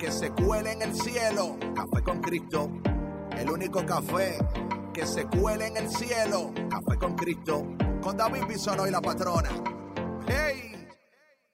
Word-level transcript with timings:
que 0.00 0.10
se 0.10 0.30
cuele 0.30 0.72
en 0.72 0.82
el 0.82 0.94
cielo. 0.94 1.58
Café 1.74 2.02
con 2.02 2.20
Cristo. 2.22 2.70
El 3.36 3.50
único 3.50 3.84
café 3.84 4.38
que 4.94 5.04
se 5.04 5.26
cuele 5.26 5.66
en 5.66 5.76
el 5.76 5.90
cielo. 5.90 6.52
Café 6.70 6.98
con 6.98 7.14
Cristo. 7.14 7.66
Con 8.00 8.16
David 8.16 8.44
Bisonó 8.48 8.86
y 8.86 8.90
la 8.90 9.02
patrona. 9.02 9.50
¡Hey! 10.26 10.88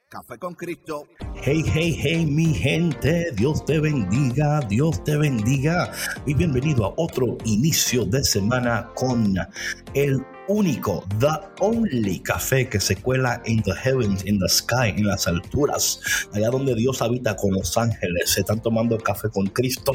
Café 0.08 0.38
con 0.38 0.54
Cristo. 0.54 1.08
Hey, 1.34 1.64
hey, 1.74 1.98
hey, 2.00 2.24
mi 2.24 2.54
gente, 2.54 3.32
Dios 3.32 3.64
te 3.64 3.80
bendiga, 3.80 4.60
Dios 4.60 5.02
te 5.02 5.16
bendiga 5.16 5.90
y 6.24 6.34
bienvenido 6.34 6.86
a 6.86 6.94
otro 6.96 7.36
inicio 7.44 8.04
de 8.04 8.22
semana 8.22 8.90
con 8.94 9.34
el 9.94 10.24
único, 10.48 11.04
the 11.18 11.28
only 11.60 12.20
café 12.20 12.68
que 12.68 12.80
se 12.80 12.96
cuela 12.96 13.42
in 13.46 13.62
the 13.62 13.74
heavens, 13.74 14.24
in 14.24 14.38
the 14.38 14.48
sky, 14.48 14.90
en 14.96 15.06
las 15.06 15.26
alturas, 15.26 16.00
allá 16.32 16.50
donde 16.50 16.74
Dios 16.74 17.02
habita 17.02 17.36
con 17.36 17.52
los 17.52 17.76
ángeles. 17.76 18.30
Se 18.30 18.40
están 18.40 18.60
tomando 18.60 18.98
café 18.98 19.28
con 19.28 19.46
Cristo 19.46 19.92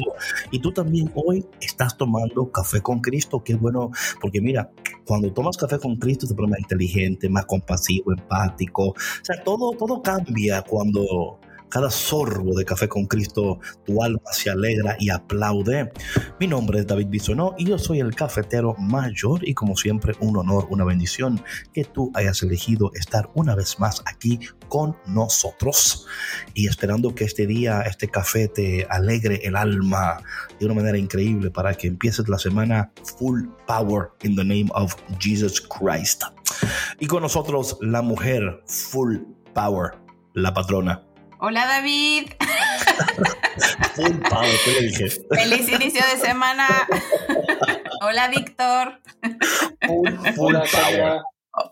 y 0.50 0.60
tú 0.60 0.72
también 0.72 1.10
hoy 1.14 1.44
estás 1.60 1.96
tomando 1.96 2.50
café 2.50 2.80
con 2.80 3.00
Cristo. 3.00 3.42
Qué 3.44 3.54
bueno, 3.54 3.90
porque 4.20 4.40
mira, 4.40 4.70
cuando 5.06 5.32
tomas 5.32 5.56
café 5.56 5.78
con 5.78 5.96
Cristo 5.96 6.26
te 6.26 6.34
pones 6.34 6.50
más 6.50 6.60
inteligente, 6.60 7.28
más 7.28 7.46
compasivo, 7.46 8.12
empático. 8.12 8.88
O 8.88 8.94
sea, 9.22 9.42
todo, 9.44 9.72
todo 9.72 10.02
cambia 10.02 10.62
cuando 10.62 11.38
cada 11.72 11.90
sorbo 11.90 12.54
de 12.54 12.66
café 12.66 12.86
con 12.86 13.06
Cristo, 13.06 13.58
tu 13.86 14.02
alma 14.04 14.20
se 14.30 14.50
alegra 14.50 14.94
y 15.00 15.08
aplaude. 15.08 15.90
Mi 16.38 16.46
nombre 16.46 16.80
es 16.80 16.86
David 16.86 17.06
Bisonó 17.08 17.54
y 17.56 17.64
yo 17.64 17.78
soy 17.78 18.00
el 18.00 18.14
cafetero 18.14 18.74
mayor 18.78 19.40
y 19.48 19.54
como 19.54 19.74
siempre 19.74 20.12
un 20.20 20.36
honor, 20.36 20.66
una 20.68 20.84
bendición 20.84 21.42
que 21.72 21.84
tú 21.84 22.12
hayas 22.12 22.42
elegido 22.42 22.90
estar 22.92 23.30
una 23.34 23.54
vez 23.54 23.80
más 23.80 24.02
aquí 24.04 24.38
con 24.68 24.94
nosotros 25.06 26.06
y 26.52 26.68
esperando 26.68 27.14
que 27.14 27.24
este 27.24 27.46
día, 27.46 27.80
este 27.80 28.06
café 28.06 28.48
te 28.48 28.86
alegre 28.90 29.40
el 29.42 29.56
alma 29.56 30.22
de 30.60 30.66
una 30.66 30.74
manera 30.74 30.98
increíble 30.98 31.50
para 31.50 31.72
que 31.72 31.86
empieces 31.86 32.28
la 32.28 32.38
semana 32.38 32.92
full 33.18 33.44
power 33.66 34.10
in 34.24 34.36
the 34.36 34.44
name 34.44 34.68
of 34.74 34.94
Jesus 35.18 35.58
Christ. 35.58 36.24
Y 37.00 37.06
con 37.06 37.22
nosotros 37.22 37.78
la 37.80 38.02
mujer 38.02 38.62
full 38.66 39.16
power, 39.54 39.92
la 40.34 40.52
patrona. 40.52 41.02
Hola 41.44 41.66
David. 41.66 42.34
Full 43.96 44.20
power, 44.30 44.56
¿qué 44.64 44.70
le 44.70 44.80
dije? 44.82 45.08
Feliz 45.28 45.68
inicio 45.68 46.00
de 46.14 46.24
semana. 46.24 46.68
Hola 48.00 48.28
Víctor. 48.28 49.00
Power. 49.84 51.22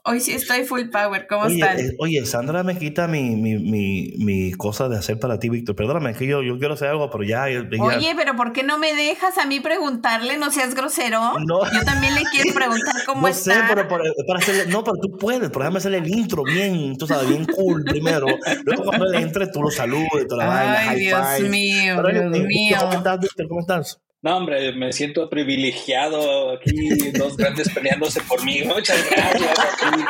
Hoy 0.04 0.20
sí 0.20 0.32
estoy 0.32 0.64
full 0.64 0.90
power. 0.90 1.26
¿Cómo 1.26 1.44
Oye, 1.46 1.54
están? 1.54 1.78
eh, 1.80 1.96
oye, 1.98 2.26
Sandra 2.26 2.62
me 2.62 2.76
quita 2.76 3.08
mi, 3.08 3.34
mi, 3.34 3.56
mi, 3.58 4.12
mi 4.18 4.52
cosa 4.52 4.90
de 4.90 4.98
hacer 4.98 5.18
para 5.18 5.38
ti, 5.38 5.48
Víctor. 5.48 5.74
Perdóname, 5.74 6.10
es 6.10 6.18
que 6.18 6.26
yo, 6.26 6.42
yo 6.42 6.58
quiero 6.58 6.74
hacer 6.74 6.88
algo, 6.88 7.08
pero 7.10 7.24
ya. 7.24 7.48
ya- 7.48 7.66
Oye, 7.82 8.12
pero 8.14 8.36
¿por 8.36 8.52
qué 8.52 8.62
no 8.62 8.76
me 8.76 8.94
dejas 8.94 9.38
a 9.38 9.46
mí 9.46 9.58
preguntarle? 9.60 10.36
No 10.36 10.50
seas 10.50 10.74
grosero. 10.74 11.38
No. 11.46 11.60
Yo 11.72 11.82
también 11.86 12.14
le 12.14 12.24
quiero 12.30 12.52
preguntar 12.52 12.94
cómo 13.06 13.22
no 13.22 13.28
está. 13.28 13.54
sé, 13.54 13.60
pero 13.68 13.88
para, 13.88 14.04
para 14.26 14.38
hacerle, 14.40 14.66
no, 14.66 14.84
pero 14.84 14.96
tú 15.00 15.16
puedes, 15.16 15.48
pero 15.48 15.60
déjame 15.60 15.78
hacerle 15.78 15.98
el 15.98 16.08
intro 16.08 16.44
bien, 16.44 16.98
tú 16.98 17.06
sabes, 17.06 17.26
bien 17.28 17.46
cool 17.46 17.82
primero. 17.88 18.26
Luego 18.66 18.84
cuando 18.84 19.06
él 19.06 19.14
entre, 19.14 19.46
tú 19.46 19.62
lo 19.62 19.70
saludes, 19.70 20.26
toda 20.28 20.44
la 20.44 20.50
vaina, 20.50 20.78
Ay, 20.80 20.86
high 20.88 20.98
Dios 20.98 21.26
five. 21.38 21.48
mío, 21.48 21.94
Pero, 21.96 22.08
Dios 22.10 22.36
eh, 22.36 22.46
mío. 22.46 22.76
¿Cómo 22.80 22.92
estás, 22.92 23.18
Víctor? 23.20 23.48
¿Cómo 23.48 23.60
estás? 23.60 23.98
No, 24.22 24.36
hombre, 24.36 24.72
me 24.74 24.92
siento 24.92 25.30
privilegiado 25.30 26.52
aquí, 26.52 27.10
dos 27.12 27.38
grandes 27.38 27.70
peleándose 27.70 28.20
por 28.22 28.44
mí. 28.44 28.62
Muchas 28.64 29.10
gracias. 29.10 29.58
aquí. 29.80 30.02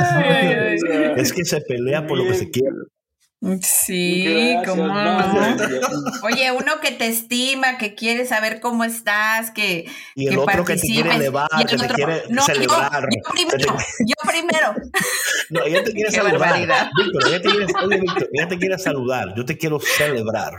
Ay, 0.00 0.46
ay, 0.46 0.78
ay. 0.90 1.12
Es 1.16 1.32
que 1.32 1.44
se 1.44 1.60
pelea 1.60 2.06
por 2.06 2.16
lo 2.16 2.24
que 2.26 2.34
se 2.34 2.50
quiere. 2.50 2.74
Sí, 3.62 4.56
cómo 4.66 4.86
no. 4.88 5.56
Oye, 6.22 6.50
uno 6.52 6.80
que 6.80 6.90
te 6.92 7.06
estima, 7.06 7.78
que 7.78 7.94
quiere 7.94 8.26
saber 8.26 8.60
cómo 8.60 8.82
estás, 8.82 9.50
que 9.50 9.84
Y 10.14 10.28
el 10.28 10.38
otro 10.38 10.64
que 10.64 10.74
te 10.76 10.80
quiere 10.80 11.14
elevar, 11.14 11.46
y 11.58 11.60
el 11.62 11.66
que 11.68 11.76
te 11.76 11.94
quiere 11.94 12.22
no, 12.30 12.40
yo- 12.40 12.54
celebrar. 12.54 13.02
Yo, 13.02 13.32
primero, 13.32 13.76
yo 13.78 14.14
primero. 14.30 14.74
No, 15.50 15.62
ella 15.62 15.84
te 15.84 15.92
quiere 15.92 16.10
Qué 16.10 16.16
saludar. 16.16 16.38
barbaridad. 16.40 16.90
Víctor, 16.96 17.28
ella 17.28 17.40
te 17.42 17.48
quiere, 17.50 17.66
oye, 17.84 18.00
Víctor, 18.00 18.28
ella 18.32 18.48
te 18.48 18.58
quiere 18.58 18.78
saludar. 18.78 19.34
Yo 19.36 19.44
te 19.44 19.56
quiero 19.56 19.78
celebrar. 19.78 20.52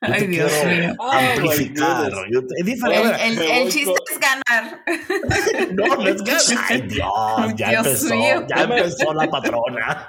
Yo 0.00 0.12
Ay, 0.14 0.20
te 0.20 0.26
Dios 0.28 0.52
quiero 0.52 0.80
mío. 0.80 0.94
Oh, 1.00 1.10
amplificar. 1.10 2.10
goodness. 2.12 2.28
Yo 2.30 2.40
te- 2.46 2.54
es 2.54 2.60
El, 2.60 2.64
diferente. 2.66 3.26
el- 3.26 3.36
Me 3.36 3.56
el 3.56 3.62
voy 3.64 3.72
chiste 3.72 3.92
es 4.12 4.20
ganar. 4.20 4.80
No, 5.74 5.86
no 5.96 6.06
es 6.08 6.22
que. 6.22 6.56
Ay, 6.68 6.80
Dios, 6.82 7.54
ya 7.56 7.68
Dios 7.70 7.86
empezó. 7.86 8.14
mío. 8.14 8.46
Ya 8.48 8.62
empezó 8.62 9.12
la 9.14 9.28
patrona. 9.28 10.08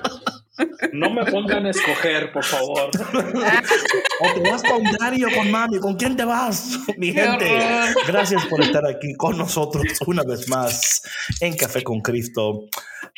No 0.94 1.09
me 1.09 1.25
pongan 1.25 1.66
a 1.66 1.70
escoger, 1.70 2.31
por 2.31 2.44
favor. 2.44 2.90
O 4.22 4.34
te 4.34 4.50
vas 4.50 4.62
con 4.64 4.84
Dario, 5.00 5.30
con 5.34 5.50
mami. 5.50 5.80
¿Con 5.80 5.96
quién 5.96 6.18
te 6.18 6.25
vas? 6.25 6.78
Mi 6.97 7.14
gente, 7.14 7.50
gracias 8.06 8.46
por 8.47 8.62
estar 8.62 8.86
aquí 8.86 9.14
con 9.16 9.38
nosotros 9.38 9.86
una 10.06 10.24
vez 10.24 10.50
más 10.50 11.02
en 11.40 11.56
Café 11.56 11.84
con 11.84 12.02
Cristo. 12.02 12.66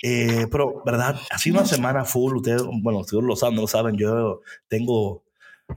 Eh, 0.03 0.45
pero, 0.51 0.83
¿verdad? 0.85 1.19
Ha 1.31 1.37
sido 1.39 1.57
una 1.57 1.67
semana 1.67 2.05
full. 2.05 2.35
Ustedes, 2.37 2.61
bueno, 2.81 2.99
ustedes 2.99 3.23
lo 3.23 3.35
saben, 3.35 3.55
lo 3.55 3.67
saben. 3.67 3.97
Yo 3.97 4.41
tengo 4.67 5.23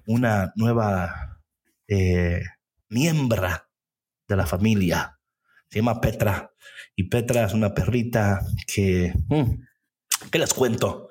una 0.06 0.53
nueva 0.56 1.41
eh, 1.88 2.42
miembra 2.91 3.66
de 4.28 4.36
la 4.36 4.47
familia. 4.47 5.19
Se 5.70 5.78
llama 5.78 6.00
Petra. 6.03 6.53
Y 6.97 7.04
Petra 7.04 7.44
es 7.44 7.54
una 7.54 7.72
perrita 7.72 8.41
que... 8.66 9.14
mm, 9.28 9.50
¿Qué 10.30 10.38
les 10.38 10.54
cuento? 10.54 11.08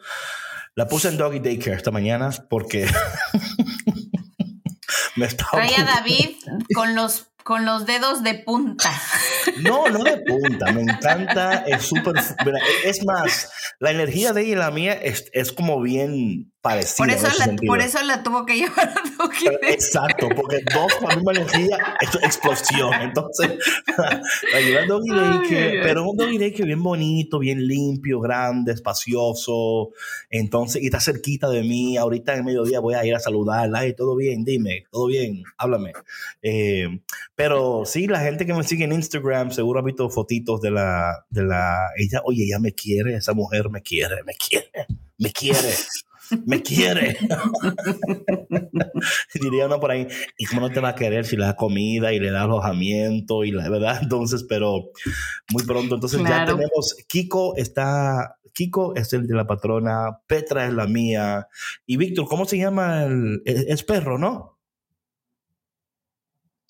La 0.76 0.88
puse 0.88 1.10
en 1.10 1.18
Doggy 1.18 1.40
Daycare 1.40 1.78
esta 1.78 1.92
mañana 1.92 2.32
porque 2.50 2.88
me 5.16 5.28
estaba... 5.28 5.52
Trae 5.52 5.76
a 5.76 5.84
David 5.84 6.36
con 6.74 6.96
los, 6.96 7.28
con 7.44 7.64
los 7.64 7.86
dedos 7.86 8.24
de 8.24 8.36
punta. 8.36 8.92
No, 9.58 9.88
no 9.90 10.04
de 10.04 10.24
punta, 10.26 10.72
me 10.72 10.82
encanta, 10.82 11.64
es 11.68 11.84
súper... 11.84 12.16
Es 12.86 13.06
más, 13.06 13.52
la 13.80 13.92
energía 13.92 14.34
de 14.34 14.42
ella 14.42 14.52
y 14.52 14.56
la 14.56 14.72
mía 14.72 14.94
es, 14.94 15.30
es 15.34 15.52
como 15.52 15.82
bien 15.82 16.53
parecida. 16.64 17.06
Por 17.06 17.10
eso, 17.10 17.28
la, 17.28 17.46
sentido. 17.46 17.72
por 17.72 17.82
eso 17.82 18.02
la 18.04 18.24
tuvo 18.24 18.46
que 18.46 18.56
llevar 18.58 18.90
a. 18.90 19.70
Exacto, 19.70 20.30
porque 20.30 20.64
dos 20.74 20.94
con 20.96 21.10
la 21.10 21.16
misma 21.16 21.32
energía, 21.34 21.78
esto 22.00 22.20
es 22.20 22.26
explosión. 22.26 22.94
Entonces, 23.02 23.52
la 23.98 24.86
Doggy 24.88 25.10
Daycare, 25.10 25.82
pero 25.84 26.10
un 26.10 26.18
Doggy 26.18 26.38
Daycare 26.38 26.66
bien 26.66 26.82
bonito, 26.82 27.38
bien 27.38 27.68
limpio, 27.68 28.22
grande, 28.22 28.72
espacioso. 28.72 29.92
Entonces, 30.30 30.82
y 30.82 30.86
está 30.86 31.02
cerquita 31.02 31.50
de 31.50 31.62
mí. 31.64 31.98
Ahorita 31.98 32.34
en 32.36 32.46
mediodía 32.46 32.80
voy 32.80 32.96
a 32.96 33.06
ir 33.06 33.14
a 33.14 33.20
saludarla. 33.20 33.80
Ay, 33.80 33.94
todo 33.94 34.16
bien, 34.16 34.46
dime, 34.46 34.86
todo 34.90 35.08
bien, 35.08 35.44
háblame. 35.58 35.92
Eh, 36.42 36.88
pero 37.36 37.84
sí, 37.86 38.08
la 38.08 38.22
gente 38.22 38.46
que 38.46 38.54
me 38.54 38.64
sigue 38.64 38.86
en 38.86 38.94
Instagram 38.94 39.52
seguro 39.52 39.80
ha 39.80 39.84
visto 39.84 40.10
fotitos 40.10 40.62
de 40.62 40.72
la, 40.72 41.26
de 41.30 41.44
la, 41.44 41.76
ella, 41.98 42.22
oye, 42.24 42.46
ella 42.46 42.60
me 42.60 42.72
quiere, 42.72 43.16
esa 43.16 43.34
mujer 43.34 43.70
me 43.70 43.82
quiere, 43.82 44.24
me 44.24 44.34
quiere, 44.34 44.88
me 45.18 45.30
quiere. 45.34 45.74
Me 46.46 46.62
quiere. 46.62 47.18
Diría 49.34 49.66
uno 49.68 49.80
por 49.80 49.92
ahí, 49.92 50.08
¿y 50.38 50.46
cómo 50.46 50.62
no 50.62 50.70
te 50.70 50.80
va 50.80 50.90
a 50.90 50.96
querer 50.96 51.26
si 51.26 51.36
le 51.38 51.46
da 51.46 51.56
comida 51.56 52.14
y 52.14 52.20
le 52.20 52.32
da 52.32 52.44
alojamiento 52.44 53.44
y 53.44 53.52
la 53.52 53.70
verdad? 53.70 54.00
Entonces, 54.02 54.46
pero 54.48 54.90
muy 55.52 55.64
pronto. 55.64 55.96
Entonces 55.96 56.20
ya 56.30 56.46
tenemos, 56.46 56.96
Kiko 57.08 57.56
está, 57.58 58.38
Kiko 58.54 58.96
es 58.96 59.14
el 59.14 59.28
de 59.28 59.36
la 59.36 59.48
patrona, 59.48 60.20
Petra 60.28 60.66
es 60.68 60.74
la 60.74 60.88
mía. 60.88 61.48
Y 61.86 61.98
Víctor, 61.98 62.28
¿cómo 62.28 62.46
se 62.46 62.58
llama 62.58 63.04
el, 63.06 63.42
es, 63.46 63.66
es 63.68 63.84
perro, 63.84 64.18
no? 64.18 64.60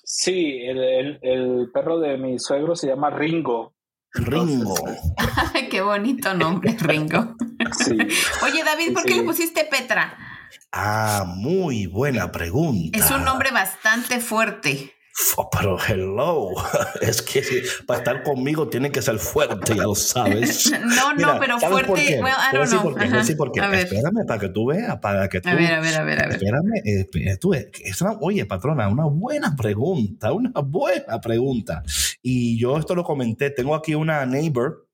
Sí, 0.04 0.60
el, 0.63 0.80
el- 0.83 1.19
el 1.21 1.71
perro 1.74 2.00
de 2.00 2.18
mi 2.18 2.39
suegro 2.39 2.75
se 2.75 2.88
llama 2.88 3.10
Ringo. 3.10 3.73
Ringo. 4.13 4.75
Ay, 5.54 5.69
qué 5.69 5.81
bonito 5.81 6.33
nombre, 6.33 6.75
Ringo. 6.80 7.36
Sí. 7.77 7.98
Oye, 8.44 8.63
David, 8.63 8.94
¿por 8.94 9.04
qué 9.04 9.13
Sí. 9.13 9.19
le 9.19 9.24
pusiste 9.24 9.63
Petra? 9.65 10.18
Ah, 10.71 11.25
muy 11.27 11.88
buena 11.88 12.31
pregunta. 12.31 12.98
Es 12.98 13.10
un 13.12 13.24
nombre 13.24 13.51
bastante 13.51 14.19
fuerte. 14.19 14.94
Oh, 15.38 15.48
pero 15.50 15.77
hello, 15.88 16.50
es 17.01 17.21
que 17.21 17.44
para 17.86 18.00
estar 18.00 18.24
conmigo 18.24 18.68
tiene 18.68 18.92
que 18.92 19.01
ser 19.01 19.19
fuerte, 19.19 19.75
ya 19.75 19.83
lo 19.83 19.94
sabes. 19.94 20.71
no, 20.95 21.13
no, 21.13 21.39
pero 21.39 21.60
fuerte. 21.60 22.19
Well, 22.21 22.33
I 22.33 22.56
don't 22.56 22.69
know. 22.69 22.81
Por 22.81 22.95
qué, 23.00 23.36
por 23.36 23.51
qué. 23.51 23.60
Espérame 23.60 24.25
para 24.27 24.39
que 24.39 24.50
tú 24.50 24.65
veas, 24.68 24.98
para 25.00 25.30
que 25.30 25.39
tú. 25.39 25.50
A 25.50 25.56
ver, 25.56 25.74
a 25.74 25.81
ver, 25.81 25.95
a 25.95 26.04
ver. 26.04 26.24
A 26.24 26.27
ver. 26.27 26.36
Espérame, 26.36 26.81
eh, 26.83 27.38
tú, 27.39 27.54
es 27.54 28.01
una, 28.01 28.13
oye, 28.21 28.45
patrona, 28.45 28.88
una 28.88 29.06
buena 29.06 29.56
pregunta, 29.56 30.33
una 30.33 30.51
buena 30.62 31.21
pregunta. 31.21 31.83
Y 32.24 32.57
yo 32.57 32.77
esto 32.77 32.95
lo 32.95 33.04
comenté, 33.04 33.51
tengo 33.51 33.75
aquí 33.75 33.94
una 33.94 34.25
neighbor 34.25 34.88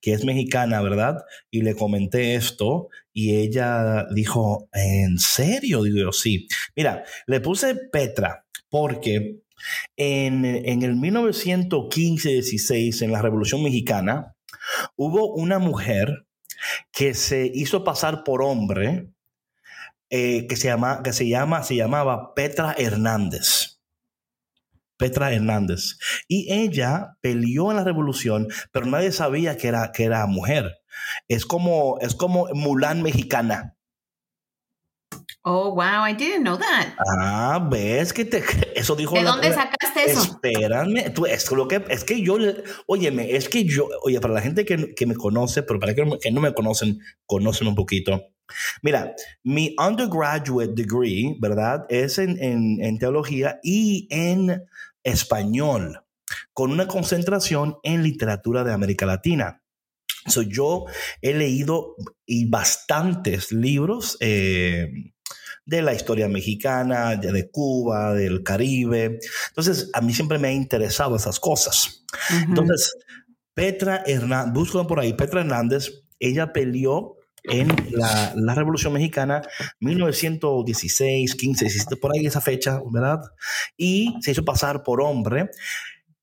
que 0.00 0.12
es 0.12 0.24
mexicana, 0.24 0.82
¿verdad? 0.82 1.24
Y 1.52 1.62
le 1.62 1.76
comenté 1.76 2.34
esto 2.34 2.88
y 3.12 3.36
ella 3.36 4.06
dijo, 4.12 4.68
¿en 4.72 5.18
serio? 5.18 5.84
Digo 5.84 6.12
sí. 6.12 6.48
Mira, 6.74 7.04
le 7.26 7.40
puse 7.40 7.76
Petra 7.76 8.44
porque 8.70 9.42
en, 9.96 10.44
en 10.44 10.82
el 10.82 10.96
1915-16, 10.96 13.02
en 13.02 13.12
la 13.12 13.20
Revolución 13.20 13.62
Mexicana, 13.62 14.34
hubo 14.96 15.34
una 15.34 15.58
mujer 15.58 16.26
que 16.92 17.14
se 17.14 17.50
hizo 17.52 17.84
pasar 17.84 18.24
por 18.24 18.42
hombre 18.42 19.10
eh, 20.12 20.48
que, 20.48 20.56
se 20.56 20.66
llama, 20.66 21.02
que 21.04 21.12
se, 21.12 21.28
llama, 21.28 21.62
se 21.62 21.76
llamaba 21.76 22.34
Petra 22.34 22.74
Hernández. 22.76 23.80
Petra 24.96 25.32
Hernández. 25.32 25.98
Y 26.26 26.52
ella 26.52 27.16
peleó 27.20 27.70
en 27.70 27.76
la 27.76 27.84
revolución, 27.84 28.48
pero 28.72 28.86
nadie 28.86 29.12
sabía 29.12 29.56
que 29.56 29.68
era, 29.68 29.92
que 29.92 30.04
era 30.04 30.26
mujer. 30.26 30.80
Es 31.28 31.46
como, 31.46 31.98
es 32.00 32.16
como 32.16 32.48
Mulan 32.54 33.02
mexicana. 33.02 33.76
Oh, 35.42 35.74
wow, 35.74 36.04
I 36.04 36.12
didn't 36.12 36.42
know 36.42 36.58
that. 36.58 36.94
Ah, 37.18 37.66
ves 37.70 38.12
que 38.12 38.26
te 38.26 38.42
eso 38.74 38.94
dijo 38.94 39.14
¿De 39.14 39.22
dónde 39.22 39.50
sacaste 39.52 40.10
eso? 40.10 40.20
Espérame, 40.20 41.14
tú 41.14 41.24
es 41.24 41.50
lo 41.50 41.66
que 41.66 41.82
es 41.88 42.04
que 42.04 42.20
yo 42.20 42.36
óyeme, 42.86 43.34
es 43.34 43.48
que 43.48 43.64
yo, 43.64 43.88
oye, 44.02 44.20
para 44.20 44.34
la 44.34 44.42
gente 44.42 44.66
que, 44.66 44.94
que 44.94 45.06
me 45.06 45.14
conoce, 45.14 45.62
pero 45.62 45.80
para 45.80 45.94
que, 45.94 46.04
que 46.20 46.30
no 46.30 46.42
me 46.42 46.52
conocen, 46.52 47.00
conocen 47.24 47.68
un 47.68 47.74
poquito. 47.74 48.22
Mira, 48.82 49.14
mi 49.42 49.74
undergraduate 49.78 50.74
degree, 50.74 51.36
¿verdad? 51.40 51.86
Es 51.88 52.18
en, 52.18 52.42
en, 52.42 52.82
en 52.82 52.98
teología 52.98 53.60
y 53.62 54.08
en 54.10 54.64
español, 55.02 56.02
con 56.52 56.70
una 56.70 56.86
concentración 56.86 57.78
en 57.82 58.02
literatura 58.02 58.62
de 58.62 58.74
América 58.74 59.06
Latina. 59.06 59.62
So, 60.26 60.42
yo 60.42 60.84
he 61.22 61.32
leído 61.32 61.96
y 62.26 62.44
bastantes 62.50 63.52
libros 63.52 64.18
eh, 64.20 64.90
de 65.64 65.82
la 65.82 65.94
historia 65.94 66.28
mexicana, 66.28 67.16
de, 67.16 67.50
Cuba, 67.50 68.14
del 68.14 68.42
Caribe. 68.42 69.18
Entonces, 69.48 69.90
a 69.92 70.00
mí 70.00 70.12
siempre 70.12 70.38
me 70.38 70.48
ha 70.48 70.52
interesado 70.52 71.16
esas 71.16 71.38
cosas. 71.38 72.04
Entonces, 72.48 72.92
Petra 73.54 74.02
Hernández, 74.06 74.52
buscan 74.54 74.86
por 74.86 75.00
ahí, 75.00 75.12
Petra 75.12 75.40
Hernández, 75.40 76.04
ella 76.18 76.52
peleó 76.52 77.16
en 77.44 77.68
la, 77.92 78.32
la, 78.36 78.54
Revolución 78.54 78.92
Mexicana, 78.92 79.42
1916, 79.80 81.34
15, 81.34 81.64
17, 81.64 81.96
por 81.96 82.12
ahí 82.12 82.26
esa 82.26 82.40
fecha, 82.40 82.80
¿verdad? 82.90 83.20
Y 83.76 84.16
se 84.20 84.32
hizo 84.32 84.44
pasar 84.44 84.82
por 84.82 85.00
hombre. 85.00 85.50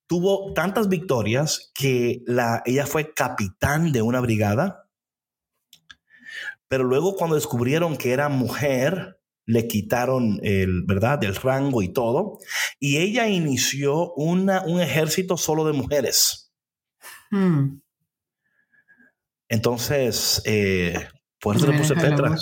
Tuvo 0.06 0.54
tantas 0.54 0.88
victorias 0.90 1.72
que 1.74 2.24
la, 2.28 2.62
ella 2.66 2.86
fue 2.86 3.14
capitán 3.14 3.92
de 3.92 4.02
una 4.02 4.20
brigada, 4.22 4.88
pero 6.68 6.84
luego 6.84 7.16
cuando 7.16 7.36
descubrieron 7.36 7.98
que 7.98 8.12
era 8.12 8.30
mujer, 8.30 9.17
le 9.48 9.66
quitaron 9.66 10.40
el, 10.44 10.84
¿verdad? 10.84 11.24
El 11.24 11.36
rango 11.36 11.82
y 11.82 11.88
todo, 11.88 12.38
y 12.80 12.98
ella 12.98 13.28
inició 13.28 14.14
una, 14.14 14.62
un 14.64 14.82
ejército 14.82 15.38
solo 15.38 15.66
de 15.66 15.74
mujeres. 15.74 16.54
Hmm. 17.32 17.80
Entonces, 19.50 20.42
eh, 20.46 21.08
por 21.40 21.56
eso 21.56 21.72
le 21.72 21.78
puse 21.78 21.96
Petra. 21.96 22.36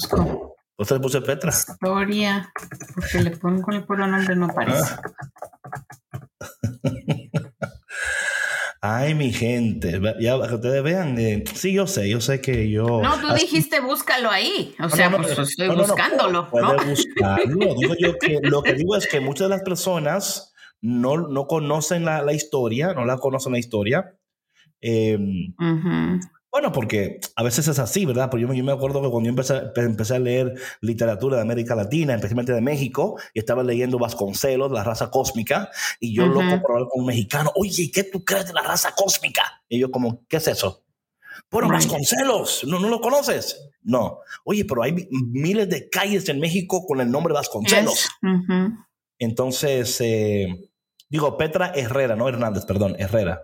Por 0.76 0.86
eso 0.86 0.96
le 0.96 1.02
puse 1.02 1.22
Petra. 1.22 1.52
Historia. 1.52 2.52
Porque 2.96 3.22
le 3.22 3.32
pongo 3.38 3.72
el 3.72 3.86
puro 3.86 4.08
nombre, 4.08 4.36
no 4.36 4.48
aparece. 4.48 4.96
Ay, 8.88 9.16
mi 9.16 9.34
gente, 9.34 10.00
ya 10.20 10.48
que 10.48 10.54
ustedes 10.54 10.84
vean, 10.84 11.18
eh, 11.18 11.44
sí, 11.56 11.74
yo 11.74 11.88
sé, 11.88 12.08
yo 12.08 12.22
sé 12.22 12.40
que 12.40 12.70
yo... 12.70 13.02
No, 13.02 13.20
tú 13.20 13.34
dijiste 13.34 13.80
búscalo 13.80 14.30
ahí, 14.30 14.76
o 14.80 14.90
sea, 14.90 15.10
pues 15.10 15.40
estoy 15.40 15.70
buscándolo. 15.70 16.52
Puede 16.52 16.86
buscarlo, 16.86 17.74
digo 17.80 17.96
yo 17.98 18.16
que 18.20 18.40
lo 18.44 18.62
que 18.62 18.74
digo 18.74 18.96
es 18.96 19.08
que 19.08 19.20
muchas 19.20 19.50
de 19.50 19.56
las 19.56 19.64
personas 19.64 20.54
no, 20.82 21.18
no 21.18 21.48
conocen 21.48 22.06
la, 22.06 22.22
la 22.22 22.34
historia, 22.34 22.94
no 22.94 23.06
la 23.06 23.18
conocen 23.18 23.54
la 23.54 23.58
historia, 23.58 24.14
eh, 24.82 25.18
bueno, 26.56 26.72
porque 26.72 27.20
a 27.36 27.44
veces 27.44 27.68
es 27.68 27.80
así, 27.80 28.06
¿verdad? 28.06 28.30
Porque 28.30 28.44
yo, 28.44 28.54
yo 28.54 28.64
me 28.64 28.72
acuerdo 28.72 29.02
que 29.02 29.10
cuando 29.10 29.28
yo 29.28 29.32
empecé, 29.32 29.62
empecé, 29.76 30.16
a 30.16 30.20
leer 30.20 30.54
literatura 30.80 31.36
de 31.36 31.42
América 31.42 31.76
Latina, 31.76 32.16
especialmente 32.16 32.54
de 32.54 32.62
México, 32.62 33.20
y 33.34 33.40
estaba 33.40 33.62
leyendo 33.62 34.00
Vasconcelos, 34.00 34.72
la 34.72 34.82
raza 34.82 35.12
cósmica, 35.12 35.70
y 36.00 36.16
yo 36.16 36.26
loco 36.28 36.62
por 36.62 36.72
hablar 36.72 36.88
con 36.88 37.02
un 37.02 37.08
mexicano, 37.08 37.52
oye, 37.56 37.92
¿qué 37.94 38.06
tú 38.06 38.24
crees 38.24 38.48
de 38.48 38.54
la 38.54 38.62
raza 38.62 38.96
cósmica? 38.96 39.44
Y 39.68 39.80
yo 39.80 39.92
como, 39.92 40.26
¿qué 40.30 40.38
es 40.38 40.48
eso? 40.48 40.86
Bueno, 41.52 41.68
Vasconcelos, 41.68 42.64
¿no, 42.64 42.80
¿no 42.80 42.88
lo 42.88 43.02
conoces? 43.02 43.60
No. 43.82 44.20
Oye, 44.46 44.64
pero 44.64 44.82
hay 44.82 45.10
miles 45.12 45.68
de 45.68 45.90
calles 45.90 46.30
en 46.30 46.40
México 46.40 46.86
con 46.86 47.02
el 47.02 47.12
nombre 47.12 47.34
Vasconcelos. 47.34 48.08
Entonces, 49.20 50.00
eh, 50.00 50.48
digo, 51.10 51.38
Petra 51.38 51.74
Herrera, 51.76 52.16
no 52.16 52.30
Hernández, 52.30 52.64
perdón, 52.64 52.96
Herrera. 52.98 53.42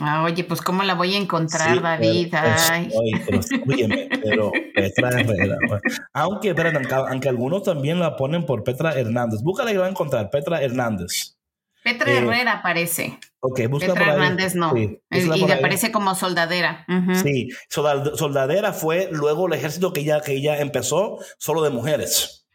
Ah, 0.00 0.24
oye, 0.24 0.42
pues 0.42 0.60
¿cómo 0.60 0.82
la 0.82 0.94
voy 0.94 1.14
a 1.14 1.18
encontrar, 1.18 1.80
David? 1.80 2.34
Ay. 2.34 2.90
pero, 3.24 3.40
pero 4.22 4.52
Petra 4.74 5.20
Herrera. 5.20 5.56
Aunque, 6.12 6.48
espérate, 6.48 6.94
aunque, 6.94 7.28
algunos 7.28 7.62
también 7.62 8.00
la 8.00 8.16
ponen 8.16 8.44
por 8.44 8.64
Petra 8.64 8.92
Hernández. 8.98 9.40
Búscala 9.42 9.70
y 9.70 9.74
la 9.74 9.80
va 9.80 9.86
a 9.86 9.90
encontrar, 9.90 10.30
Petra 10.30 10.60
Hernández. 10.60 11.36
Petra 11.84 12.10
eh, 12.10 12.18
Herrera 12.18 12.54
aparece. 12.54 13.20
Ok, 13.38 13.60
Petra 13.78 14.14
Hernández 14.14 14.56
no. 14.56 14.76
y 14.76 14.98
le 15.10 15.52
aparece 15.52 15.92
como 15.92 16.14
soldadera. 16.16 16.84
Sí, 17.22 17.50
soldadera 17.68 18.72
fue 18.72 19.08
luego 19.12 19.46
el 19.46 19.52
ejército 19.52 19.92
que 19.92 20.00
ella, 20.00 20.20
que 20.22 20.32
ella 20.32 20.58
empezó 20.60 21.18
solo 21.38 21.62
de 21.62 21.70
mujeres. 21.70 22.46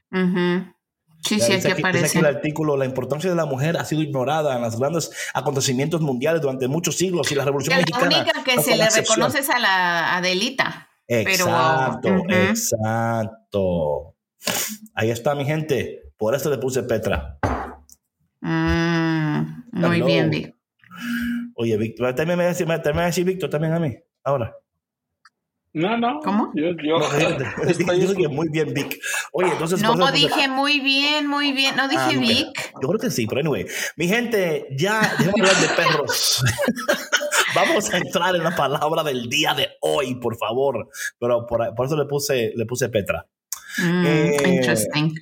Sí, 1.21 1.39
sí, 1.39 1.53
aquí 1.53 1.71
aparece. 1.71 2.03
Dice 2.03 2.17
aquí 2.17 2.27
el 2.27 2.35
artículo, 2.35 2.77
la 2.77 2.85
importancia 2.85 3.29
de 3.29 3.35
la 3.35 3.45
mujer 3.45 3.77
ha 3.77 3.85
sido 3.85 4.01
ignorada 4.01 4.55
en 4.55 4.61
los 4.61 4.79
grandes 4.79 5.11
acontecimientos 5.33 6.01
mundiales 6.01 6.41
durante 6.41 6.67
muchos 6.67 6.95
siglos 6.97 7.31
y 7.31 7.35
la 7.35 7.45
Revolución 7.45 7.75
la 7.75 7.81
Mexicana. 7.81 8.09
La 8.09 8.21
única 8.23 8.43
que 8.43 8.61
se 8.61 8.75
le 8.75 8.89
reconoce 8.89 9.39
es 9.39 9.49
a 9.49 9.59
la 9.59 10.17
Adelita. 10.17 10.89
Exacto, 11.07 12.09
exacto. 12.29 14.15
Ahí 14.93 15.09
está 15.11 15.35
mi 15.35 15.45
gente. 15.45 16.13
Por 16.17 16.35
eso 16.35 16.49
le 16.49 16.57
puse 16.57 16.83
Petra. 16.83 17.39
Mm, 18.41 19.41
muy 19.71 20.01
bien, 20.01 20.29
Vic. 20.29 20.55
Oye, 21.55 21.77
Víctor, 21.77 22.13
también 22.15 22.37
me 22.37 22.45
decir 22.45 23.25
Víctor 23.25 23.49
también 23.49 23.73
a 23.73 23.79
mí, 23.79 23.97
ahora. 24.23 24.55
No, 25.73 25.97
no. 25.97 26.19
¿Cómo? 26.23 26.51
Yo, 26.55 26.71
yo, 26.83 26.97
no, 26.97 28.29
muy 28.29 28.49
bien, 28.49 28.73
Vic. 28.73 28.99
Oye, 29.33 29.51
entonces. 29.51 29.81
No 29.81 30.11
dije 30.11 30.47
muy 30.47 30.79
bien, 30.79 31.27
muy 31.27 31.51
bien. 31.51 31.75
No 31.75 31.87
dije 31.87 32.01
ah, 32.01 32.19
Vic. 32.19 32.73
Yo 32.81 32.87
creo 32.87 32.99
que 32.99 33.11
sí, 33.11 33.27
pero 33.27 33.41
anyway. 33.41 33.67
Mi 33.95 34.07
gente, 34.07 34.67
ya 34.71 35.01
dejemos 35.19 35.39
hablar 35.39 35.55
de 35.61 35.67
perros. 35.75 36.43
Vamos 37.55 37.93
a 37.93 37.97
entrar 37.97 38.35
en 38.35 38.43
la 38.43 38.55
palabra 38.55 39.03
del 39.03 39.29
día 39.29 39.53
de 39.53 39.69
hoy, 39.81 40.15
por 40.15 40.37
favor. 40.37 40.89
Pero 41.19 41.45
por, 41.45 41.75
por 41.75 41.85
eso 41.85 41.95
le 41.95 42.05
puse, 42.05 42.51
le 42.55 42.65
puse 42.65 42.89
Petra. 42.89 43.27
Mm, 43.77 44.05
eh, 44.07 44.37
interesting. 44.47 45.13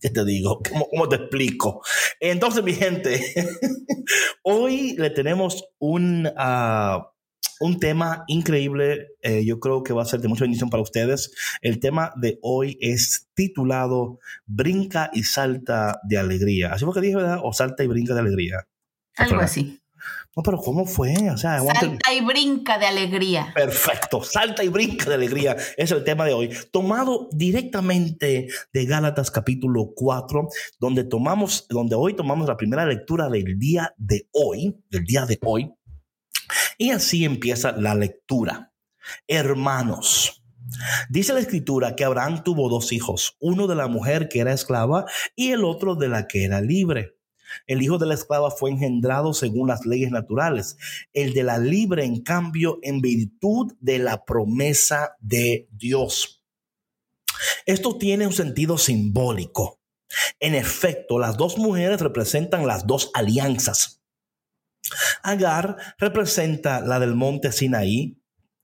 ¿Qué 0.00 0.10
te 0.10 0.24
digo? 0.24 0.60
¿Cómo, 0.68 0.88
¿Cómo, 0.88 1.08
te 1.08 1.16
explico? 1.16 1.82
Entonces, 2.20 2.62
mi 2.64 2.74
gente, 2.74 3.20
hoy 4.42 4.94
le 4.98 5.10
tenemos 5.10 5.64
un. 5.78 6.26
Uh, 6.26 7.02
un 7.60 7.80
tema 7.80 8.24
increíble, 8.28 9.08
eh, 9.22 9.44
yo 9.44 9.58
creo 9.60 9.82
que 9.82 9.92
va 9.92 10.02
a 10.02 10.06
ser 10.06 10.20
de 10.20 10.28
mucha 10.28 10.44
bendición 10.44 10.70
para 10.70 10.82
ustedes. 10.82 11.32
El 11.60 11.80
tema 11.80 12.12
de 12.16 12.38
hoy 12.42 12.78
es 12.80 13.28
titulado 13.34 14.20
Brinca 14.46 15.10
y 15.12 15.24
salta 15.24 16.00
de 16.04 16.18
alegría. 16.18 16.72
Así 16.72 16.84
fue 16.84 16.94
que 16.94 17.00
dije, 17.00 17.16
¿verdad? 17.16 17.40
O 17.42 17.52
salta 17.52 17.82
y 17.84 17.88
brinca 17.88 18.14
de 18.14 18.20
alegría. 18.20 18.66
Algo 19.16 19.40
así. 19.40 19.80
No, 20.36 20.42
pero 20.44 20.58
¿cómo 20.58 20.86
fue? 20.86 21.12
O 21.32 21.36
sea, 21.36 21.60
salta 21.60 22.12
y 22.12 22.20
brinca 22.20 22.78
de 22.78 22.86
alegría. 22.86 23.50
Perfecto, 23.52 24.22
salta 24.22 24.62
y 24.62 24.68
brinca 24.68 25.06
de 25.06 25.16
alegría 25.16 25.56
es 25.76 25.90
el 25.90 26.04
tema 26.04 26.24
de 26.26 26.32
hoy, 26.32 26.50
tomado 26.70 27.28
directamente 27.32 28.46
de 28.72 28.86
Gálatas 28.86 29.32
capítulo 29.32 29.90
4, 29.96 30.48
donde 30.78 31.02
tomamos, 31.02 31.66
donde 31.68 31.96
hoy 31.96 32.14
tomamos 32.14 32.46
la 32.46 32.56
primera 32.56 32.86
lectura 32.86 33.28
del 33.28 33.58
día 33.58 33.92
de 33.96 34.28
hoy, 34.30 34.76
del 34.90 35.04
día 35.04 35.26
de 35.26 35.40
hoy, 35.44 35.72
y 36.78 36.90
así 36.92 37.24
empieza 37.24 37.72
la 37.72 37.94
lectura. 37.94 38.72
Hermanos, 39.26 40.38
Dice 41.08 41.32
la 41.32 41.40
escritura 41.40 41.96
que 41.96 42.04
Abraham 42.04 42.44
tuvo 42.44 42.68
dos 42.68 42.92
hijos, 42.92 43.36
uno 43.40 43.66
de 43.66 43.74
la 43.74 43.88
mujer 43.88 44.28
que 44.28 44.40
era 44.40 44.52
esclava 44.52 45.06
y 45.34 45.52
el 45.52 45.64
otro 45.64 45.94
de 45.94 46.08
la 46.08 46.26
que 46.28 46.44
era 46.44 46.60
libre. 46.60 47.16
El 47.66 47.82
hijo 47.82 47.96
de 47.96 48.06
la 48.06 48.14
esclava 48.14 48.50
fue 48.50 48.70
engendrado 48.70 49.32
según 49.32 49.68
las 49.68 49.86
leyes 49.86 50.10
naturales, 50.10 50.76
el 51.14 51.32
de 51.32 51.42
la 51.42 51.58
libre, 51.58 52.04
en 52.04 52.22
cambio, 52.22 52.78
en 52.82 53.00
virtud 53.00 53.72
de 53.80 53.98
la 53.98 54.24
promesa 54.24 55.16
de 55.20 55.68
Dios. 55.72 56.44
Esto 57.64 57.96
tiene 57.96 58.26
un 58.26 58.32
sentido 58.34 58.76
simbólico. 58.76 59.80
En 60.40 60.54
efecto, 60.54 61.18
las 61.18 61.36
dos 61.36 61.56
mujeres 61.58 62.00
representan 62.00 62.66
las 62.66 62.86
dos 62.86 63.10
alianzas. 63.14 64.02
Agar 65.22 65.76
representa 65.98 66.80
la 66.80 66.98
del 66.98 67.14
monte 67.14 67.52
Sinaí, 67.52 68.18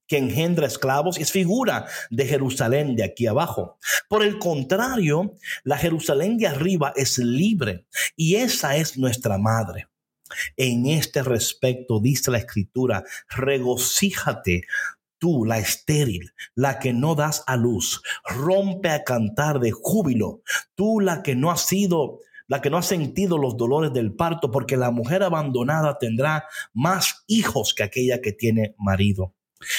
que 0.06 0.18
engendra 0.18 0.66
esclavos 0.66 1.18
y 1.18 1.22
es 1.22 1.32
figura 1.32 1.86
de 2.10 2.26
Jerusalén 2.26 2.96
de 2.96 3.04
aquí 3.04 3.26
abajo. 3.26 3.78
Por 4.08 4.22
el 4.22 4.38
contrario, 4.38 5.34
la 5.62 5.78
Jerusalén 5.78 6.36
de 6.36 6.46
arriba 6.46 6.92
es 6.94 7.18
libre 7.18 7.86
y 8.16 8.36
esa 8.36 8.76
es 8.76 8.98
nuestra 8.98 9.38
madre. 9.38 9.88
En 10.56 10.86
este 10.86 11.22
respecto 11.22 12.00
dice 12.00 12.30
la 12.30 12.38
escritura, 12.38 13.04
regocíjate 13.28 14.62
tú, 15.18 15.44
la 15.44 15.58
estéril, 15.58 16.32
la 16.54 16.78
que 16.78 16.92
no 16.92 17.14
das 17.14 17.44
a 17.46 17.56
luz, 17.56 18.02
rompe 18.28 18.90
a 18.90 19.04
cantar 19.04 19.60
de 19.60 19.70
júbilo, 19.70 20.42
tú 20.74 21.00
la 21.00 21.22
que 21.22 21.34
no 21.34 21.50
has 21.50 21.62
sido 21.62 22.18
la 22.46 22.60
que 22.60 22.70
no 22.70 22.78
ha 22.78 22.82
sentido 22.82 23.38
los 23.38 23.56
dolores 23.56 23.92
del 23.92 24.14
parto, 24.14 24.50
porque 24.50 24.76
la 24.76 24.90
mujer 24.90 25.22
abandonada 25.22 25.98
tendrá 25.98 26.46
más 26.72 27.24
hijos 27.26 27.74
que 27.74 27.82
aquella 27.82 28.20
que 28.20 28.32
tiene 28.32 28.74
marido. 28.78 29.34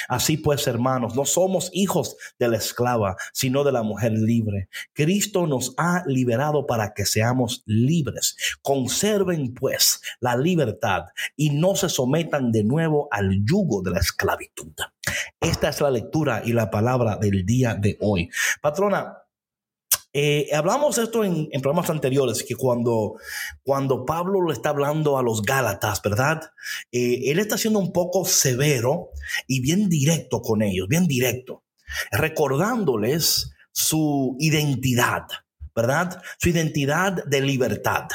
Así 0.08 0.38
pues, 0.38 0.68
hermanos, 0.68 1.16
no 1.16 1.26
somos 1.26 1.70
hijos 1.74 2.16
de 2.40 2.48
la 2.48 2.58
esclava, 2.58 3.18
sino 3.34 3.64
de 3.64 3.72
la 3.72 3.84
mujer 3.84 4.14
libre. 4.14 4.70
Cristo 4.94 5.48
nos 5.48 5.74
ha 5.78 6.04
liberado 6.06 6.66
para 6.66 6.94
que 6.94 7.06
seamos 7.06 7.64
libres. 7.66 8.36
Conserven 8.62 9.54
pues 9.54 10.02
la 10.20 10.36
libertad 10.36 11.06
y 11.36 11.52
no 11.52 11.76
se 11.76 11.90
sometan 11.90 12.52
de 12.52 12.64
nuevo 12.64 13.08
al 13.12 13.44
yugo 13.46 13.82
de 13.82 13.92
la 13.92 14.00
esclavitud. 14.00 14.74
Esta 15.40 15.70
es 15.70 15.82
la 15.82 15.92
lectura 15.92 16.42
y 16.44 16.54
la 16.54 16.70
palabra 16.70 17.18
del 17.18 17.46
día 17.46 17.76
de 17.76 17.98
hoy. 18.02 18.30
Patrona, 18.62 19.25
eh, 20.18 20.48
hablamos 20.56 20.98
esto 20.98 21.26
en, 21.26 21.50
programas 21.62 21.90
anteriores, 21.90 22.42
que 22.42 22.56
cuando, 22.56 23.16
cuando 23.64 24.06
Pablo 24.06 24.40
lo 24.40 24.54
está 24.54 24.70
hablando 24.70 25.18
a 25.18 25.22
los 25.22 25.42
Gálatas, 25.42 26.02
¿verdad? 26.02 26.42
Eh, 26.90 27.24
él 27.26 27.38
está 27.38 27.58
siendo 27.58 27.80
un 27.80 27.92
poco 27.92 28.24
severo 28.24 29.10
y 29.46 29.60
bien 29.60 29.90
directo 29.90 30.42
con 30.42 30.62
ellos, 30.62 30.88
bien 30.88 31.06
directo, 31.06 31.64
recordándoles 32.14 33.52
su 33.74 34.38
identidad, 34.40 35.24
¿verdad? 35.76 36.22
Su 36.40 36.48
identidad 36.48 37.26
de 37.26 37.42
libertad. 37.42 38.08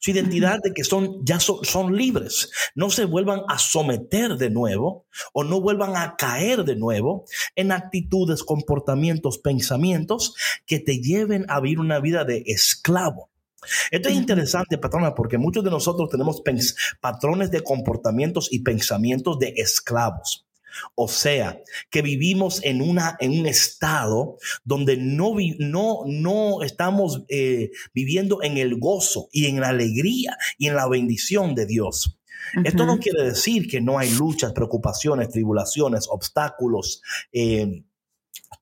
Su 0.00 0.10
identidad 0.10 0.58
de 0.62 0.72
que 0.72 0.84
son, 0.84 1.24
ya 1.24 1.40
son, 1.40 1.96
libres. 1.96 2.50
No 2.74 2.90
se 2.90 3.04
vuelvan 3.04 3.42
a 3.48 3.58
someter 3.58 4.36
de 4.36 4.50
nuevo 4.50 5.06
o 5.32 5.44
no 5.44 5.60
vuelvan 5.60 5.96
a 5.96 6.16
caer 6.16 6.64
de 6.64 6.76
nuevo 6.76 7.24
en 7.54 7.72
actitudes, 7.72 8.42
comportamientos, 8.42 9.38
pensamientos 9.38 10.34
que 10.66 10.80
te 10.80 11.00
lleven 11.00 11.46
a 11.48 11.60
vivir 11.60 11.80
una 11.80 12.00
vida 12.00 12.24
de 12.24 12.42
esclavo. 12.46 13.30
Esto 13.90 14.08
es 14.08 14.14
interesante, 14.14 14.78
patrona, 14.78 15.14
porque 15.14 15.38
muchos 15.38 15.64
de 15.64 15.70
nosotros 15.70 16.08
tenemos 16.10 16.42
patrones 17.00 17.50
de 17.50 17.62
comportamientos 17.62 18.48
y 18.52 18.60
pensamientos 18.60 19.38
de 19.38 19.54
esclavos. 19.56 20.45
O 20.94 21.08
sea, 21.08 21.60
que 21.90 22.02
vivimos 22.02 22.62
en, 22.64 22.82
una, 22.82 23.16
en 23.20 23.38
un 23.40 23.46
estado 23.46 24.38
donde 24.64 24.96
no, 24.96 25.34
no, 25.58 26.02
no 26.06 26.62
estamos 26.62 27.22
eh, 27.28 27.70
viviendo 27.94 28.42
en 28.42 28.56
el 28.56 28.78
gozo 28.78 29.28
y 29.32 29.46
en 29.46 29.60
la 29.60 29.68
alegría 29.68 30.36
y 30.58 30.68
en 30.68 30.76
la 30.76 30.88
bendición 30.88 31.54
de 31.54 31.66
Dios. 31.66 32.18
Esto 32.64 32.86
no 32.86 32.98
quiere 32.98 33.24
decir 33.24 33.68
que 33.68 33.80
no 33.80 33.98
hay 33.98 34.10
luchas, 34.10 34.52
preocupaciones, 34.52 35.30
tribulaciones, 35.30 36.06
obstáculos. 36.08 37.02
Eh, 37.32 37.82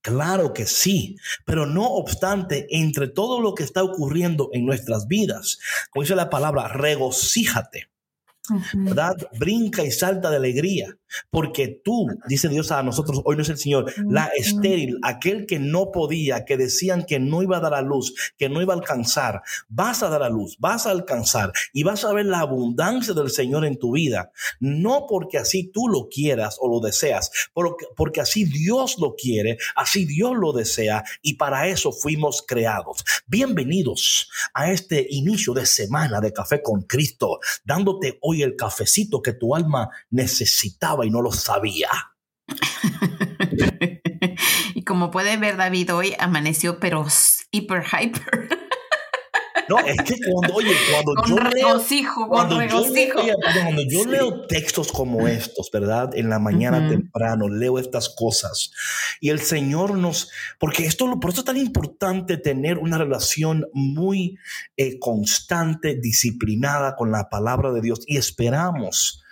claro 0.00 0.52
que 0.52 0.66
sí, 0.66 1.16
pero 1.44 1.66
no 1.66 1.86
obstante, 1.86 2.66
entre 2.70 3.08
todo 3.08 3.40
lo 3.40 3.54
que 3.54 3.62
está 3.62 3.82
ocurriendo 3.82 4.48
en 4.52 4.64
nuestras 4.64 5.06
vidas, 5.06 5.58
como 5.90 6.02
dice 6.02 6.14
la 6.14 6.30
palabra, 6.30 6.68
regocíjate. 6.68 7.88
¿verdad? 8.74 9.16
Brinca 9.38 9.84
y 9.84 9.90
salta 9.90 10.30
de 10.30 10.36
alegría, 10.36 10.94
porque 11.30 11.80
tú, 11.84 12.06
dice 12.28 12.48
Dios 12.48 12.70
a 12.70 12.82
nosotros, 12.82 13.22
hoy 13.24 13.36
no 13.36 13.42
es 13.42 13.48
el 13.48 13.58
Señor, 13.58 13.92
la 14.08 14.26
estéril, 14.36 14.98
aquel 15.02 15.46
que 15.46 15.58
no 15.58 15.90
podía, 15.92 16.44
que 16.44 16.56
decían 16.56 17.04
que 17.04 17.18
no 17.18 17.42
iba 17.42 17.58
a 17.58 17.60
dar 17.60 17.74
a 17.74 17.82
luz, 17.82 18.14
que 18.38 18.48
no 18.48 18.62
iba 18.62 18.74
a 18.74 18.76
alcanzar, 18.76 19.42
vas 19.68 20.02
a 20.02 20.08
dar 20.08 20.22
a 20.22 20.28
luz, 20.28 20.56
vas 20.58 20.86
a 20.86 20.90
alcanzar 20.90 21.52
y 21.72 21.82
vas 21.82 22.04
a 22.04 22.12
ver 22.12 22.26
la 22.26 22.40
abundancia 22.40 23.14
del 23.14 23.30
Señor 23.30 23.64
en 23.64 23.78
tu 23.78 23.92
vida, 23.92 24.30
no 24.60 25.06
porque 25.08 25.38
así 25.38 25.70
tú 25.72 25.88
lo 25.88 26.08
quieras 26.08 26.56
o 26.60 26.68
lo 26.68 26.80
deseas, 26.80 27.30
porque, 27.52 27.86
porque 27.96 28.20
así 28.20 28.44
Dios 28.44 28.96
lo 28.98 29.14
quiere, 29.14 29.58
así 29.76 30.04
Dios 30.04 30.32
lo 30.36 30.52
desea 30.52 31.04
y 31.22 31.34
para 31.34 31.68
eso 31.68 31.92
fuimos 31.92 32.44
creados. 32.46 33.04
Bienvenidos 33.26 34.30
a 34.52 34.70
este 34.70 35.06
inicio 35.10 35.54
de 35.54 35.66
semana 35.66 36.20
de 36.20 36.32
Café 36.32 36.62
con 36.62 36.82
Cristo, 36.82 37.38
dándote 37.64 38.18
hoy 38.22 38.42
el 38.42 38.56
cafecito 38.56 39.22
que 39.22 39.32
tu 39.32 39.54
alma 39.54 39.90
necesitaba 40.10 41.03
y 41.04 41.10
no 41.10 41.22
lo 41.22 41.32
sabía. 41.32 41.88
y 44.74 44.84
como 44.84 45.10
puede 45.10 45.36
ver 45.36 45.56
David 45.56 45.94
hoy 45.94 46.14
amaneció 46.18 46.78
pero 46.78 47.06
hiper 47.50 47.84
hyper. 47.84 48.58
No, 49.68 49.78
es 49.78 49.96
que 50.02 50.16
cuando, 50.30 50.54
oye, 50.54 50.74
cuando 50.90 51.14
yo 51.26 51.36
leo, 51.36 51.80
cuando, 52.28 53.82
yo 53.88 54.04
leo, 54.04 54.46
textos 54.46 54.92
como 54.92 55.26
estos, 55.26 55.70
¿verdad? 55.72 56.10
En 56.14 56.28
la 56.28 56.38
mañana 56.38 56.88
temprano, 56.88 57.48
leo 57.48 57.78
estas 57.78 58.10
cosas 58.10 58.70
y 59.20 59.30
el 59.30 59.40
Señor 59.40 59.96
nos, 59.96 60.30
porque 60.58 60.84
esto, 60.84 61.18
por 61.18 61.30
eso 61.30 61.40
es 61.40 61.46
tan 61.46 61.56
importante 61.56 62.36
tener 62.36 62.78
una 62.78 62.98
relación 62.98 63.66
muy 63.72 64.38
eh, 64.76 64.98
constante, 64.98 65.94
disciplinada 65.94 66.96
con 66.96 67.10
la 67.10 67.28
palabra 67.28 67.72
de 67.72 67.80
Dios 67.80 68.00
y 68.06 68.16
esperamos 68.16 69.23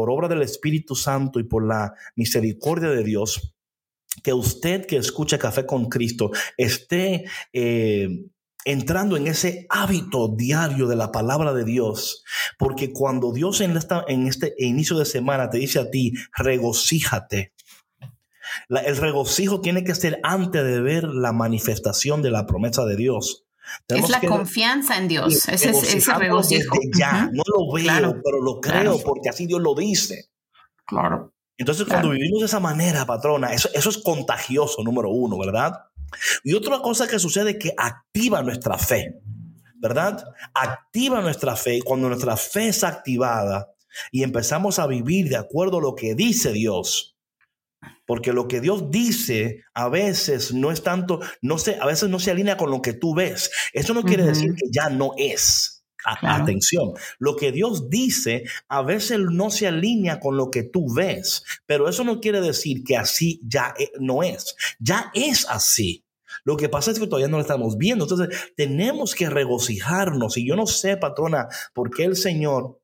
por 0.00 0.08
obra 0.08 0.28
del 0.28 0.40
Espíritu 0.40 0.94
Santo 0.94 1.40
y 1.40 1.42
por 1.42 1.62
la 1.62 1.92
misericordia 2.16 2.88
de 2.88 3.04
Dios, 3.04 3.54
que 4.22 4.32
usted 4.32 4.86
que 4.86 4.96
escucha 4.96 5.38
Café 5.38 5.66
con 5.66 5.90
Cristo 5.90 6.30
esté 6.56 7.26
eh, 7.52 8.24
entrando 8.64 9.18
en 9.18 9.26
ese 9.26 9.66
hábito 9.68 10.28
diario 10.28 10.86
de 10.86 10.96
la 10.96 11.12
palabra 11.12 11.52
de 11.52 11.64
Dios, 11.64 12.24
porque 12.58 12.94
cuando 12.94 13.30
Dios 13.30 13.60
en, 13.60 13.76
esta, 13.76 14.02
en 14.08 14.26
este 14.26 14.54
inicio 14.56 14.96
de 14.96 15.04
semana 15.04 15.50
te 15.50 15.58
dice 15.58 15.78
a 15.80 15.90
ti, 15.90 16.14
regocíjate, 16.34 17.52
el 18.70 18.96
regocijo 18.96 19.60
tiene 19.60 19.84
que 19.84 19.94
ser 19.94 20.18
antes 20.22 20.64
de 20.64 20.80
ver 20.80 21.04
la 21.04 21.32
manifestación 21.32 22.22
de 22.22 22.30
la 22.30 22.46
promesa 22.46 22.86
de 22.86 22.96
Dios. 22.96 23.44
Es 23.88 24.08
la 24.08 24.20
confianza 24.20 24.96
en 24.96 25.08
Dios, 25.08 25.48
ese 25.48 25.70
es 25.70 25.94
ese 25.94 26.14
regocijo. 26.14 26.76
Ya, 26.96 27.28
no 27.32 27.42
lo 27.46 27.72
veo, 27.72 28.20
pero 28.22 28.40
lo 28.42 28.60
creo 28.60 28.98
porque 29.02 29.28
así 29.28 29.46
Dios 29.46 29.60
lo 29.60 29.74
dice. 29.74 30.30
Claro. 30.86 31.32
Entonces, 31.56 31.86
cuando 31.86 32.10
vivimos 32.10 32.40
de 32.40 32.46
esa 32.46 32.58
manera, 32.58 33.04
patrona, 33.04 33.52
eso, 33.52 33.68
eso 33.74 33.90
es 33.90 33.98
contagioso, 33.98 34.82
número 34.82 35.10
uno, 35.10 35.38
¿verdad? 35.38 35.72
Y 36.42 36.54
otra 36.54 36.80
cosa 36.80 37.06
que 37.06 37.18
sucede 37.18 37.50
es 37.50 37.58
que 37.58 37.74
activa 37.76 38.42
nuestra 38.42 38.78
fe, 38.78 39.20
¿verdad? 39.76 40.24
Activa 40.54 41.20
nuestra 41.20 41.56
fe 41.56 41.76
y 41.76 41.82
cuando 41.82 42.08
nuestra 42.08 42.36
fe 42.36 42.68
es 42.68 42.82
activada 42.82 43.68
y 44.10 44.22
empezamos 44.22 44.78
a 44.78 44.86
vivir 44.86 45.28
de 45.28 45.36
acuerdo 45.36 45.78
a 45.78 45.82
lo 45.82 45.94
que 45.94 46.14
dice 46.14 46.52
Dios, 46.52 47.16
porque 48.06 48.32
lo 48.32 48.48
que 48.48 48.60
Dios 48.60 48.90
dice 48.90 49.62
a 49.74 49.88
veces 49.88 50.52
no 50.52 50.70
es 50.70 50.82
tanto, 50.82 51.20
no 51.42 51.58
sé, 51.58 51.78
a 51.80 51.86
veces 51.86 52.08
no 52.08 52.18
se 52.18 52.30
alinea 52.30 52.56
con 52.56 52.70
lo 52.70 52.82
que 52.82 52.92
tú 52.92 53.14
ves. 53.14 53.50
Eso 53.72 53.94
no 53.94 54.02
quiere 54.02 54.24
decir 54.24 54.54
que 54.54 54.68
ya 54.70 54.90
no 54.90 55.12
es. 55.16 55.84
Atención, 56.04 56.92
lo 57.18 57.36
que 57.36 57.52
Dios 57.52 57.90
dice 57.90 58.44
a 58.68 58.82
veces 58.82 59.18
no 59.18 59.50
se 59.50 59.66
alinea 59.66 60.18
con 60.18 60.36
lo 60.36 60.50
que 60.50 60.62
tú 60.62 60.92
ves, 60.94 61.44
pero 61.66 61.88
eso 61.88 62.04
no 62.04 62.20
quiere 62.20 62.40
decir 62.40 62.84
que 62.84 62.96
así 62.96 63.38
ya 63.44 63.74
e, 63.78 63.92
no 64.00 64.22
es, 64.22 64.56
ya 64.78 65.10
es 65.14 65.46
así. 65.48 66.04
Lo 66.44 66.56
que 66.56 66.68
pasa 66.68 66.90
es 66.90 66.98
que 66.98 67.06
todavía 67.06 67.28
no 67.28 67.36
lo 67.36 67.42
estamos 67.42 67.76
viendo, 67.76 68.06
entonces 68.06 68.52
tenemos 68.56 69.14
que 69.14 69.28
regocijarnos 69.28 70.38
y 70.38 70.46
yo 70.46 70.56
no 70.56 70.66
sé, 70.66 70.96
patrona, 70.96 71.48
por 71.74 71.90
qué 71.90 72.04
el 72.04 72.16
Señor 72.16 72.80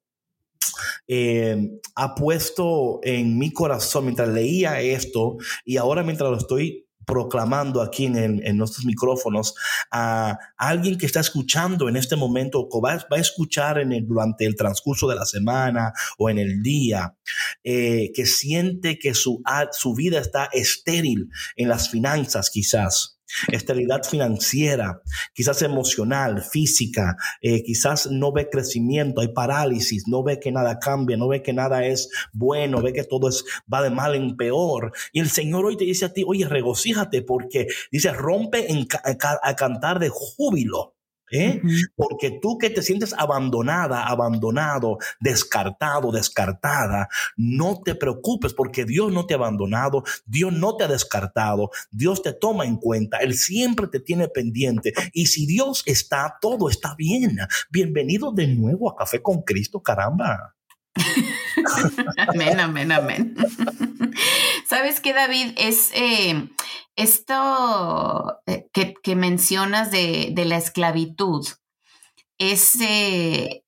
eh, 1.09 1.81
ha 1.95 2.15
puesto 2.15 3.01
en 3.03 3.39
mi 3.39 3.53
corazón 3.53 4.05
mientras 4.05 4.29
leía 4.29 4.81
esto 4.81 5.37
y 5.65 5.77
ahora 5.77 6.03
mientras 6.03 6.31
lo 6.31 6.37
estoy 6.37 6.87
proclamando 7.07 7.81
aquí 7.81 8.07
en, 8.07 8.57
nuestros 8.57 8.85
micrófonos 8.85 9.55
a 9.93 10.37
alguien 10.59 10.99
que 10.99 11.07
está 11.07 11.21
escuchando 11.21 11.89
en 11.89 11.97
este 11.97 12.17
momento 12.17 12.67
o 12.69 12.81
va, 12.81 12.95
a 12.95 13.17
escuchar 13.17 13.79
en 13.79 14.07
durante 14.07 14.45
el 14.45 14.57
transcurso 14.57 15.09
de 15.09 15.15
la 15.15 15.25
semana 15.25 15.93
o 16.19 16.29
en 16.29 16.39
el 16.39 16.63
día, 16.63 17.17
eh, 17.63 18.11
que 18.13 18.27
siente 18.27 18.99
que 18.99 19.15
su, 19.15 19.41
su 19.71 19.95
vida 19.95 20.19
está 20.19 20.49
estéril 20.53 21.29
en 21.55 21.69
las 21.69 21.89
finanzas 21.89 22.51
quizás 22.51 23.16
Estabilidad 23.53 24.05
financiera, 24.05 25.03
quizás 25.35 25.63
emocional, 25.63 26.43
física, 26.43 27.17
eh, 27.41 27.63
quizás 27.63 28.11
no 28.11 28.33
ve 28.33 28.49
crecimiento, 28.51 29.21
hay 29.21 29.29
parálisis, 29.29 30.07
no 30.07 30.23
ve 30.23 30.39
que 30.41 30.53
nada 30.53 30.79
cambia, 30.79 31.17
no 31.17 31.29
ve 31.29 31.43
que 31.43 31.53
nada 31.53 31.85
es 31.85 32.09
bueno, 32.33 32.83
ve 32.83 32.93
que 32.93 33.05
todo 33.05 33.29
es, 33.29 33.45
va 33.73 33.83
de 33.83 33.91
mal 33.91 34.15
en 34.15 34.37
peor. 34.37 34.93
Y 35.13 35.21
el 35.21 35.31
Señor 35.31 35.67
hoy 35.67 35.77
te 35.77 35.85
dice 35.85 36.07
a 36.07 36.13
ti, 36.13 36.25
oye, 36.27 36.47
regocíjate 36.49 37.23
porque 37.23 37.67
dice, 37.91 38.13
rompe 38.13 38.67
a 39.43 39.57
cantar 39.57 39.99
de 39.99 40.09
júbilo 40.09 40.96
¿Eh? 41.33 41.61
Porque 41.97 42.39
tú 42.41 42.57
que 42.59 42.71
te 42.71 42.83
sientes 42.83 43.13
abandonada, 43.13 44.07
abandonado, 44.07 44.99
descartado, 45.21 46.13
descartada, 46.13 47.09
no 47.37 47.81
te 47.83 47.95
preocupes 47.95 48.55
porque 48.55 48.85
Dios 48.85 49.13
no 49.13 49.27
te 49.27 49.35
ha 49.35 49.37
abandonado, 49.37 50.05
Dios 50.25 50.53
no 50.53 50.77
te 50.77 50.85
ha 50.85 50.89
descartado, 50.89 51.71
Dios 51.91 52.23
te 52.23 52.33
toma 52.33 52.65
en 52.65 52.77
cuenta, 52.77 53.19
Él 53.19 53.35
siempre 53.35 53.89
te 53.89 54.01
tiene 54.01 54.29
pendiente. 54.29 54.93
Y 55.13 55.27
si 55.27 55.47
Dios 55.47 55.83
está, 55.87 56.39
todo 56.41 56.69
está 56.69 56.95
bien. 56.97 57.39
Bienvenido 57.71 58.33
de 58.33 58.47
nuevo 58.47 58.91
a 58.91 58.97
Café 58.97 59.21
con 59.21 59.43
Cristo, 59.43 59.83
caramba. 59.83 60.56
amén, 62.29 62.61
amén, 62.61 62.93
amén. 62.93 63.37
¿Sabes 64.69 65.01
qué, 65.01 65.13
David? 65.13 65.53
Es... 65.57 65.91
Eh, 65.95 66.49
esto 66.97 68.41
eh, 68.47 68.69
que, 68.73 69.17
mencionas 69.17 69.91
de, 69.91 70.33
la 70.35 70.57
esclavitud 70.57 71.47
es, 72.39 72.81
eh, 72.81 73.65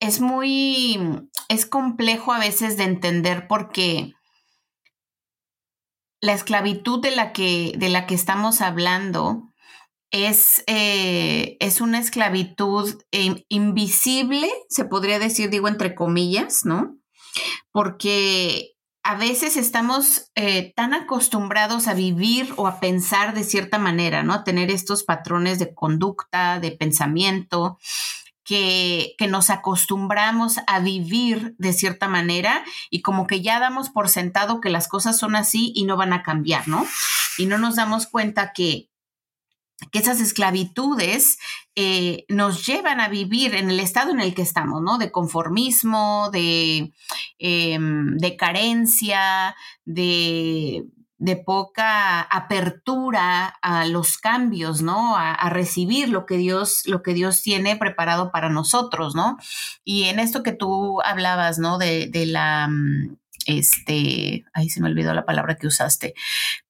es 0.00 0.20
muy, 0.20 1.28
es 1.48 1.66
complejo 1.66 2.32
a 2.32 2.40
veces 2.40 2.76
de 2.76 2.84
entender 2.84 3.46
porque 3.46 4.12
la 6.20 6.32
esclavitud 6.32 7.00
de 7.00 7.12
la 7.12 7.32
que, 7.32 7.74
de 7.76 7.88
la 7.90 8.06
que 8.06 8.16
estamos 8.16 8.60
hablando 8.60 9.45
es, 10.10 10.62
eh, 10.66 11.56
es 11.60 11.80
una 11.80 11.98
esclavitud 11.98 13.02
invisible, 13.48 14.50
se 14.68 14.84
podría 14.84 15.18
decir, 15.18 15.50
digo 15.50 15.68
entre 15.68 15.94
comillas, 15.94 16.64
¿no? 16.64 16.96
Porque 17.72 18.76
a 19.02 19.14
veces 19.14 19.56
estamos 19.56 20.32
eh, 20.34 20.72
tan 20.74 20.92
acostumbrados 20.92 21.86
a 21.86 21.94
vivir 21.94 22.52
o 22.56 22.66
a 22.66 22.80
pensar 22.80 23.34
de 23.34 23.44
cierta 23.44 23.78
manera, 23.78 24.22
¿no? 24.22 24.34
A 24.34 24.44
tener 24.44 24.70
estos 24.70 25.04
patrones 25.04 25.58
de 25.58 25.74
conducta, 25.74 26.58
de 26.58 26.72
pensamiento, 26.72 27.78
que, 28.42 29.14
que, 29.18 29.26
nos 29.26 29.50
acostumbramos 29.50 30.58
a 30.68 30.78
vivir 30.78 31.56
de 31.58 31.72
cierta 31.72 32.08
manera 32.08 32.64
y 32.90 33.02
como 33.02 33.26
que 33.26 33.42
ya 33.42 33.58
damos 33.58 33.90
por 33.90 34.08
sentado 34.08 34.60
que 34.60 34.70
las 34.70 34.86
cosas 34.86 35.18
son 35.18 35.34
así 35.34 35.72
y 35.74 35.84
no 35.84 35.96
van 35.96 36.12
a 36.12 36.22
cambiar, 36.22 36.68
¿no? 36.68 36.86
Y 37.38 37.46
no 37.46 37.58
nos 37.58 37.74
damos 37.74 38.06
cuenta 38.06 38.52
que 38.52 38.88
que 39.92 39.98
esas 39.98 40.20
esclavitudes 40.20 41.38
eh, 41.74 42.24
nos 42.28 42.66
llevan 42.66 43.00
a 43.00 43.08
vivir 43.08 43.54
en 43.54 43.70
el 43.70 43.80
estado 43.80 44.10
en 44.10 44.20
el 44.20 44.34
que 44.34 44.42
estamos, 44.42 44.80
¿no? 44.82 44.98
De 44.98 45.12
conformismo, 45.12 46.30
de, 46.32 46.92
em, 47.38 48.16
de 48.16 48.36
carencia, 48.36 49.54
de, 49.84 50.84
de, 51.18 51.36
poca 51.36 52.22
apertura 52.22 53.48
a 53.60 53.86
los 53.86 54.16
cambios, 54.16 54.80
¿no? 54.82 55.16
A, 55.16 55.48
recibir 55.50 56.08
lo 56.08 56.24
que 56.24 56.38
Dios, 56.38 56.82
lo 56.86 57.02
que 57.02 57.14
Dios 57.14 57.42
tiene 57.42 57.76
preparado 57.76 58.32
para 58.32 58.48
nosotros, 58.48 59.14
¿no? 59.14 59.36
Y 59.84 60.04
en 60.04 60.18
esto 60.18 60.42
que 60.42 60.52
tú 60.52 61.00
hablabas, 61.02 61.58
¿no? 61.58 61.78
De, 61.78 62.08
de 62.08 62.26
la 62.26 62.68
mm, 62.68 63.16
este, 63.46 64.44
ahí 64.54 64.68
se 64.70 64.80
me 64.80 64.88
olvidó 64.88 65.14
la 65.14 65.24
palabra 65.24 65.56
que 65.56 65.66
usaste, 65.66 66.14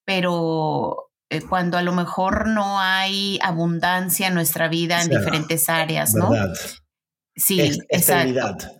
pero 0.05 1.06
eh, 1.29 1.41
cuando 1.41 1.77
a 1.77 1.81
lo 1.81 1.93
mejor 1.93 2.47
no 2.47 2.79
hay 2.79 3.39
abundancia 3.41 4.27
en 4.27 4.33
nuestra 4.33 4.67
vida 4.67 5.01
en 5.01 5.09
diferentes 5.09 5.67
áreas, 5.67 6.13
¿no? 6.13 6.29
Sí, 7.35 7.79
exacto. 7.89 8.76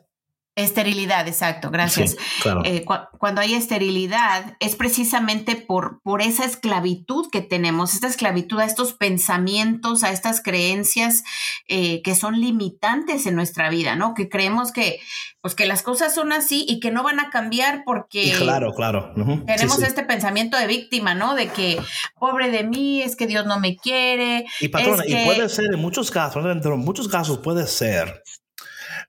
Esterilidad, 0.58 1.28
exacto, 1.28 1.70
gracias. 1.70 2.18
Eh, 2.64 2.84
cuando 3.20 3.42
hay 3.42 3.54
esterilidad 3.54 4.58
es 4.60 4.76
precisamente 4.76 5.56
por, 5.56 6.02
por 6.02 6.24
esa 6.24 6.46
esclavitud 6.46 7.30
que 7.32 7.42
tenemos, 7.42 7.94
esta 7.94 8.08
esclavitud 8.08 8.60
a 8.60 8.66
estos 8.66 8.94
pensamientos, 8.94 10.04
a 10.04 10.10
estas 10.10 10.42
creencias 10.42 11.24
eh, 11.68 12.02
que 12.02 12.16
son 12.16 12.42
limitantes 12.42 13.28
en 13.28 13.36
nuestra 13.36 13.70
vida, 13.70 13.96
¿no? 13.96 14.16
Que 14.16 14.30
creemos 14.30 14.72
que, 14.72 15.00
pues, 15.42 15.54
que 15.54 15.68
las 15.68 15.84
cosas 15.84 16.16
son 16.16 16.32
así 16.32 16.66
y 16.68 16.80
que 16.80 16.90
no 16.90 17.04
van 17.04 17.20
a 17.20 17.30
cambiar 17.30 17.84
porque... 17.86 18.34
claro, 18.40 18.74
claro. 18.74 19.14
Tenemos 19.46 19.80
este 19.84 20.02
pensamiento 20.02 20.58
de 20.58 20.66
víctima, 20.66 21.14
¿no? 21.14 21.36
De 21.36 21.50
que, 21.50 21.80
pobre 22.20 22.50
de 22.50 22.64
mí, 22.64 23.04
es 23.04 23.16
que 23.16 23.28
Dios 23.28 23.46
no 23.46 23.60
me 23.60 23.76
quiere. 23.76 24.48
Y 24.60 24.70
patrona, 24.70 25.04
y 25.06 25.24
puede 25.24 25.50
ser 25.50 25.66
en 25.72 25.80
muchos 25.80 26.10
casos, 26.10 26.44
en 26.44 26.80
muchos 26.80 27.08
casos 27.08 27.38
puede 27.38 27.68
ser 27.68 28.24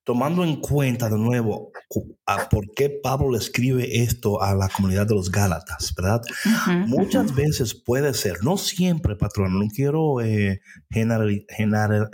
tomando 0.08 0.42
en 0.42 0.56
cuenta 0.56 1.10
de 1.10 1.18
nuevo 1.18 1.70
a 2.24 2.48
por 2.48 2.72
qué 2.74 2.88
Pablo 2.88 3.32
le 3.32 3.36
escribe 3.36 4.02
esto 4.02 4.42
a 4.42 4.54
la 4.54 4.70
comunidad 4.70 5.06
de 5.06 5.14
los 5.14 5.30
Gálatas, 5.30 5.94
¿verdad? 5.94 6.22
Muchas 6.86 7.34
veces 7.34 7.74
puede 7.74 8.14
ser, 8.14 8.42
no 8.42 8.56
siempre, 8.56 9.16
patrón, 9.16 9.58
no 9.58 9.66
quiero 9.68 10.22
eh, 10.22 10.62
generalizar. 10.88 12.10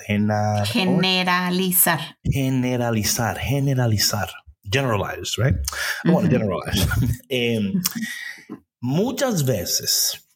Generalizar, 2.24 3.38
generalizar. 3.38 4.30
Generalize, 4.64 5.40
right? 5.40 5.56
Bueno, 6.02 6.28
generalize. 6.28 6.88
Em, 7.28 7.80
muchas 8.80 9.44
veces 9.44 10.28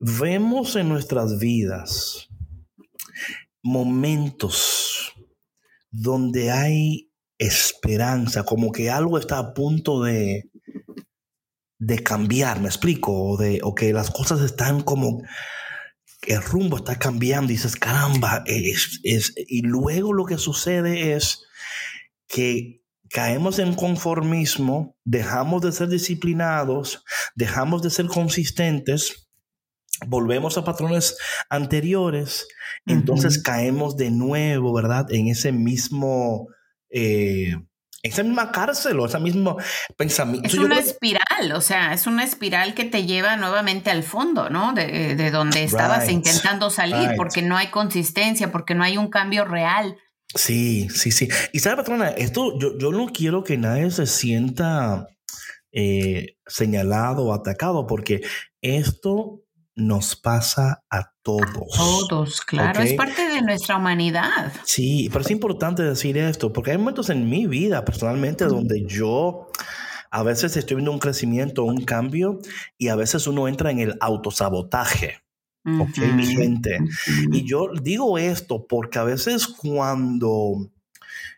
vemos 0.00 0.74
en 0.74 0.88
nuestras 0.88 1.38
vidas 1.38 2.26
momentos 3.62 5.14
donde 5.90 6.50
hay 6.50 7.10
esperanza, 7.38 8.44
como 8.44 8.72
que 8.72 8.90
algo 8.90 9.18
está 9.18 9.38
a 9.38 9.54
punto 9.54 10.02
de, 10.02 10.50
de 11.78 12.02
cambiar, 12.02 12.60
me 12.60 12.68
explico, 12.68 13.12
o, 13.12 13.36
de, 13.36 13.60
o 13.62 13.74
que 13.74 13.92
las 13.92 14.10
cosas 14.10 14.40
están 14.42 14.82
como, 14.82 15.22
el 16.26 16.42
rumbo 16.42 16.76
está 16.76 16.98
cambiando 16.98 17.50
y 17.50 17.56
dices, 17.56 17.76
caramba, 17.76 18.42
es, 18.46 19.00
es, 19.02 19.32
y 19.36 19.62
luego 19.62 20.12
lo 20.12 20.26
que 20.26 20.38
sucede 20.38 21.14
es 21.14 21.44
que 22.28 22.82
caemos 23.08 23.58
en 23.58 23.74
conformismo, 23.74 24.96
dejamos 25.04 25.62
de 25.62 25.72
ser 25.72 25.88
disciplinados, 25.88 27.02
dejamos 27.34 27.82
de 27.82 27.90
ser 27.90 28.06
consistentes 28.06 29.29
volvemos 30.06 30.56
a 30.58 30.64
patrones 30.64 31.16
anteriores, 31.48 32.48
entonces 32.86 33.42
caemos 33.42 33.96
de 33.96 34.10
nuevo, 34.10 34.72
¿verdad? 34.72 35.06
En 35.10 35.28
ese 35.28 35.52
mismo, 35.52 36.48
eh, 36.90 37.54
esa 38.02 38.22
misma 38.22 38.50
cárcel 38.50 38.98
o 39.00 39.06
ese 39.06 39.18
mismo 39.20 39.58
pensamiento. 39.96 40.48
Es 40.48 40.54
una 40.54 40.78
espiral, 40.78 41.52
o 41.54 41.60
sea, 41.60 41.92
es 41.92 42.06
una 42.06 42.24
espiral 42.24 42.74
que 42.74 42.84
te 42.84 43.04
lleva 43.04 43.36
nuevamente 43.36 43.90
al 43.90 44.02
fondo, 44.02 44.48
¿no? 44.48 44.72
De, 44.72 45.30
donde 45.30 45.64
estabas 45.64 46.08
intentando 46.08 46.70
salir, 46.70 47.10
porque 47.16 47.42
no 47.42 47.56
hay 47.56 47.68
consistencia, 47.68 48.50
porque 48.50 48.74
no 48.74 48.84
hay 48.84 48.96
un 48.96 49.08
cambio 49.08 49.44
real. 49.44 49.96
Sí, 50.34 50.88
sí, 50.90 51.10
sí. 51.10 51.28
Y 51.52 51.58
sabe, 51.58 51.76
patrona, 51.78 52.10
esto 52.10 52.56
yo, 52.58 52.78
yo 52.78 52.92
no 52.92 53.08
quiero 53.08 53.42
que 53.42 53.58
nadie 53.58 53.90
se 53.90 54.06
sienta 54.06 55.08
eh, 55.72 56.36
señalado 56.46 57.26
o 57.26 57.34
atacado, 57.34 57.86
porque 57.86 58.22
esto 58.60 59.42
nos 59.80 60.16
pasa 60.16 60.84
a 60.90 61.12
todos. 61.22 62.06
Todos, 62.08 62.40
claro, 62.42 62.80
es 62.80 62.94
parte 62.94 63.28
de 63.28 63.42
nuestra 63.42 63.76
humanidad. 63.76 64.52
Sí, 64.64 65.08
pero 65.12 65.24
es 65.24 65.30
importante 65.30 65.82
decir 65.82 66.16
esto, 66.18 66.52
porque 66.52 66.72
hay 66.72 66.78
momentos 66.78 67.10
en 67.10 67.28
mi 67.28 67.46
vida 67.46 67.84
personalmente 67.84 68.44
donde 68.44 68.84
yo 68.86 69.48
a 70.10 70.22
veces 70.22 70.56
estoy 70.56 70.76
viendo 70.76 70.92
un 70.92 70.98
crecimiento, 70.98 71.64
un 71.64 71.84
cambio, 71.84 72.38
y 72.76 72.88
a 72.88 72.96
veces 72.96 73.26
uno 73.26 73.48
entra 73.48 73.70
en 73.70 73.78
el 73.78 73.96
autosabotaje. 74.00 75.18
Ok, 75.64 75.98
mi 76.14 76.26
gente. 76.26 76.78
Y 77.32 77.46
yo 77.46 77.68
digo 77.82 78.18
esto 78.18 78.66
porque 78.66 78.98
a 78.98 79.04
veces 79.04 79.46
cuando 79.46 80.70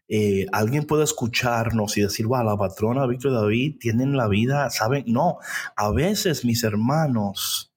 eh, 0.08 0.46
alguien 0.52 0.84
puede 0.84 1.04
escucharnos 1.04 1.96
y 1.96 2.02
decir, 2.02 2.26
wow, 2.26 2.44
la 2.44 2.56
patrona 2.56 3.06
Víctor 3.06 3.32
David 3.32 3.78
tienen 3.80 4.16
la 4.16 4.28
vida, 4.28 4.70
¿saben? 4.70 5.04
No, 5.06 5.38
a 5.76 5.90
veces 5.90 6.44
mis 6.44 6.62
hermanos, 6.62 7.71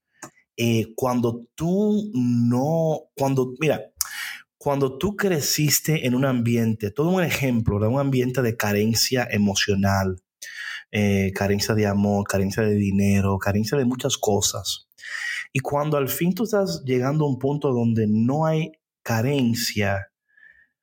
eh, 0.57 0.93
cuando 0.95 1.47
tú 1.55 2.11
no, 2.13 3.09
cuando, 3.15 3.53
mira, 3.59 3.81
cuando 4.57 4.97
tú 4.97 5.15
creciste 5.15 6.07
en 6.07 6.15
un 6.15 6.25
ambiente, 6.25 6.91
todo 6.91 7.09
un 7.09 7.23
ejemplo 7.23 7.79
de 7.79 7.87
un 7.87 7.99
ambiente 7.99 8.41
de 8.41 8.57
carencia 8.57 9.27
emocional, 9.29 10.23
eh, 10.91 11.31
carencia 11.35 11.75
de 11.75 11.87
amor, 11.87 12.25
carencia 12.25 12.63
de 12.63 12.75
dinero, 12.75 13.37
carencia 13.37 13.77
de 13.77 13.85
muchas 13.85 14.17
cosas. 14.17 14.87
Y 15.51 15.59
cuando 15.59 15.97
al 15.97 16.09
fin 16.09 16.33
tú 16.33 16.43
estás 16.45 16.83
llegando 16.85 17.25
a 17.25 17.29
un 17.29 17.37
punto 17.37 17.71
donde 17.71 18.07
no 18.07 18.45
hay 18.45 18.71
carencia, 19.03 20.07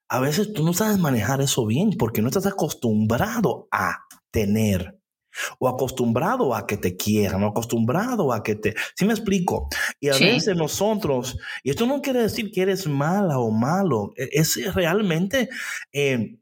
a 0.09 0.21
veces 0.21 0.53
tú 0.53 0.65
no 0.65 0.75
sabes 0.75 0.99
manejar 0.99 1.41
eso 1.41 1.67
bien 1.67 1.91
porque 1.99 2.23
no 2.23 2.29
estás 2.29 2.47
acostumbrado 2.47 3.69
a 3.73 4.05
tener 4.31 5.02
o 5.59 5.69
acostumbrado 5.69 6.55
a 6.55 6.67
que 6.67 6.77
te 6.77 6.97
quieran, 6.97 7.43
o 7.43 7.49
acostumbrado 7.49 8.33
a 8.33 8.43
que 8.43 8.55
te... 8.55 8.75
¿Sí 8.95 9.05
me 9.05 9.13
explico? 9.13 9.69
Y 10.01 10.09
a 10.09 10.15
veces 10.15 10.57
nosotros, 10.57 11.39
y 11.63 11.71
esto 11.71 11.87
no 11.87 12.03
quiere 12.03 12.23
decir 12.23 12.51
que 12.51 12.63
eres 12.63 12.87
mala 12.87 13.39
o 13.39 13.51
malo, 13.51 14.13
e, 14.17 14.29
es 14.33 14.75
realmente... 14.75 15.49
Eh, 15.93 16.39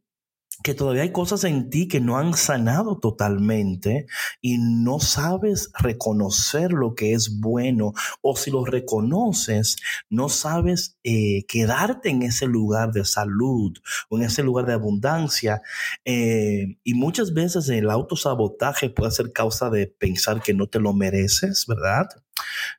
que 0.63 0.75
todavía 0.75 1.03
hay 1.03 1.13
cosas 1.13 1.45
en 1.45 1.71
ti 1.71 1.89
que 1.89 2.01
no 2.01 2.19
han 2.19 2.35
sanado 2.35 2.99
totalmente 2.99 4.07
y 4.41 4.59
no 4.59 5.01
sabes 5.01 5.71
reconocer 5.79 6.73
lo 6.73 6.95
que 6.95 7.13
es 7.13 7.41
bueno 7.41 7.93
o 8.21 8.37
si 8.37 8.51
lo 8.51 8.65
reconoces, 8.65 9.77
no 10.09 10.29
sabes 10.29 10.99
eh, 11.05 11.45
quedarte 11.47 12.11
en 12.11 12.23
ese 12.23 12.47
lugar 12.47 12.93
de 12.93 13.05
salud 13.05 13.77
o 14.09 14.19
en 14.19 14.25
ese 14.25 14.43
lugar 14.43 14.67
de 14.67 14.75
abundancia. 14.75 15.63
Eh, 16.05 16.79
y 16.85 16.95
muchas 16.95 17.33
veces 17.33 17.69
el 17.69 17.91
autosabotaje 17.91 18.91
puede 18.91 19.11
ser 19.13 19.33
causa 19.33 19.71
de 19.71 19.87
pensar 19.87 20.43
que 20.43 20.55
no 20.55 20.67
te 20.67 20.81
lo 20.81 20.93
mereces, 20.93 21.65
¿verdad? 21.67 22.09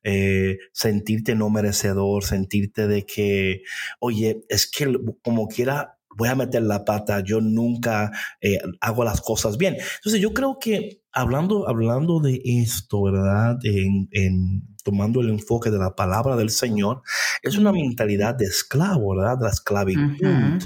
Eh, 0.04 0.58
sentirte 0.74 1.36
no 1.36 1.50
merecedor, 1.50 2.24
sentirte 2.24 2.88
de 2.88 3.06
que, 3.06 3.64
oye, 4.00 4.42
es 4.50 4.70
que 4.70 4.94
como 5.22 5.48
quiera 5.48 6.01
voy 6.18 6.30
a 6.30 6.36
meter 6.36 6.62
la 6.64 6.84
pata, 6.86 7.24
yo 7.24 7.42
nunca 7.42 8.12
eh, 8.42 8.60
hago 8.80 9.04
las 9.04 9.22
cosas 9.22 9.58
bien. 9.58 9.76
Entonces 9.96 10.22
yo 10.22 10.34
creo 10.34 10.58
que 10.60 11.02
hablando, 11.12 11.68
hablando 11.68 12.20
de 12.20 12.42
esto, 12.44 13.04
¿verdad? 13.04 13.58
En, 13.64 14.08
en, 14.12 14.71
tomando 14.84 15.22
el 15.22 15.30
enfoque 15.30 15.70
de 15.70 15.78
la 15.78 15.96
palabra 15.96 16.36
del 16.36 16.50
Señor, 16.50 17.02
es 17.42 17.58
una 17.58 17.72
mentalidad 17.72 18.36
de 18.36 18.46
esclavo, 18.46 19.16
¿verdad? 19.16 19.38
De 19.38 19.46
la 19.46 19.52
esclavitud. 19.52 20.64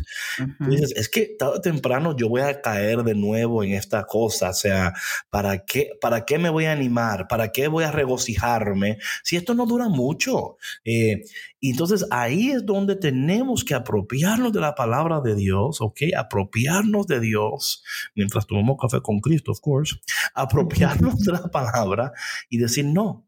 Dices, 0.60 0.93
es 0.95 1.10
que 1.10 1.36
tarde 1.38 1.58
o 1.58 1.62
temprano 1.62 2.15
yo 2.15 2.30
voy 2.30 2.41
a 2.41 2.62
caer 2.62 3.04
de 3.04 3.15
nuevo 3.15 3.63
en 3.63 3.73
esta 3.73 4.06
cosa, 4.06 4.49
o 4.49 4.54
sea, 4.54 4.93
¿para 5.30 5.65
qué, 5.65 5.91
¿para 6.01 6.25
qué 6.25 6.38
me 6.38 6.49
voy 6.49 6.65
a 6.65 6.71
animar? 6.71 7.28
¿Para 7.28 7.51
qué 7.51 7.67
voy 7.67 7.84
a 7.84 7.91
regocijarme? 7.91 8.97
Si 9.23 9.36
esto 9.36 9.54
no 9.54 9.65
dura 9.65 9.89
mucho. 9.89 10.58
Eh, 10.84 11.23
entonces 11.62 12.06
ahí 12.12 12.51
es 12.51 12.65
donde 12.65 12.95
tenemos 12.95 13.63
que 13.63 13.73
apropiarnos 13.73 14.54
de 14.54 14.60
la 14.60 14.75
palabra 14.75 15.21
de 15.21 15.36
Dios, 15.36 15.82
¿ok? 15.82 16.01
Apropiarnos 16.17 17.08
de 17.08 17.19
Dios, 17.19 17.84
mientras 18.15 18.45
tomamos 18.45 18.78
café 18.80 19.01
con 19.01 19.19
Cristo, 19.19 19.51
of 19.51 19.60
course, 19.62 19.95
apropiarnos 20.34 21.19
de 21.19 21.32
la 21.32 21.43
palabra 21.49 22.12
y 22.49 22.58
decir, 22.58 22.86
no, 22.86 23.24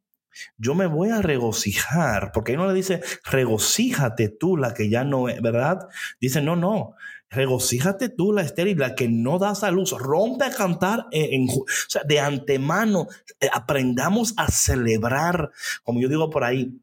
yo 0.57 0.75
me 0.75 0.87
voy 0.87 1.09
a 1.09 1.21
regocijar, 1.21 2.31
porque 2.33 2.51
ahí 2.51 2.57
no 2.57 2.67
le 2.67 2.73
dice, 2.73 3.01
regocíjate 3.23 4.29
tú, 4.29 4.57
la 4.57 4.73
que 4.73 4.89
ya 4.89 5.03
no 5.03 5.29
es, 5.29 5.41
¿verdad? 5.41 5.87
Dice, 6.19 6.41
no, 6.41 6.55
no, 6.55 6.95
regocíjate 7.29 8.09
tú, 8.09 8.33
la 8.33 8.41
estéril, 8.41 8.77
la 8.77 8.95
que 8.95 9.07
no 9.07 9.39
da 9.39 9.51
a 9.51 9.71
luz, 9.71 9.91
rompe 9.91 10.45
a 10.45 10.51
cantar, 10.51 11.07
en, 11.11 11.49
o 11.49 11.65
sea, 11.87 12.03
de 12.03 12.19
antemano, 12.19 13.07
eh, 13.39 13.49
aprendamos 13.51 14.33
a 14.37 14.49
celebrar, 14.49 15.51
como 15.83 15.99
yo 15.99 16.09
digo 16.09 16.29
por 16.29 16.43
ahí, 16.43 16.79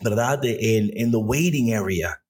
¿verdad? 0.00 0.40
En, 0.44 0.90
en 0.94 1.10
the 1.10 1.16
waiting 1.16 1.74
area. 1.74 2.23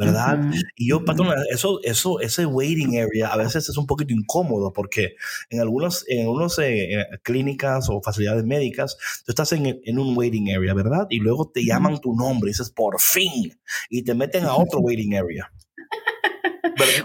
¿Verdad? 0.00 0.40
Y 0.76 0.88
yo, 0.88 1.04
patrón, 1.04 1.34
eso, 1.52 1.78
eso, 1.82 2.20
ese 2.20 2.46
waiting 2.46 2.98
area 2.98 3.28
a 3.28 3.36
veces 3.36 3.68
es 3.68 3.76
un 3.76 3.86
poquito 3.86 4.14
incómodo 4.14 4.72
porque 4.72 5.14
en 5.50 5.60
algunas, 5.60 6.06
en 6.08 6.22
algunas 6.22 6.58
eh, 6.58 7.06
clínicas 7.22 7.88
o 7.90 8.00
facilidades 8.02 8.44
médicas, 8.44 8.96
tú 9.26 9.32
estás 9.32 9.52
en, 9.52 9.78
en, 9.84 9.98
un 9.98 10.16
waiting 10.16 10.54
area, 10.54 10.72
¿verdad? 10.72 11.06
Y 11.10 11.20
luego 11.20 11.50
te 11.52 11.66
llaman 11.66 12.00
tu 12.00 12.14
nombre 12.14 12.48
y 12.48 12.52
dices, 12.52 12.70
por 12.70 12.98
fin, 12.98 13.60
y 13.90 14.02
te 14.02 14.14
meten 14.14 14.46
a 14.46 14.54
otro 14.54 14.78
waiting 14.80 15.14
area. 15.14 15.52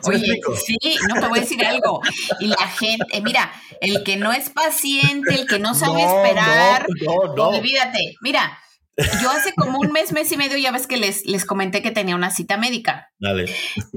Oye, 0.03 0.41
sí, 0.65 0.77
no 1.09 1.19
te 1.19 1.27
voy 1.27 1.39
a 1.39 1.41
decir 1.41 1.65
algo. 1.65 1.99
Y 2.39 2.47
la 2.47 2.67
gente, 2.67 3.05
eh, 3.11 3.21
mira, 3.21 3.51
el 3.81 4.03
que 4.03 4.15
no 4.15 4.31
es 4.31 4.49
paciente, 4.49 5.35
el 5.35 5.45
que 5.47 5.59
no 5.59 5.73
sabe 5.73 6.03
esperar, 6.03 6.87
no, 7.05 7.35
no, 7.35 7.49
olvídate. 7.49 8.15
Mira, 8.21 8.57
yo 8.97 9.29
hace 9.29 9.53
como 9.55 9.79
un 9.79 9.91
mes, 9.91 10.13
mes 10.13 10.31
y 10.31 10.37
medio, 10.37 10.57
ya 10.57 10.71
ves 10.71 10.87
que 10.87 10.97
les, 10.97 11.25
les 11.25 11.45
comenté 11.45 11.81
que 11.81 11.91
tenía 11.91 12.15
una 12.15 12.31
cita 12.31 12.57
médica. 12.57 13.11
Dale. 13.19 13.53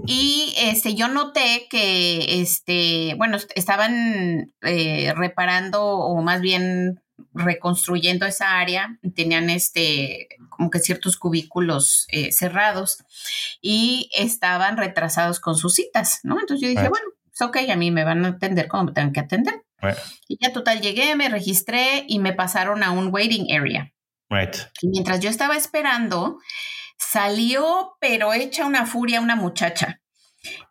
Y 0.06 0.54
este, 0.58 0.94
yo 0.94 1.08
noté 1.08 1.66
que, 1.70 2.40
este, 2.40 3.14
bueno, 3.16 3.38
estaban 3.54 4.52
eh, 4.62 5.12
reparando 5.16 5.84
o 5.84 6.20
más 6.22 6.40
bien 6.40 7.00
reconstruyendo 7.34 8.26
esa 8.26 8.58
área, 8.58 8.98
tenían 9.14 9.50
este, 9.50 10.28
como 10.48 10.70
que 10.70 10.80
ciertos 10.80 11.16
cubículos 11.16 12.06
eh, 12.10 12.32
cerrados 12.32 13.04
y 13.60 14.10
estaban 14.16 14.76
retrasados 14.76 15.40
con 15.40 15.56
sus 15.56 15.74
citas, 15.74 16.20
¿no? 16.22 16.40
Entonces 16.40 16.62
yo 16.62 16.68
dije, 16.68 16.88
bueno, 16.88 17.06
es 17.32 17.40
ok, 17.40 17.56
a 17.70 17.76
mí 17.76 17.90
me 17.90 18.04
van 18.04 18.24
a 18.24 18.28
atender 18.30 18.68
como 18.68 18.84
me 18.84 18.92
tengan 18.92 19.12
que 19.12 19.20
atender. 19.20 19.62
Y 20.26 20.38
ya 20.40 20.52
total 20.52 20.80
llegué, 20.80 21.14
me 21.14 21.28
registré 21.28 22.04
y 22.08 22.18
me 22.18 22.32
pasaron 22.32 22.82
a 22.82 22.90
un 22.90 23.14
waiting 23.14 23.54
area. 23.56 23.92
Y 24.80 24.88
mientras 24.88 25.20
yo 25.20 25.30
estaba 25.30 25.56
esperando, 25.56 26.38
salió, 26.98 27.96
pero 28.00 28.32
hecha 28.32 28.66
una 28.66 28.86
furia, 28.86 29.20
una 29.20 29.36
muchacha, 29.36 30.00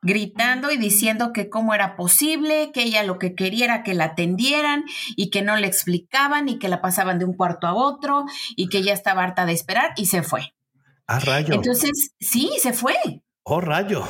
gritando 0.01 0.71
y 0.71 0.77
diciendo 0.77 1.33
que 1.33 1.49
cómo 1.49 1.73
era 1.73 1.95
posible, 1.95 2.71
que 2.73 2.83
ella 2.83 3.03
lo 3.03 3.19
que 3.19 3.35
quería 3.35 3.65
era 3.65 3.83
que 3.83 3.93
la 3.93 4.05
atendieran 4.05 4.85
y 5.15 5.29
que 5.29 5.41
no 5.41 5.55
le 5.55 5.67
explicaban 5.67 6.49
y 6.49 6.59
que 6.59 6.69
la 6.69 6.81
pasaban 6.81 7.19
de 7.19 7.25
un 7.25 7.33
cuarto 7.33 7.67
a 7.67 7.73
otro 7.73 8.25
y 8.55 8.69
que 8.69 8.79
ella 8.79 8.93
estaba 8.93 9.23
harta 9.23 9.45
de 9.45 9.53
esperar 9.53 9.93
y 9.97 10.05
se 10.07 10.23
fue. 10.23 10.53
Ah, 11.07 11.19
rayo. 11.19 11.53
Entonces, 11.53 12.11
sí, 12.19 12.51
se 12.61 12.73
fue. 12.73 12.95
Oh, 13.43 13.61
rayo. 13.61 14.05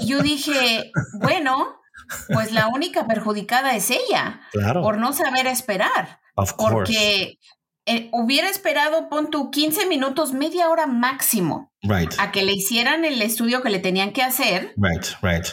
Y 0.00 0.06
yo 0.06 0.20
dije, 0.20 0.90
bueno, 1.20 1.80
pues 2.32 2.52
la 2.52 2.68
única 2.68 3.06
perjudicada 3.06 3.74
es 3.76 3.90
ella. 3.90 4.40
Claro. 4.52 4.82
Por 4.82 4.98
no 4.98 5.12
saber 5.12 5.46
esperar. 5.46 6.20
Of 6.34 6.52
course. 6.54 7.38
Eh, 7.90 8.10
hubiera 8.12 8.50
esperado, 8.50 9.08
pon 9.08 9.30
tu 9.30 9.50
15 9.50 9.86
minutos, 9.86 10.34
media 10.34 10.68
hora 10.68 10.86
máximo. 10.86 11.72
Right. 11.80 12.12
A 12.18 12.32
que 12.32 12.42
le 12.42 12.52
hicieran 12.52 13.06
el 13.06 13.22
estudio 13.22 13.62
que 13.62 13.70
le 13.70 13.78
tenían 13.78 14.12
que 14.12 14.22
hacer. 14.22 14.74
Right, 14.76 15.06
right. 15.22 15.46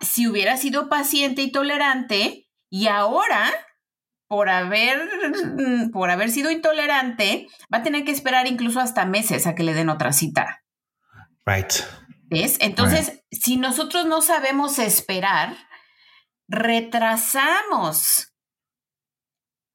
Si 0.00 0.26
hubiera 0.26 0.56
sido 0.56 0.88
paciente 0.88 1.42
y 1.42 1.52
tolerante, 1.52 2.48
y 2.70 2.86
ahora, 2.86 3.52
por 4.26 4.48
haber, 4.48 5.06
por 5.92 6.10
haber 6.10 6.30
sido 6.30 6.50
intolerante, 6.50 7.46
va 7.72 7.78
a 7.78 7.82
tener 7.82 8.06
que 8.06 8.12
esperar 8.12 8.46
incluso 8.46 8.80
hasta 8.80 9.04
meses 9.04 9.46
a 9.46 9.54
que 9.54 9.64
le 9.64 9.74
den 9.74 9.90
otra 9.90 10.14
cita. 10.14 10.64
Right. 11.44 11.74
¿Ves? 12.22 12.56
Entonces, 12.60 13.08
right. 13.08 13.20
si 13.30 13.58
nosotros 13.58 14.06
no 14.06 14.22
sabemos 14.22 14.78
esperar, 14.78 15.54
retrasamos 16.48 18.32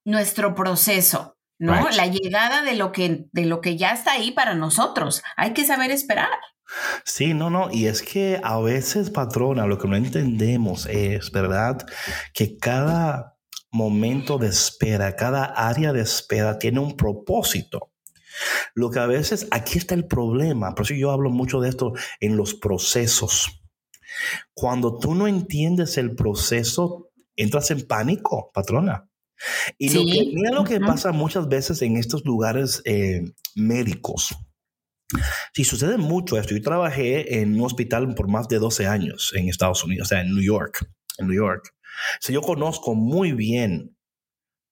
nuestro 0.04 0.56
proceso. 0.56 1.36
¿No? 1.60 1.86
Right. 1.86 1.96
La 1.96 2.08
llegada 2.08 2.64
de 2.64 2.76
lo, 2.76 2.92
que, 2.92 3.28
de 3.32 3.46
lo 3.46 3.62
que 3.62 3.78
ya 3.78 3.92
está 3.92 4.14
ahí 4.14 4.32
para 4.32 4.56
nosotros. 4.56 5.22
Hay 5.38 5.54
que 5.54 5.66
saber 5.66 5.92
esperar. 5.92 6.30
Sí, 7.04 7.34
no, 7.34 7.50
no, 7.50 7.70
y 7.72 7.88
es 7.88 8.02
que 8.02 8.40
a 8.44 8.60
veces, 8.60 9.10
patrona, 9.10 9.66
lo 9.66 9.78
que 9.78 9.88
no 9.88 9.96
entendemos 9.96 10.86
es, 10.86 11.32
¿verdad? 11.32 11.86
Que 12.34 12.58
cada 12.58 13.38
momento 13.72 14.38
de 14.38 14.48
espera, 14.48 15.16
cada 15.16 15.46
área 15.46 15.94
de 15.94 16.02
espera 16.02 16.58
tiene 16.60 16.80
un 16.80 16.96
propósito. 16.96 17.92
Lo 18.74 18.90
que 18.90 19.00
a 19.00 19.08
veces, 19.08 19.48
aquí 19.52 19.78
está 19.78 19.96
el 19.96 20.06
problema, 20.06 20.76
por 20.76 20.86
eso 20.86 20.94
yo 20.94 21.12
hablo 21.12 21.30
mucho 21.30 21.60
de 21.60 21.70
esto 21.70 21.94
en 22.20 22.38
los 22.38 22.54
procesos. 22.54 23.64
Cuando 24.54 24.98
tú 24.98 25.16
no 25.16 25.28
entiendes 25.28 25.98
el 25.98 26.16
proceso, 26.16 27.12
entras 27.36 27.72
en 27.72 27.86
pánico, 27.88 28.52
patrona. 28.54 29.09
Y 29.78 29.90
sí. 29.90 29.96
lo 29.96 30.06
que, 30.06 30.32
mira 30.34 30.52
lo 30.52 30.64
que 30.64 30.76
uh 30.76 30.80
-huh. 30.80 30.88
pasa 30.88 31.12
muchas 31.12 31.48
veces 31.48 31.82
en 31.82 31.98
estos 31.98 32.26
lugares 32.26 32.82
eh, 32.86 33.24
médicos. 33.56 34.36
Si 35.54 35.64
sucede 35.64 35.98
mucho 35.98 36.38
esto, 36.38 36.56
yo 36.56 36.62
trabajé 36.62 37.42
en 37.42 37.56
un 37.56 37.62
hospital 37.66 38.14
por 38.14 38.28
más 38.28 38.48
de 38.48 38.60
12 38.60 38.86
años 38.88 39.32
en 39.36 39.50
Estados 39.50 39.84
Unidos, 39.84 40.08
o 40.08 40.10
sea, 40.10 40.22
en 40.22 40.30
New 40.30 40.44
York. 40.44 40.88
En 41.18 41.28
New 41.28 41.36
York. 41.36 41.74
O 41.74 42.22
sea, 42.22 42.34
yo 42.34 42.42
conozco 42.42 42.96
muy 42.96 43.32
bien 43.32 43.98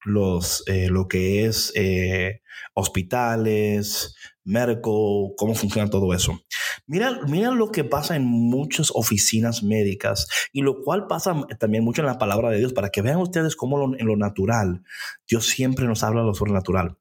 los, 0.04 0.64
eh, 0.66 0.88
lo 0.88 1.08
que 1.08 1.46
es 1.46 1.72
eh, 1.74 2.42
hospitales, 2.74 4.14
médico, 4.44 5.34
cómo 5.36 5.54
funciona 5.54 5.90
todo 5.90 6.12
eso. 6.14 6.40
Mira, 6.86 7.20
mira 7.28 7.50
lo 7.50 7.70
que 7.70 7.84
pasa 7.84 8.16
en 8.16 8.24
muchas 8.24 8.90
oficinas 8.94 9.62
médicas 9.62 10.26
y 10.52 10.62
lo 10.62 10.82
cual 10.82 11.06
pasa 11.06 11.46
también 11.58 11.84
mucho 11.84 12.00
en 12.00 12.06
la 12.06 12.18
palabra 12.18 12.50
de 12.50 12.58
Dios 12.58 12.72
para 12.72 12.88
que 12.88 13.02
vean 13.02 13.18
ustedes 13.18 13.56
cómo 13.56 13.94
en 13.94 14.06
lo 14.06 14.16
natural 14.16 14.82
Dios 15.28 15.46
siempre 15.46 15.86
nos 15.86 16.02
habla 16.02 16.20
de 16.20 16.28
lo 16.28 16.34
sobrenatural. 16.34 16.96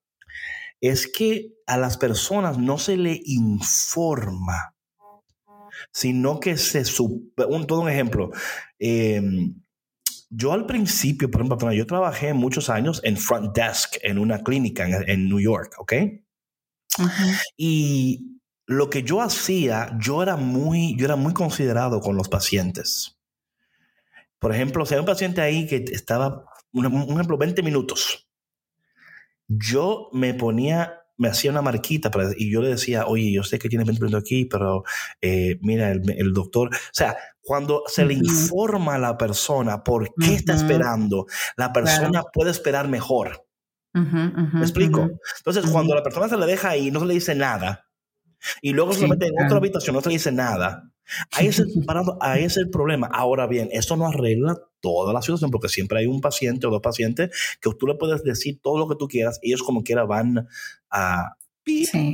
Es 0.81 1.07
que 1.07 1.53
a 1.65 1.77
las 1.77 1.97
personas 1.97 2.57
no 2.57 2.77
se 2.77 2.97
le 2.97 3.19
informa, 3.25 4.75
sino 5.91 6.39
que 6.39 6.57
se... 6.57 6.83
Un, 7.01 7.65
todo 7.65 7.81
un 7.81 7.89
ejemplo. 7.89 8.29
Eh, 8.77 9.21
yo 10.29 10.53
al 10.53 10.65
principio, 10.65 11.31
por 11.31 11.41
ejemplo, 11.41 11.71
yo 11.71 11.85
trabajé 11.85 12.33
muchos 12.33 12.69
años 12.69 12.99
en 13.03 13.17
front 13.17 13.55
desk 13.55 13.97
en 14.01 14.17
una 14.17 14.43
clínica 14.43 14.85
en, 14.85 15.29
New 15.29 15.39
York, 15.39 15.75
¿ok? 15.77 15.93
Y 17.55 18.39
lo 18.65 18.89
que 18.89 19.03
yo 19.03 19.21
hacía, 19.21 19.97
yo 19.99 20.21
era 20.21 20.35
muy, 20.35 20.95
yo 20.97 21.05
era 21.05 21.15
muy 21.15 21.33
considerado 21.33 22.01
con 22.01 22.17
los 22.17 22.27
pacientes. 22.27 23.17
Por 24.39 24.53
ejemplo, 24.53 24.85
si 24.85 24.93
hay 24.93 24.99
un 24.99 25.05
paciente 25.05 25.41
ahí 25.41 25.65
que 25.65 25.85
estaba, 25.91 26.45
un, 26.73 26.85
ejemplo, 26.85 27.37
20 27.37 27.63
minutos, 27.63 28.27
yo 29.47 30.09
me 30.11 30.33
ponía, 30.33 31.01
me 31.17 31.27
hacía 31.29 31.51
una 31.51 31.61
marquita 31.61 32.11
para, 32.11 32.29
y 32.37 32.51
yo 32.51 32.61
le 32.61 32.69
decía, 32.69 33.07
oye, 33.07 33.31
yo 33.31 33.43
sé 33.43 33.59
que 33.59 33.69
tienes 33.69 33.87
20 33.87 34.03
minutos 34.03 34.21
aquí, 34.21 34.45
pero 34.45 34.83
eh, 35.21 35.57
mira, 35.61 35.91
el, 35.91 36.33
doctor, 36.33 36.69
o 36.73 36.93
sea, 36.93 37.17
cuando 37.41 37.83
se 37.87 38.05
le 38.05 38.13
informa 38.13 38.95
a 38.95 38.99
la 38.99 39.17
persona 39.17 39.83
por 39.83 40.13
qué 40.15 40.35
está 40.35 40.53
esperando, 40.53 41.25
la 41.55 41.73
persona 41.73 42.23
puede 42.33 42.51
esperar 42.51 42.87
mejor. 42.87 43.45
¿Me 43.93 44.61
explico? 44.61 45.09
Entonces, 45.39 45.71
cuando 45.71 45.95
la 45.95 46.03
persona 46.03 46.29
se 46.29 46.37
le 46.37 46.45
deja 46.45 46.69
ahí, 46.69 46.91
no 46.91 46.99
se 46.99 47.07
le 47.07 47.15
dice 47.15 47.33
nada, 47.33 47.87
y 48.61 48.73
luego 48.73 48.93
se 48.93 49.07
mete 49.07 49.27
en 49.27 49.45
otra 49.45 49.57
habitación, 49.57 49.95
no 49.95 50.01
se 50.01 50.09
le 50.09 50.15
dice 50.15 50.31
nada. 50.31 50.83
Ahí 51.31 51.47
es, 51.47 51.59
el, 51.59 51.71
ahí 52.21 52.43
es 52.43 52.57
el 52.57 52.69
problema. 52.69 53.07
Ahora 53.07 53.47
bien, 53.47 53.69
esto 53.71 53.95
no 53.95 54.07
arregla 54.07 54.55
toda 54.81 55.13
la 55.13 55.21
situación 55.21 55.51
porque 55.51 55.69
siempre 55.69 55.99
hay 55.99 56.07
un 56.07 56.21
paciente 56.21 56.67
o 56.67 56.71
dos 56.71 56.81
pacientes 56.81 57.29
que 57.61 57.69
tú 57.77 57.87
le 57.87 57.95
puedes 57.95 58.23
decir 58.23 58.59
todo 58.61 58.77
lo 58.77 58.87
que 58.87 58.95
tú 58.95 59.07
quieras 59.07 59.39
y 59.41 59.49
ellos 59.49 59.63
como 59.63 59.83
quiera 59.83 60.05
van 60.05 60.47
a... 60.89 61.33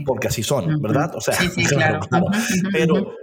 Porque 0.05 0.29
así 0.29 0.41
son, 0.41 0.81
¿verdad? 0.81 1.15
O 1.15 1.21
sea, 1.21 1.37
claro, 1.69 1.99
Pero 2.71 3.15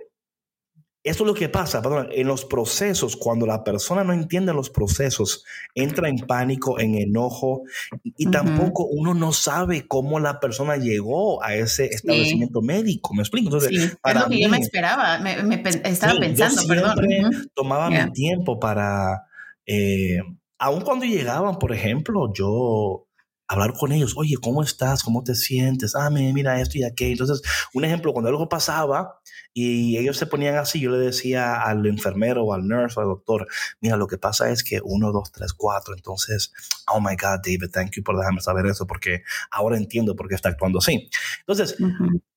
eso 1.02 1.24
es 1.24 1.26
lo 1.26 1.34
que 1.34 1.48
pasa, 1.48 1.80
perdón, 1.80 2.08
en 2.12 2.26
los 2.26 2.44
procesos, 2.44 3.16
cuando 3.16 3.46
la 3.46 3.64
persona 3.64 4.04
no 4.04 4.12
entiende 4.12 4.52
los 4.52 4.68
procesos, 4.68 5.44
entra 5.74 6.10
en 6.10 6.18
pánico, 6.18 6.78
en 6.78 6.94
enojo, 6.94 7.62
y 8.04 8.30
tampoco 8.30 8.84
uno 8.84 9.14
no 9.14 9.32
sabe 9.32 9.86
cómo 9.88 10.20
la 10.20 10.40
persona 10.40 10.76
llegó 10.76 11.42
a 11.42 11.54
ese 11.54 11.86
establecimiento 11.86 12.60
médico. 12.60 13.14
¿Me 13.14 13.22
explico? 13.22 13.46
Entonces, 13.46 13.96
para 14.02 14.20
es 14.20 14.24
lo 14.26 14.30
que 14.30 14.42
yo 14.42 14.48
me 14.50 14.58
esperaba, 14.58 15.18
me, 15.20 15.62
estaba 15.84 16.20
pensando, 16.20 16.66
perdón. 16.68 17.48
Tomaba 17.54 17.88
mi 17.88 18.12
tiempo 18.12 18.60
para, 18.60 19.26
eh, 19.72 20.20
aun 20.58 20.80
cuando 20.80 21.04
llegaban, 21.04 21.60
por 21.60 21.72
ejemplo, 21.72 22.32
yo 22.34 23.06
hablar 23.46 23.72
con 23.72 23.92
ellos, 23.92 24.14
oye, 24.16 24.34
¿cómo 24.42 24.64
estás? 24.64 25.04
¿Cómo 25.04 25.22
te 25.22 25.36
sientes? 25.36 25.94
Ah, 25.94 26.10
mira 26.10 26.60
esto 26.60 26.76
y 26.76 26.82
aquello. 26.82 27.12
Entonces, 27.12 27.42
un 27.72 27.84
ejemplo, 27.84 28.12
cuando 28.12 28.30
algo 28.30 28.48
pasaba 28.48 29.20
y 29.54 29.96
ellos 29.96 30.16
se 30.16 30.26
ponían 30.26 30.56
así, 30.56 30.80
yo 30.80 30.90
le 30.90 30.98
decía 30.98 31.62
al 31.62 31.86
enfermero 31.86 32.42
o 32.44 32.52
al 32.52 32.66
nurse 32.66 32.98
o 32.98 33.02
al 33.02 33.08
doctor, 33.10 33.46
mira, 33.80 33.96
lo 33.96 34.08
que 34.08 34.18
pasa 34.18 34.50
es 34.50 34.64
que 34.64 34.80
uno, 34.82 35.12
dos, 35.12 35.30
tres, 35.30 35.52
cuatro, 35.52 35.94
entonces, 35.94 36.52
oh 36.92 37.00
my 37.00 37.14
God, 37.14 37.40
David, 37.44 37.70
thank 37.72 37.92
you 37.92 38.02
por 38.02 38.16
dejarme 38.16 38.40
saber 38.40 38.66
eso, 38.66 38.88
porque 38.88 39.22
ahora 39.52 39.76
entiendo 39.76 40.16
por 40.16 40.28
qué 40.28 40.34
está 40.34 40.48
actuando 40.48 40.80
así. 40.80 41.08
Entonces, 41.40 41.76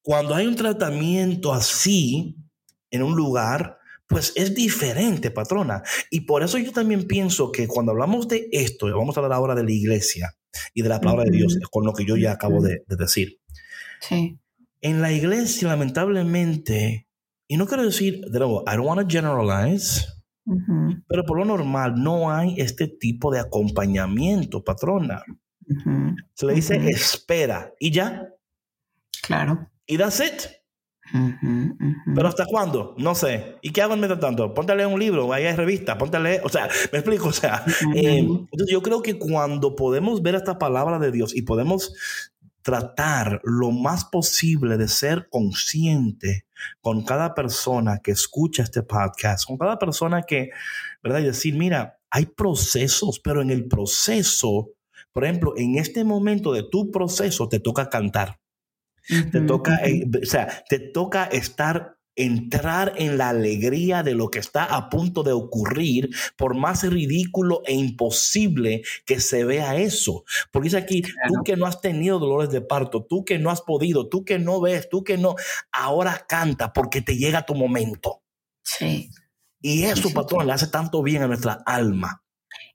cuando 0.04 0.36
hay 0.36 0.46
un 0.46 0.56
tratamiento 0.56 1.52
así 1.52 2.38
en 2.92 3.02
un 3.02 3.16
lugar, 3.16 3.80
pues 4.08 4.34
es 4.36 4.54
diferente, 4.54 5.32
patrona. 5.32 5.84
Y 6.10 6.22
por 6.22 6.44
eso 6.44 6.58
yo 6.58 6.72
también 6.72 7.08
pienso 7.08 7.52
que 7.52 7.68
cuando 7.68 7.92
hablamos 7.92 8.28
de 8.28 8.48
esto, 8.52 8.88
vamos 8.88 9.18
a 9.18 9.22
hablar 9.22 9.34
ahora 9.34 9.56
de 9.56 9.64
la 9.64 9.72
iglesia, 9.72 10.36
y 10.74 10.82
de 10.82 10.90
la 10.90 11.02
palabra 11.02 11.26
de 11.26 11.32
Dios, 11.32 11.58
con 11.72 11.86
lo 11.86 11.94
que 11.94 12.06
yo 12.06 12.18
ya 12.18 12.34
acabo 12.34 12.62
de, 12.62 12.84
decir. 12.88 13.40
Sí. 14.00 14.40
En 14.82 15.02
la 15.02 15.12
iglesia, 15.12 15.70
lamentablemente, 15.70 17.08
y 17.48 17.58
no 17.58 17.68
quiero 17.68 17.84
decir, 17.84 18.22
de 18.26 18.40
nuevo, 18.40 18.64
I 18.68 18.76
don't 18.76 18.86
want 18.86 19.02
to 19.02 19.08
generalize, 19.08 20.06
pero 21.08 21.24
por 21.24 21.38
lo 21.38 21.46
normal 21.46 21.96
no 21.96 22.32
hay 22.32 22.56
este 22.58 22.88
tipo 22.88 23.32
de 23.32 23.40
acompañamiento, 23.40 24.64
patrona. 24.64 25.24
Se 26.34 26.46
le 26.46 26.54
dice 26.54 26.76
espera 26.90 27.74
y 27.80 27.92
ya. 27.92 28.30
Claro. 29.22 29.72
Y 29.88 29.98
that's 29.98 30.20
it. 30.20 30.63
Pero 32.16 32.28
¿hasta 32.28 32.46
cuándo? 32.46 32.96
No 32.98 33.14
sé. 33.14 33.58
¿Y 33.62 33.72
qué 33.72 33.82
hago 33.82 33.94
en 33.94 34.00
medio 34.00 34.18
tanto? 34.18 34.54
Leer 34.68 34.88
un 34.88 35.00
libro, 35.00 35.28
vaya 35.28 35.52
a 35.52 35.56
revista, 35.56 35.98
ponte 35.98 36.18
a 36.18 36.20
leer, 36.20 36.42
o 36.44 36.50
sea, 36.50 36.68
me 36.92 37.00
explico, 37.00 37.28
o 37.28 37.34
sea, 37.34 37.64
eh, 37.94 38.20
entonces 38.20 38.68
yo 38.70 38.82
creo 38.82 39.02
que 39.02 39.20
cuando 39.20 39.76
podemos 39.76 40.22
ver 40.22 40.36
esta 40.36 40.58
palabra 40.58 40.98
de 40.98 41.12
Dios 41.12 41.36
y 41.36 41.44
podemos 41.44 41.94
tratar 42.64 43.42
lo 43.44 43.72
más 43.72 44.06
posible 44.06 44.78
de 44.78 44.88
ser 44.88 45.28
consciente 45.30 46.46
con 46.82 47.04
cada 47.04 47.36
persona 47.36 48.00
que 48.02 48.12
escucha 48.12 48.64
este 48.64 48.82
podcast, 48.84 49.46
con 49.46 49.58
cada 49.58 49.78
persona 49.78 50.24
que, 50.24 50.50
¿verdad? 51.04 51.20
Y 51.20 51.26
decir, 51.26 51.56
mira, 51.56 52.00
hay 52.10 52.26
procesos, 52.26 53.20
pero 53.20 53.42
en 53.42 53.52
el 53.52 53.68
proceso, 53.68 54.70
por 55.12 55.26
ejemplo, 55.26 55.54
en 55.58 55.78
este 55.78 56.04
momento 56.06 56.54
de 56.54 56.64
tu 56.64 56.90
proceso 56.90 57.50
te 57.50 57.60
toca 57.60 57.90
cantar 57.90 58.40
te 59.32 59.42
toca, 59.42 59.78
eh, 59.86 60.06
o 60.22 60.26
sea, 60.26 60.64
te 60.70 60.80
toca 60.80 61.26
estar 61.26 61.98
entrar 62.16 62.94
en 62.98 63.18
la 63.18 63.30
alegría 63.30 64.04
de 64.04 64.14
lo 64.14 64.30
que 64.30 64.40
está 64.40 64.66
a 64.66 64.90
punto 64.90 65.24
de 65.24 65.32
ocurrir, 65.32 66.10
por 66.36 66.56
más 66.56 66.84
ridículo 66.84 67.64
e 67.66 67.74
imposible 67.74 68.84
que 69.06 69.20
se 69.20 69.44
vea 69.44 69.78
eso. 69.78 70.24
Porque 70.52 70.68
dice 70.68 70.78
aquí, 70.78 71.02
tú 71.02 71.44
que 71.44 71.58
no 71.58 71.66
has 71.66 71.82
tenido 71.82 72.20
dolores 72.20 72.52
de 72.52 72.62
parto, 72.62 73.04
tú 73.04 73.26
que 73.26 73.40
no 73.40 73.50
has 73.50 73.62
podido, 73.62 74.10
tú 74.10 74.24
que 74.26 74.40
no 74.40 74.62
ves, 74.62 74.90
tú 74.90 75.04
que 75.04 75.18
no, 75.18 75.36
ahora 75.72 76.26
canta 76.28 76.74
porque 76.74 77.02
te 77.02 77.18
llega 77.18 77.46
tu 77.46 77.56
momento. 77.56 78.22
Sí. 78.62 79.10
Y 79.62 79.84
eso, 79.84 80.12
patrón, 80.14 80.46
le 80.46 80.54
hace 80.54 80.68
tanto 80.68 81.02
bien 81.02 81.24
a 81.24 81.28
nuestra 81.28 81.64
alma. 81.66 82.23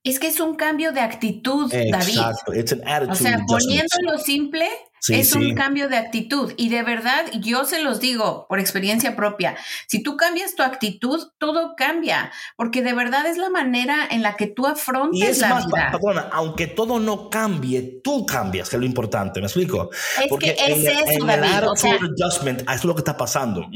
Es 0.09 0.18
que 0.18 0.29
es 0.29 0.40
un 0.40 0.55
cambio 0.57 0.92
de 0.92 1.01
actitud, 1.01 1.73
Exacto. 1.73 2.53
David. 2.53 3.11
o 3.11 3.14
sea, 3.14 3.40
poniéndolo 3.47 4.18
simple, 4.18 4.68
es 5.09 5.35
un 5.35 5.55
cambio 5.55 5.88
de 5.88 5.97
actitud 5.97 6.53
y 6.57 6.68
de 6.68 6.83
verdad 6.83 7.27
yo 7.40 7.64
se 7.64 7.83
los 7.83 8.01
digo 8.01 8.47
por 8.49 8.59
experiencia 8.59 9.16
propia, 9.16 9.57
si 9.87 10.03
tú 10.03 10.16
cambias 10.16 10.55
tu 10.55 10.62
actitud, 10.62 11.29
todo 11.38 11.75
cambia, 11.77 12.33
porque 12.57 12.83
de 12.83 12.92
verdad 12.92 13.27
es 13.27 13.38
la 13.38 13.51
manera 13.51 14.07
en 14.11 14.23
la 14.23 14.37
que 14.37 14.47
tú 14.47 14.66
afrontas 14.66 15.18
y 15.18 15.23
es 15.23 15.38
la 15.40 15.49
más, 15.51 15.66
vida. 15.66 16.31
aunque 16.33 16.66
todo 16.66 16.99
no 16.99 17.31
cambie, 17.31 18.01
tú 18.03 18.27
cambias, 18.27 18.68
que 18.68 18.77
es 18.77 18.81
lo 18.81 18.87
importante, 18.87 19.40
¿me 19.40 19.47
explico? 19.47 19.90
Es 20.21 20.29
porque 20.29 20.55
que 20.55 20.73
es 20.73 20.85
eso, 20.85 21.25
David. 21.25 21.68
o 21.68 21.77
sea, 21.77 21.94
adjustment, 21.94 22.68
es 22.68 22.85
lo 22.85 22.94
que 22.94 23.01
está 23.01 23.16
pasando. 23.16 23.66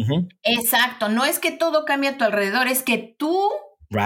Exacto, 0.42 1.08
no 1.08 1.24
es 1.24 1.38
que 1.38 1.52
todo 1.52 1.84
cambie 1.84 2.10
a 2.10 2.18
tu 2.18 2.24
alrededor, 2.24 2.68
es 2.68 2.82
que 2.82 3.14
tú 3.18 3.48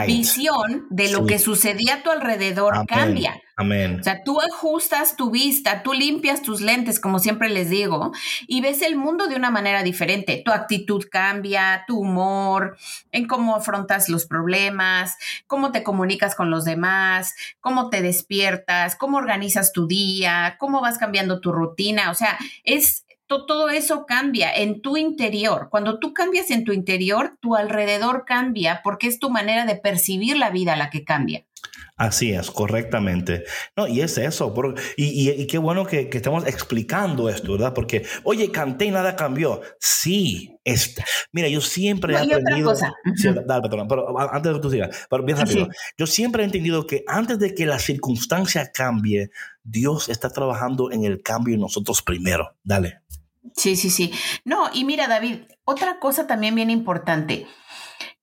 visión 0.07 0.87
de 0.90 1.11
lo 1.11 1.27
que 1.27 1.38
sucedía 1.38 1.96
a 1.96 2.03
tu 2.03 2.11
alrededor 2.11 2.87
cambia. 2.87 3.40
Amén. 3.59 4.01
O 4.01 4.03
sea, 4.03 4.22
tú 4.22 4.38
ajustas 4.38 5.16
tu 5.16 5.31
vista, 5.31 5.83
tú 5.83 5.94
limpias 5.94 6.42
tus 6.42 6.61
lentes, 6.61 7.01
como 7.01 7.18
siempre 7.18 7.49
les 7.49 7.70
digo, 7.70 8.12
y 8.46 8.61
ves 8.61 8.83
el 8.83 8.96
mundo 8.96 9.29
de 9.29 9.37
una 9.37 9.51
manera 9.51 9.83
diferente. 9.83 10.42
Tu 10.44 10.51
actitud 10.51 11.07
cambia, 11.11 11.85
tu 11.87 11.99
humor, 12.01 12.77
en 13.12 13.27
cómo 13.27 13.57
afrontas 13.57 14.11
los 14.11 14.27
problemas, 14.27 15.16
cómo 15.46 15.72
te 15.72 15.83
comunicas 15.83 16.35
con 16.35 16.51
los 16.51 16.66
demás, 16.66 17.35
cómo 17.61 17.88
te 17.88 18.03
despiertas, 18.03 18.94
cómo 18.94 19.16
organizas 19.16 19.72
tu 19.72 19.87
día, 19.87 20.57
cómo 20.59 20.83
vas 20.83 20.99
cambiando 20.99 21.40
tu 21.40 21.51
rutina. 21.51 22.11
O 22.11 22.14
sea, 22.14 22.37
es 22.62 23.06
todo 23.27 23.69
eso 23.71 24.07
cambia 24.07 24.55
en 24.55 24.81
tu 24.83 24.97
interior. 24.97 25.69
Cuando 25.71 25.99
tú 25.99 26.15
cambias 26.15 26.51
en 26.51 26.65
tu 26.65 26.73
interior, 26.73 27.37
tu 27.41 27.57
alrededor 27.57 28.25
cambia 28.25 28.81
porque 28.83 29.09
es 29.09 29.19
tu 29.19 29.31
manera 29.31 29.67
de 29.67 29.77
percibir 29.77 30.37
la 30.37 30.51
vida 30.51 30.77
la 30.77 30.91
que 30.91 31.05
cambia. 31.05 31.45
Así 31.97 32.33
es, 32.33 32.51
correctamente. 32.51 33.45
No, 33.75 33.88
y 33.88 34.03
es 34.03 34.19
eso. 34.19 34.53
y, 34.99 35.47
qué 35.47 35.57
bueno 35.57 35.87
que, 35.87 36.11
estamos 36.12 36.47
explicando 36.47 37.31
esto, 37.31 37.53
¿verdad? 37.53 37.73
Porque, 37.73 38.05
oye, 38.23 38.51
canté 38.53 38.85
y 38.85 38.90
nada 38.90 39.16
cambió. 39.16 39.62
Sí, 39.81 40.59
está. 40.62 41.05
Mira, 41.33 41.49
yo 41.49 41.62
siempre 41.62 42.12
he 42.12 42.19
aprendido. 42.19 42.73
Otra 42.73 42.92
cosa. 43.14 43.42
dale, 43.47 43.69
pero 43.88 44.19
antes 44.19 44.53
de 44.53 44.59
que 44.59 44.62
tú 44.62 44.71
sigas, 44.71 45.07
pero 45.09 45.23
bien 45.23 45.38
rápido. 45.38 45.69
Yo 45.97 46.07
siempre 46.07 46.42
he 46.42 46.45
entendido 46.45 46.87
que 46.87 47.03
antes 47.07 47.38
de 47.38 47.55
que 47.55 47.64
la 47.64 47.79
circunstancia 47.79 48.71
cambie, 48.73 49.31
Dios 49.64 50.11
está 50.11 50.29
trabajando 50.29 50.92
en 50.92 51.05
el 51.05 51.23
cambio 51.23 51.55
en 51.55 51.62
nosotros 51.62 52.03
primero. 52.03 52.55
Dale. 52.62 53.01
Sí, 53.55 53.75
sí, 53.75 53.88
sí. 53.88 54.12
No, 54.45 54.69
y 54.73 54.85
mira, 54.85 55.09
David, 55.09 55.45
otra 55.64 55.99
cosa 55.99 56.27
también 56.27 56.55
bien 56.55 56.69
importante, 56.69 57.47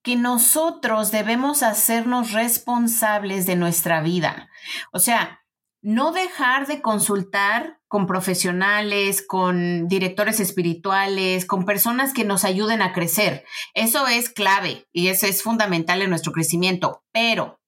que 0.03 0.15
nosotros 0.17 1.11
debemos 1.11 1.63
hacernos 1.63 2.33
responsables 2.33 3.45
de 3.45 3.55
nuestra 3.55 4.01
vida. 4.01 4.49
O 4.91 4.99
sea, 4.99 5.43
no 5.81 6.11
dejar 6.11 6.67
de 6.67 6.81
consultar 6.81 7.79
con 7.87 8.07
profesionales, 8.07 9.23
con 9.25 9.87
directores 9.87 10.39
espirituales, 10.39 11.45
con 11.45 11.65
personas 11.65 12.13
que 12.13 12.23
nos 12.25 12.43
ayuden 12.45 12.81
a 12.81 12.93
crecer. 12.93 13.43
Eso 13.73 14.07
es 14.07 14.29
clave 14.29 14.87
y 14.93 15.07
eso 15.07 15.25
es 15.25 15.43
fundamental 15.43 16.01
en 16.01 16.09
nuestro 16.09 16.31
crecimiento, 16.31 17.03
pero 17.11 17.59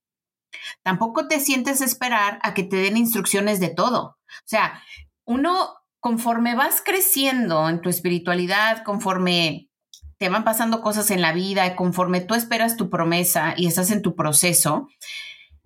tampoco 0.84 1.28
te 1.28 1.40
sientes 1.40 1.82
esperar 1.82 2.40
a 2.42 2.54
que 2.54 2.64
te 2.64 2.78
den 2.78 2.98
instrucciones 2.98 3.60
de 3.60 3.70
todo. 3.70 4.18
O 4.28 4.48
sea, 4.48 4.82
uno 5.26 5.76
conforme 6.00 6.56
vas 6.56 6.82
creciendo 6.84 7.68
en 7.68 7.82
tu 7.82 7.90
espiritualidad, 7.90 8.84
conforme 8.84 9.70
te 10.18 10.30
van 10.30 10.44
pasando 10.44 10.82
cosas 10.82 11.12
en 11.12 11.22
la 11.22 11.34
vida, 11.34 11.76
conforme 11.76 12.22
tú 12.22 12.36
esperas 12.36 12.78
tu 12.78 12.90
promesa 12.90 13.54
y 13.58 13.68
estás 13.68 13.92
en 13.92 14.02
tu 14.02 14.16
proceso, 14.16 14.88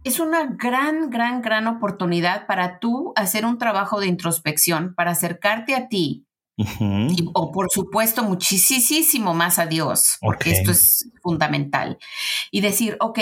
es 0.03 0.19
una 0.19 0.45
gran, 0.45 1.09
gran, 1.09 1.41
gran 1.41 1.67
oportunidad 1.67 2.47
para 2.47 2.79
tú 2.79 3.13
hacer 3.15 3.45
un 3.45 3.57
trabajo 3.57 3.99
de 3.99 4.07
introspección, 4.07 4.93
para 4.95 5.11
acercarte 5.11 5.75
a 5.75 5.87
ti, 5.87 6.25
o 7.33 7.51
por 7.51 7.69
supuesto 7.71 8.23
muchísimo 8.23 9.33
más 9.33 9.59
a 9.59 9.65
Dios, 9.65 10.17
porque 10.19 10.51
esto 10.51 10.71
es 10.71 11.09
fundamental. 11.21 11.97
Y 12.51 12.61
decir, 12.61 12.97
ok, 12.99 13.19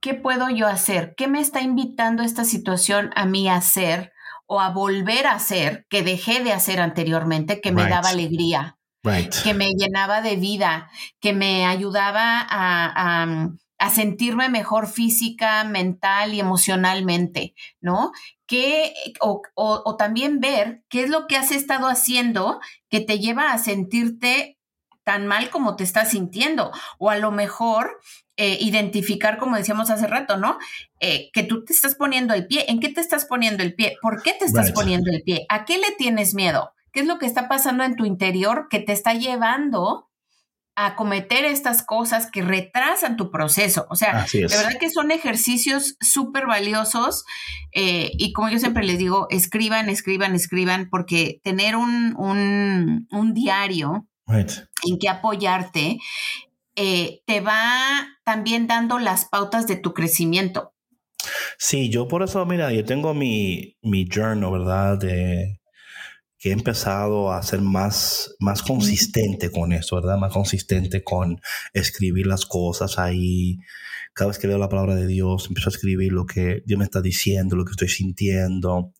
¿qué 0.00 0.14
puedo 0.14 0.48
yo 0.50 0.66
hacer? 0.66 1.14
¿Qué 1.16 1.26
me 1.26 1.40
está 1.40 1.62
invitando 1.62 2.22
esta 2.22 2.44
situación 2.44 3.10
a 3.16 3.26
mí 3.26 3.48
a 3.48 3.56
hacer 3.56 4.12
o 4.46 4.60
a 4.60 4.70
volver 4.70 5.26
a 5.26 5.34
hacer 5.34 5.86
que 5.90 6.02
dejé 6.02 6.42
de 6.42 6.52
hacer 6.52 6.80
anteriormente, 6.80 7.60
que 7.60 7.72
me 7.72 7.88
daba 7.88 8.08
alegría, 8.08 8.77
que 9.42 9.54
me 9.54 9.70
llenaba 9.72 10.20
de 10.22 10.36
vida, 10.36 10.90
que 11.20 11.32
me 11.32 11.66
ayudaba 11.66 12.46
a, 12.48 13.50
a 13.78 13.90
sentirme 13.90 14.48
mejor 14.48 14.88
física, 14.88 15.62
mental 15.64 16.34
y 16.34 16.40
emocionalmente, 16.40 17.54
¿no? 17.80 18.12
Que, 18.46 18.92
o, 19.20 19.42
o, 19.54 19.96
también 19.96 20.40
ver 20.40 20.82
qué 20.88 21.04
es 21.04 21.10
lo 21.10 21.26
que 21.26 21.36
has 21.36 21.52
estado 21.52 21.86
haciendo 21.86 22.60
que 22.90 23.00
te 23.00 23.18
lleva 23.20 23.52
a 23.52 23.58
sentirte 23.58 24.58
tan 25.04 25.26
mal 25.26 25.50
como 25.50 25.76
te 25.76 25.84
estás 25.84 26.10
sintiendo. 26.10 26.72
O 26.98 27.10
a 27.10 27.16
lo 27.16 27.30
mejor 27.30 28.00
eh, 28.36 28.58
identificar, 28.60 29.38
como 29.38 29.56
decíamos 29.56 29.90
hace 29.90 30.06
rato, 30.06 30.38
¿no? 30.38 30.58
Eh, 30.98 31.30
que 31.32 31.44
tú 31.44 31.64
te 31.64 31.72
estás 31.72 31.94
poniendo 31.94 32.34
el 32.34 32.46
pie. 32.46 32.64
¿En 32.68 32.80
qué 32.80 32.88
te 32.88 33.00
estás 33.00 33.26
poniendo 33.26 33.62
el 33.62 33.74
pie? 33.74 33.96
¿Por 34.02 34.22
qué 34.22 34.32
te 34.32 34.44
estás 34.44 34.72
poniendo 34.72 35.10
el 35.12 35.22
pie? 35.22 35.46
¿A 35.48 35.64
qué 35.64 35.78
le 35.78 35.92
tienes 35.96 36.34
miedo? 36.34 36.72
¿Qué 36.98 37.02
es 37.02 37.06
lo 37.06 37.20
que 37.20 37.26
está 37.26 37.46
pasando 37.46 37.84
en 37.84 37.94
tu 37.94 38.04
interior 38.06 38.66
que 38.68 38.80
te 38.80 38.92
está 38.92 39.14
llevando 39.14 40.08
a 40.74 40.96
cometer 40.96 41.44
estas 41.44 41.84
cosas 41.84 42.28
que 42.28 42.42
retrasan 42.42 43.16
tu 43.16 43.30
proceso. 43.30 43.86
O 43.88 43.94
sea, 43.94 44.26
de 44.32 44.48
verdad 44.48 44.78
que 44.80 44.90
son 44.90 45.12
ejercicios 45.12 45.94
súper 46.00 46.48
valiosos 46.48 47.24
eh, 47.72 48.10
y 48.18 48.32
como 48.32 48.48
yo 48.48 48.58
siempre 48.58 48.84
les 48.84 48.98
digo, 48.98 49.28
escriban, 49.30 49.88
escriban, 49.88 50.34
escriban, 50.34 50.88
porque 50.90 51.40
tener 51.44 51.76
un, 51.76 52.16
un, 52.16 53.32
diario 53.32 54.08
en 54.26 54.98
que 54.98 55.08
apoyarte 55.08 55.98
eh, 56.74 57.20
te 57.26 57.40
va 57.40 58.08
también 58.24 58.66
dando 58.66 58.98
las 58.98 59.24
pautas 59.24 59.68
de 59.68 59.76
tu 59.76 59.94
crecimiento. 59.94 60.74
Sí, 61.58 61.90
yo 61.90 62.08
por 62.08 62.24
eso, 62.24 62.44
mira, 62.44 62.72
yo 62.72 62.84
tengo 62.84 63.14
mi, 63.14 63.76
mi 63.82 64.04
journal, 64.12 64.50
¿verdad? 64.50 64.98
De, 64.98 65.60
que 66.38 66.50
he 66.50 66.52
empezado 66.52 67.32
a 67.32 67.42
ser 67.42 67.60
más, 67.60 68.36
más 68.38 68.62
consistente 68.62 69.50
con 69.50 69.72
eso, 69.72 69.96
¿verdad? 69.96 70.18
Más 70.18 70.32
consistente 70.32 71.02
con 71.02 71.40
escribir 71.72 72.26
las 72.26 72.46
cosas 72.46 72.98
ahí. 72.98 73.58
Cada 74.14 74.28
vez 74.28 74.38
que 74.38 74.46
leo 74.46 74.58
la 74.58 74.68
palabra 74.68 74.94
de 74.94 75.06
Dios, 75.06 75.46
empiezo 75.48 75.70
a 75.70 75.72
escribir 75.72 76.12
lo 76.12 76.26
que 76.26 76.62
Dios 76.64 76.78
me 76.78 76.84
está 76.84 77.00
diciendo, 77.00 77.56
lo 77.56 77.64
que 77.64 77.72
estoy 77.72 77.88
sintiendo. 77.88 78.92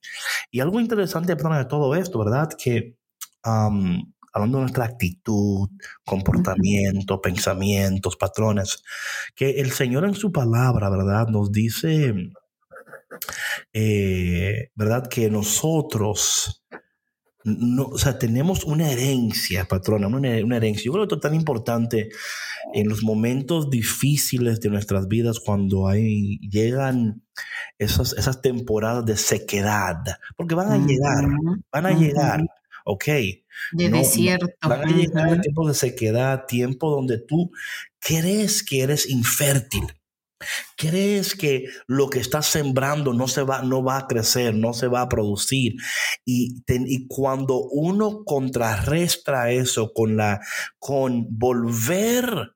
Y 0.50 0.60
algo 0.60 0.80
interesante 0.80 1.34
de 1.34 1.64
todo 1.66 1.94
esto, 1.94 2.18
¿verdad? 2.18 2.50
Que 2.58 2.96
hablando 3.42 4.58
de 4.58 4.62
nuestra 4.62 4.84
actitud, 4.84 5.68
comportamiento, 6.04 7.20
pensamientos, 7.20 8.16
patrones, 8.16 8.82
que 9.34 9.60
el 9.60 9.70
Señor 9.70 10.04
en 10.04 10.14
su 10.14 10.32
palabra, 10.32 10.90
¿verdad? 10.90 11.28
Nos 11.28 11.52
dice, 11.52 12.14
eh, 13.72 14.70
¿verdad? 14.74 15.08
Que 15.08 15.30
nosotros 15.30 16.64
no, 17.44 17.84
o 17.84 17.98
sea, 17.98 18.18
tenemos 18.18 18.64
una 18.64 18.90
herencia, 18.90 19.66
patrona, 19.66 20.08
una, 20.08 20.36
herencia. 20.56 20.84
Yo 20.84 20.92
creo 20.92 21.02
que 21.04 21.14
esto 21.14 21.16
es 21.16 21.30
tan 21.30 21.34
importante 21.34 22.10
en 22.74 22.88
los 22.88 23.02
momentos 23.02 23.70
difíciles 23.70 24.60
de 24.60 24.70
nuestras 24.70 25.08
vidas 25.08 25.40
cuando 25.40 25.88
hay, 25.88 26.38
llegan 26.40 27.22
esas, 27.78 28.12
esas 28.14 28.42
temporadas 28.42 29.06
de 29.06 29.16
sequedad, 29.16 29.96
porque 30.36 30.54
van 30.54 30.72
a 30.72 30.78
llegar, 30.78 31.26
van 31.72 31.86
a 31.86 31.92
llegar, 31.92 32.44
¿ok? 32.84 33.04
De 33.72 33.88
desierto. 33.88 34.68
Van 34.68 34.88
a 34.88 34.92
llegar 34.92 35.40
tiempos 35.40 35.68
de 35.68 35.74
sequedad, 35.74 36.46
tiempo 36.46 36.90
donde 36.90 37.18
tú 37.18 37.50
crees 38.00 38.62
que 38.62 38.82
eres 38.82 39.08
infértil 39.08 39.97
¿Crees 40.78 41.34
que 41.34 41.64
lo 41.88 42.08
que 42.08 42.20
estás 42.20 42.46
sembrando 42.46 43.12
no, 43.12 43.26
se 43.26 43.42
va, 43.42 43.62
no 43.62 43.82
va 43.82 43.98
a 43.98 44.06
crecer, 44.06 44.54
no 44.54 44.72
se 44.72 44.86
va 44.86 45.00
a 45.00 45.08
producir? 45.08 45.74
Y, 46.24 46.62
y 46.68 47.08
cuando 47.08 47.62
uno 47.62 48.22
contrarresta 48.24 49.50
eso 49.50 49.92
con, 49.92 50.16
la, 50.16 50.40
con 50.78 51.26
volver 51.36 52.52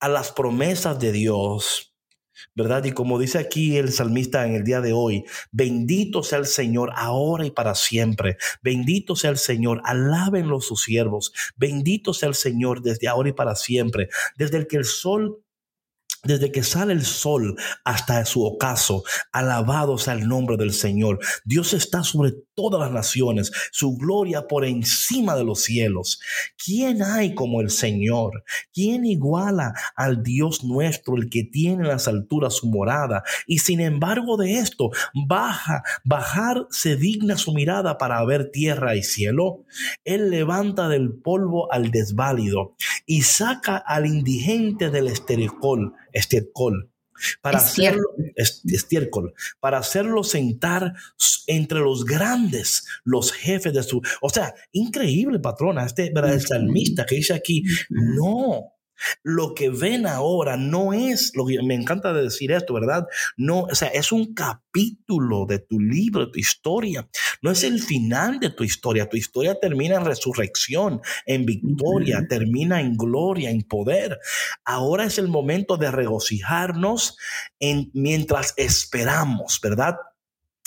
a 0.00 0.08
las 0.08 0.32
promesas 0.32 0.98
de 0.98 1.12
Dios, 1.12 1.94
¿verdad? 2.54 2.82
Y 2.84 2.92
como 2.92 3.18
dice 3.18 3.38
aquí 3.38 3.76
el 3.76 3.92
salmista 3.92 4.46
en 4.46 4.54
el 4.54 4.64
día 4.64 4.80
de 4.80 4.94
hoy, 4.94 5.24
bendito 5.52 6.22
sea 6.22 6.38
el 6.38 6.46
Señor 6.46 6.92
ahora 6.96 7.44
y 7.44 7.50
para 7.50 7.74
siempre. 7.74 8.38
Bendito 8.62 9.16
sea 9.16 9.30
el 9.30 9.36
Señor, 9.36 9.82
alábenlo 9.84 10.62
sus 10.62 10.82
siervos. 10.82 11.32
Bendito 11.56 12.14
sea 12.14 12.30
el 12.30 12.34
Señor 12.34 12.80
desde 12.80 13.08
ahora 13.08 13.28
y 13.28 13.32
para 13.32 13.54
siempre. 13.54 14.08
Desde 14.36 14.56
el 14.56 14.66
que 14.66 14.76
el 14.76 14.84
sol 14.84 15.43
desde 16.24 16.50
que 16.50 16.62
sale 16.62 16.92
el 16.92 17.04
sol 17.04 17.56
hasta 17.84 18.24
su 18.24 18.44
ocaso, 18.44 19.04
alabado 19.32 19.98
sea 19.98 20.14
el 20.14 20.28
nombre 20.28 20.56
del 20.56 20.72
Señor. 20.72 21.18
Dios 21.44 21.72
está 21.74 22.02
sobre 22.02 22.32
todas 22.54 22.80
las 22.80 22.92
naciones, 22.92 23.52
su 23.72 23.96
gloria 23.96 24.46
por 24.46 24.64
encima 24.64 25.36
de 25.36 25.44
los 25.44 25.62
cielos. 25.62 26.20
¿Quién 26.62 27.02
hay 27.02 27.34
como 27.34 27.60
el 27.60 27.70
Señor? 27.70 28.44
¿Quién 28.72 29.04
iguala 29.04 29.74
al 29.96 30.22
Dios 30.22 30.64
nuestro, 30.64 31.16
el 31.16 31.28
que 31.30 31.44
tiene 31.44 31.82
en 31.82 31.88
las 31.88 32.08
alturas 32.08 32.54
su 32.54 32.68
morada? 32.68 33.22
Y 33.46 33.58
sin 33.58 33.80
embargo 33.80 34.36
de 34.36 34.58
esto, 34.58 34.90
baja, 35.26 35.82
bajar 36.04 36.66
se 36.70 36.96
digna 36.96 37.36
su 37.36 37.52
mirada 37.52 37.98
para 37.98 38.24
ver 38.24 38.50
tierra 38.50 38.96
y 38.96 39.02
cielo. 39.02 39.64
Él 40.04 40.30
levanta 40.30 40.88
del 40.88 41.12
polvo 41.12 41.72
al 41.72 41.90
desválido 41.90 42.76
y 43.06 43.22
saca 43.22 43.76
al 43.76 44.06
indigente 44.06 44.90
del 44.90 45.08
estericol 45.08 45.94
estiércol, 46.14 46.90
para 47.42 47.58
hacerlo, 47.58 48.08
estiércol, 48.34 49.34
para 49.60 49.78
hacerlo 49.78 50.24
sentar 50.24 50.94
entre 51.46 51.80
los 51.80 52.04
grandes, 52.04 52.84
los 53.04 53.32
jefes 53.32 53.72
de 53.72 53.82
su, 53.82 54.00
o 54.20 54.30
sea, 54.30 54.54
increíble 54.72 55.38
patrona, 55.38 55.84
este, 55.84 56.10
¿verdad? 56.14 56.34
El 56.34 56.40
salmista 56.40 57.04
que 57.06 57.16
dice 57.16 57.34
aquí, 57.34 57.62
no, 57.90 58.73
lo 59.22 59.54
que 59.54 59.70
ven 59.70 60.06
ahora 60.06 60.56
no 60.56 60.92
es 60.92 61.32
lo 61.34 61.46
que 61.46 61.62
me 61.62 61.74
encanta 61.74 62.12
decir 62.12 62.52
esto, 62.52 62.74
¿verdad? 62.74 63.06
No, 63.36 63.62
o 63.62 63.74
sea, 63.74 63.88
es 63.88 64.12
un 64.12 64.34
capítulo 64.34 65.46
de 65.46 65.58
tu 65.58 65.80
libro, 65.80 66.26
de 66.26 66.32
tu 66.32 66.38
historia. 66.38 67.08
No 67.42 67.50
es 67.50 67.62
el 67.64 67.80
final 67.82 68.40
de 68.40 68.50
tu 68.50 68.64
historia. 68.64 69.08
Tu 69.08 69.16
historia 69.16 69.58
termina 69.60 69.96
en 69.96 70.04
resurrección, 70.04 71.00
en 71.26 71.44
victoria, 71.44 72.26
termina 72.28 72.80
en 72.80 72.96
gloria, 72.96 73.50
en 73.50 73.62
poder. 73.62 74.18
Ahora 74.64 75.04
es 75.04 75.18
el 75.18 75.28
momento 75.28 75.76
de 75.76 75.90
regocijarnos 75.90 77.16
en, 77.60 77.90
mientras 77.92 78.54
esperamos, 78.56 79.60
¿verdad? 79.62 79.96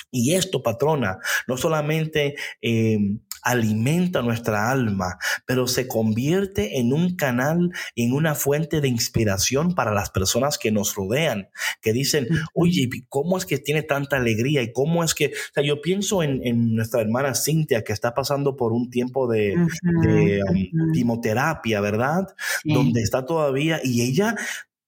Y 0.09 0.35
esto, 0.35 0.63
patrona, 0.63 1.19
no 1.47 1.57
solamente 1.57 2.35
eh, 2.61 2.97
alimenta 3.41 4.21
nuestra 4.21 4.69
alma, 4.71 5.17
pero 5.45 5.67
se 5.67 5.87
convierte 5.87 6.79
en 6.79 6.93
un 6.93 7.15
canal, 7.15 7.71
en 7.95 8.13
una 8.13 8.35
fuente 8.35 8.81
de 8.81 8.87
inspiración 8.87 9.75
para 9.75 9.93
las 9.93 10.09
personas 10.09 10.57
que 10.57 10.71
nos 10.71 10.95
rodean, 10.95 11.49
que 11.81 11.93
dicen, 11.93 12.27
oye, 12.53 12.89
¿cómo 13.09 13.37
es 13.37 13.45
que 13.45 13.57
tiene 13.57 13.83
tanta 13.83 14.17
alegría? 14.17 14.61
Y 14.61 14.71
cómo 14.71 15.03
es 15.03 15.13
que, 15.13 15.27
o 15.27 15.53
sea, 15.53 15.63
yo 15.63 15.81
pienso 15.81 16.23
en, 16.23 16.75
nuestra 16.75 17.01
hermana 17.01 17.33
Cintia, 17.33 17.83
que 17.83 17.93
está 17.93 18.13
pasando 18.13 18.55
por 18.55 18.73
un 18.73 18.89
tiempo 18.89 19.27
de, 19.27 19.55
um, 19.55 20.91
quimioterapia, 20.93 21.81
¿verdad? 21.81 22.27
Donde 22.63 23.01
está 23.01 23.25
todavía, 23.25 23.79
y 23.83 24.01
ella 24.01 24.35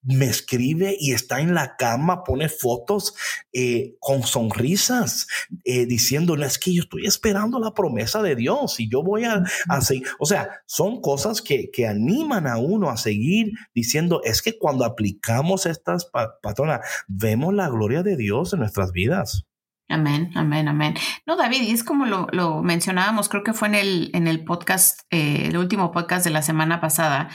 me 0.03 0.25
escribe 0.25 0.95
y 0.99 1.11
está 1.11 1.41
en 1.41 1.53
la 1.53 1.75
cama, 1.75 2.23
pone 2.23 2.49
fotos 2.49 3.13
eh, 3.53 3.95
con 3.99 4.23
sonrisas, 4.23 5.27
eh, 5.65 5.85
diciéndole, 5.85 6.45
es 6.45 6.57
que 6.57 6.73
yo 6.73 6.83
estoy 6.83 7.05
esperando 7.05 7.59
la 7.59 7.73
promesa 7.73 8.21
de 8.21 8.35
Dios 8.35 8.79
y 8.79 8.89
yo 8.89 9.03
voy 9.03 9.25
a, 9.25 9.43
seguir. 9.81 10.07
O 10.19 10.25
sea, 10.25 10.61
son 10.65 11.01
cosas 11.01 11.41
que, 11.41 11.69
que, 11.71 11.87
animan 11.87 12.47
a 12.47 12.57
uno 12.57 12.89
a 12.89 12.97
seguir 12.97 13.51
diciendo, 13.73 14.21
es 14.23 14.41
que 14.41 14.57
cuando 14.57 14.85
aplicamos 14.85 15.65
estas 15.65 16.09
patronas, 16.41 16.81
vemos 17.07 17.53
la 17.53 17.69
gloria 17.69 18.03
de 18.03 18.15
Dios 18.15 18.53
en 18.53 18.59
nuestras 18.59 18.91
vidas. 18.91 19.48
Amén, 19.91 20.31
amén, 20.35 20.67
amén. 20.67 20.93
No, 21.25 21.35
David, 21.35 21.63
y 21.63 21.71
es 21.71 21.83
como 21.83 22.05
lo, 22.05 22.61
mencionábamos, 22.61 23.27
creo 23.27 23.43
que 23.43 23.53
fue 23.53 23.69
en 23.69 23.75
el, 23.75 24.11
en 24.13 24.27
el 24.27 24.43
podcast, 24.43 25.01
eh, 25.09 25.47
el 25.47 25.57
último 25.57 25.91
podcast 25.91 26.23
de 26.23 26.29
la 26.29 26.43
semana 26.43 26.79
pasada, 26.79 27.29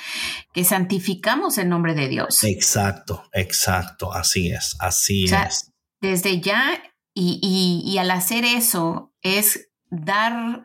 que 0.53 0.63
santificamos 0.63 1.59
el 1.59 1.69
nombre 1.69 1.95
de 1.95 2.09
Dios. 2.09 2.45
Exacto, 2.45 3.25
exacto, 3.33 4.13
así 4.13 4.53
es, 4.53 4.77
así 4.79 5.25
es. 5.25 5.73
Desde 6.01 6.41
ya, 6.41 6.81
y, 7.13 7.97
al 7.99 8.13
hacer 8.13 8.45
eso, 8.45 9.13
es 9.23 9.69
dar 9.91 10.63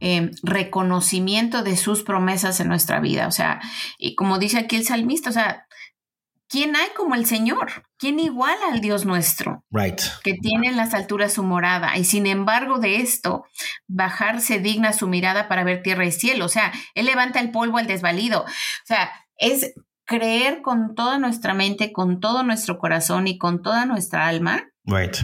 em, 0.00 0.32
reconocimiento 0.42 1.62
de 1.62 1.78
sus 1.78 2.02
promesas 2.02 2.60
en 2.60 2.68
nuestra 2.68 3.00
vida. 3.00 3.26
O 3.26 3.32
sea, 3.32 3.60
y 3.96 4.16
como 4.16 4.38
dice 4.38 4.58
aquí 4.58 4.76
el 4.76 4.84
salmista, 4.84 5.30
o 5.30 5.32
sea, 5.32 5.66
¿quién 6.46 6.76
hay 6.76 6.88
como 6.94 7.14
el 7.14 7.24
Señor? 7.24 7.84
¿Quién 8.02 8.18
igual 8.18 8.56
al 8.68 8.80
Dios 8.80 9.04
nuestro? 9.06 9.64
Right. 9.70 10.00
Que 10.24 10.34
tiene 10.34 10.66
en 10.66 10.76
las 10.76 10.92
alturas 10.92 11.34
su 11.34 11.44
morada. 11.44 11.96
Y 11.96 12.02
sin 12.02 12.26
embargo 12.26 12.80
de 12.80 12.96
esto, 12.96 13.44
bajarse 13.86 14.58
digna 14.58 14.92
su 14.92 15.06
mirada 15.06 15.46
para 15.46 15.62
ver 15.62 15.84
tierra 15.84 16.04
y 16.04 16.10
cielo. 16.10 16.46
O 16.46 16.48
sea, 16.48 16.72
Él 16.96 17.06
levanta 17.06 17.38
el 17.38 17.52
polvo 17.52 17.78
al 17.78 17.86
desvalido. 17.86 18.40
O 18.40 18.84
sea, 18.86 19.12
es 19.36 19.72
creer 20.04 20.62
con 20.62 20.96
toda 20.96 21.18
nuestra 21.18 21.54
mente, 21.54 21.92
con 21.92 22.18
todo 22.18 22.42
nuestro 22.42 22.76
corazón 22.76 23.28
y 23.28 23.38
con 23.38 23.62
toda 23.62 23.86
nuestra 23.86 24.26
alma 24.26 24.64
Right. 24.84 25.18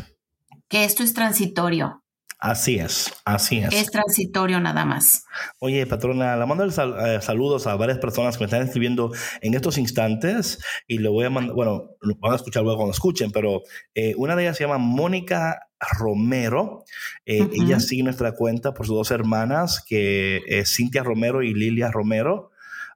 que 0.68 0.84
esto 0.84 1.02
es 1.02 1.14
transitorio. 1.14 2.04
Así 2.40 2.78
es, 2.78 3.12
así 3.24 3.58
es. 3.58 3.72
Es 3.74 3.90
transitorio 3.90 4.60
nada 4.60 4.84
más. 4.84 5.24
Oye, 5.58 5.84
patrona, 5.86 6.36
le 6.36 6.46
mando 6.46 6.70
sal- 6.70 6.94
eh, 7.04 7.20
saludos 7.20 7.66
a 7.66 7.74
varias 7.74 7.98
personas 7.98 8.36
que 8.36 8.42
me 8.42 8.46
están 8.46 8.62
escribiendo 8.62 9.10
en 9.40 9.54
estos 9.54 9.76
instantes 9.76 10.60
y 10.86 10.98
le 10.98 11.08
voy 11.08 11.24
a 11.24 11.30
mandar, 11.30 11.56
bueno, 11.56 11.96
lo 12.00 12.14
van 12.20 12.34
a 12.34 12.36
escuchar 12.36 12.62
luego 12.62 12.78
cuando 12.78 12.92
escuchen, 12.92 13.32
pero 13.32 13.62
eh, 13.94 14.14
una 14.16 14.36
de 14.36 14.44
ellas 14.44 14.56
se 14.56 14.62
llama 14.64 14.78
Mónica 14.78 15.68
Romero. 15.98 16.84
Eh. 17.26 17.48
Ella 17.54 17.80
sigue 17.80 18.04
nuestra 18.04 18.32
cuenta 18.32 18.72
por 18.72 18.86
sus 18.86 18.94
dos 18.96 19.10
hermanas, 19.10 19.84
que 19.84 20.40
es 20.46 20.72
Cintia 20.76 21.02
Romero 21.02 21.42
y 21.42 21.54
Lilia 21.54 21.90
Romero. 21.90 22.50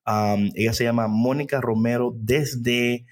Um, 0.06 0.50
ella 0.54 0.72
se 0.72 0.84
llama 0.84 1.08
Mónica 1.08 1.60
Romero 1.60 2.12
desde 2.16 3.06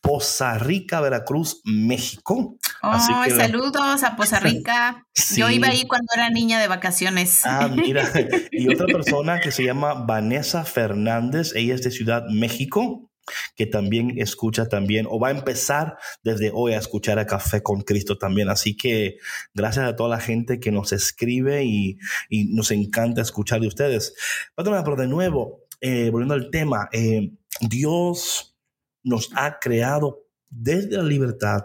Poza 0.00 0.58
Rica, 0.58 1.00
Veracruz, 1.00 1.60
México. 1.64 2.56
Así 2.82 3.12
Ay, 3.14 3.30
que 3.30 3.36
la- 3.36 3.44
saludos 3.46 4.02
a 4.04 4.16
Poza 4.16 4.40
Rica. 4.40 5.04
Yo 5.36 5.48
Sí. 5.48 5.54
iba 5.54 5.68
ahí 5.68 5.84
cuando 5.86 6.06
era 6.14 6.30
niña 6.30 6.60
de 6.60 6.68
vacaciones. 6.68 7.40
Ah, 7.44 7.68
mira. 7.68 8.08
Y 8.52 8.68
otra 8.72 8.86
persona 8.86 9.40
que 9.40 9.50
se 9.52 9.64
llama 9.64 9.94
Vanessa 9.94 10.64
Fernández, 10.64 11.52
ella 11.54 11.74
es 11.74 11.82
de 11.82 11.90
Ciudad 11.90 12.24
México, 12.30 13.10
que 13.56 13.66
también 13.66 14.14
escucha 14.18 14.66
también, 14.68 15.06
o 15.10 15.20
va 15.20 15.28
a 15.28 15.32
empezar 15.32 15.98
desde 16.22 16.50
hoy 16.54 16.72
a 16.72 16.78
escuchar 16.78 17.18
a 17.18 17.26
Café 17.26 17.62
con 17.62 17.82
Cristo 17.82 18.16
también. 18.16 18.48
Así 18.48 18.74
que 18.76 19.16
gracias 19.52 19.86
a 19.86 19.96
toda 19.96 20.08
la 20.08 20.20
gente 20.20 20.60
que 20.60 20.70
nos 20.72 20.92
escribe 20.92 21.64
y, 21.64 21.98
y 22.30 22.44
nos 22.54 22.70
encanta 22.70 23.20
escuchar 23.20 23.60
de 23.60 23.66
ustedes. 23.66 24.14
Patrona, 24.54 24.82
pero 24.82 24.96
de 24.96 25.08
nuevo, 25.08 25.64
eh, 25.80 26.08
volviendo 26.10 26.34
al 26.34 26.50
tema, 26.50 26.88
eh, 26.92 27.32
Dios 27.60 28.56
nos 29.02 29.30
ha 29.34 29.58
creado 29.58 30.24
desde 30.50 30.96
la 30.96 31.02
libertad 31.02 31.62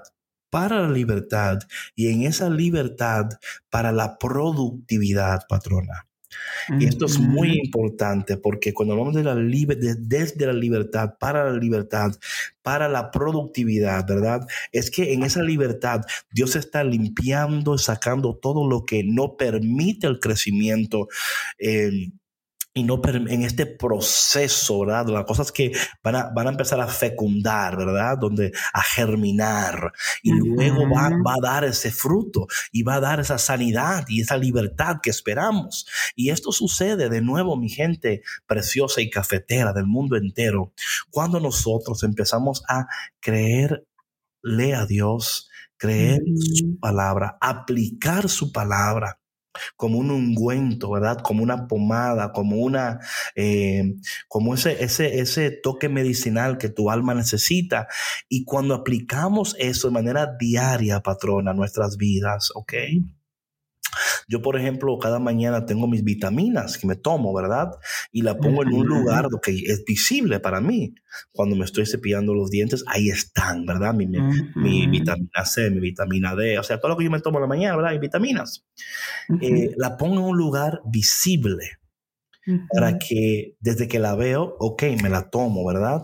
para 0.49 0.81
la 0.81 0.89
libertad 0.89 1.59
y 1.95 2.07
en 2.09 2.23
esa 2.23 2.49
libertad 2.49 3.25
para 3.69 3.91
la 3.91 4.17
productividad, 4.19 5.41
patrona. 5.49 6.07
Y 6.77 6.86
esto 6.88 7.05
es 7.05 7.19
muy 7.19 7.51
importante 7.63 8.38
porque 8.38 8.73
cuando 8.73 8.93
hablamos 8.93 9.15
de 9.15 9.23
la 9.23 9.36
de- 9.36 9.95
desde 9.99 10.45
la 10.45 10.53
libertad, 10.53 11.15
para 11.19 11.51
la 11.51 11.57
libertad, 11.57 12.11
para 12.61 12.88
la 12.89 13.11
productividad, 13.11 14.05
¿verdad? 14.07 14.41
Es 14.71 14.89
que 14.91 15.13
en 15.13 15.23
esa 15.23 15.43
libertad 15.43 16.01
Dios 16.31 16.55
está 16.55 16.84
limpiando, 16.84 17.77
sacando 17.77 18.36
todo 18.38 18.67
lo 18.67 18.86
que 18.86 19.03
no 19.03 19.38
permite 19.38 20.07
el 20.07 20.19
crecimiento. 20.19 21.07
eh, 21.59 22.11
y 22.76 22.84
no 22.84 22.99
en 23.05 23.43
este 23.43 23.67
proceso, 23.67 24.80
¿verdad? 24.80 25.05
Las 25.07 25.26
cosas 25.26 25.51
que 25.51 25.71
van 26.03 26.15
a, 26.15 26.30
van 26.30 26.47
a 26.47 26.51
empezar 26.51 26.80
a 26.82 26.88
fecundar, 26.88 27.78
¿verdad? 27.78 28.17
Donde 28.17 28.51
a 28.74 28.82
germinar 28.82 29.93
y 30.24 30.32
luego 30.32 30.89
va, 30.89 31.09
va 31.09 31.36
a 31.36 31.41
dar 31.41 31.65
ese 31.65 31.91
fruto 31.91 32.47
y 32.71 32.82
va 32.82 32.95
a 32.95 32.99
dar 32.99 33.19
esa 33.19 33.38
sanidad 33.38 34.05
y 34.07 34.21
esa 34.21 34.38
libertad 34.38 34.97
que 35.03 35.11
esperamos. 35.11 35.86
Y 36.15 36.32
esto 36.32 36.51
sucede 36.51 37.09
de 37.09 37.21
nuevo, 37.21 37.55
mi 37.57 37.69
gente 37.69 38.24
preciosa 38.47 39.01
y 39.01 39.09
cafetera 39.09 39.71
del 39.71 39.86
mundo 39.86 40.17
entero, 40.17 40.74
cuando 41.11 41.39
nosotros 41.39 42.01
empezamos 42.01 42.63
a 42.67 42.88
creerle 43.19 43.86
a 44.76 44.88
Dios, 44.88 45.49
creer 45.78 46.21
su 46.39 46.65
Ujú. 46.65 46.80
palabra, 46.80 47.38
aplicar 47.39 48.30
su 48.30 48.51
palabra 48.51 49.19
como 49.75 49.97
un 49.99 50.11
ungüento, 50.11 50.91
¿verdad? 50.91 51.19
Como 51.21 51.43
una 51.43 51.67
pomada, 51.67 52.31
como 52.31 52.57
una, 52.57 52.99
eh, 53.35 53.95
como 54.27 54.53
ese, 54.53 54.83
ese, 54.83 55.19
ese 55.19 55.51
toque 55.51 55.89
medicinal 55.89 56.57
que 56.57 56.69
tu 56.69 56.89
alma 56.89 57.13
necesita. 57.13 57.87
Y 58.29 58.45
cuando 58.45 58.75
aplicamos 58.75 59.55
eso 59.59 59.87
de 59.87 59.93
manera 59.93 60.35
diaria, 60.39 61.01
patrona, 61.01 61.51
a 61.51 61.53
nuestras 61.53 61.97
vidas, 61.97 62.51
¿ok? 62.55 62.73
Yo, 64.27 64.41
por 64.41 64.57
ejemplo, 64.57 64.97
cada 64.99 65.19
mañana 65.19 65.65
tengo 65.65 65.87
mis 65.87 66.03
vitaminas 66.03 66.77
que 66.77 66.87
me 66.87 66.95
tomo, 66.95 67.33
¿verdad? 67.33 67.71
Y 68.11 68.21
la 68.21 68.37
pongo 68.37 68.63
en 68.63 68.73
un 68.73 68.85
lugar 68.85 69.27
que 69.41 69.51
es 69.51 69.83
visible 69.85 70.39
para 70.39 70.61
mí. 70.61 70.95
Cuando 71.31 71.55
me 71.55 71.65
estoy 71.65 71.85
cepillando 71.85 72.33
los 72.33 72.49
dientes, 72.49 72.83
ahí 72.87 73.09
están, 73.09 73.65
¿verdad? 73.65 73.93
Mi, 73.93 74.07
mi, 74.07 74.87
vitamina 74.87 75.45
C, 75.45 75.69
mi 75.69 75.79
vitamina 75.79 76.35
D, 76.35 76.57
o 76.59 76.63
sea, 76.63 76.79
todo 76.79 76.89
lo 76.89 76.97
que 76.97 77.03
yo 77.03 77.11
me 77.11 77.19
tomo 77.19 77.37
en 77.37 77.43
la 77.43 77.47
mañana, 77.47 77.75
¿verdad? 77.75 77.93
Y 77.93 77.99
vitaminas 77.99 78.65
eh, 79.41 79.73
la 79.77 79.97
pongo 79.97 80.15
en 80.15 80.25
un 80.25 80.37
lugar 80.37 80.81
visible 80.85 81.79
para 82.71 82.97
que 82.97 83.55
desde 83.59 83.87
que 83.87 83.99
la 83.99 84.15
veo, 84.15 84.55
ok, 84.59 84.83
me 85.01 85.09
la 85.09 85.29
tomo, 85.29 85.65
¿verdad? 85.65 86.01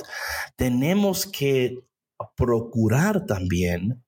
Tenemos 0.56 1.26
que 1.26 1.86
procurar 2.36 3.26
también, 3.26 4.04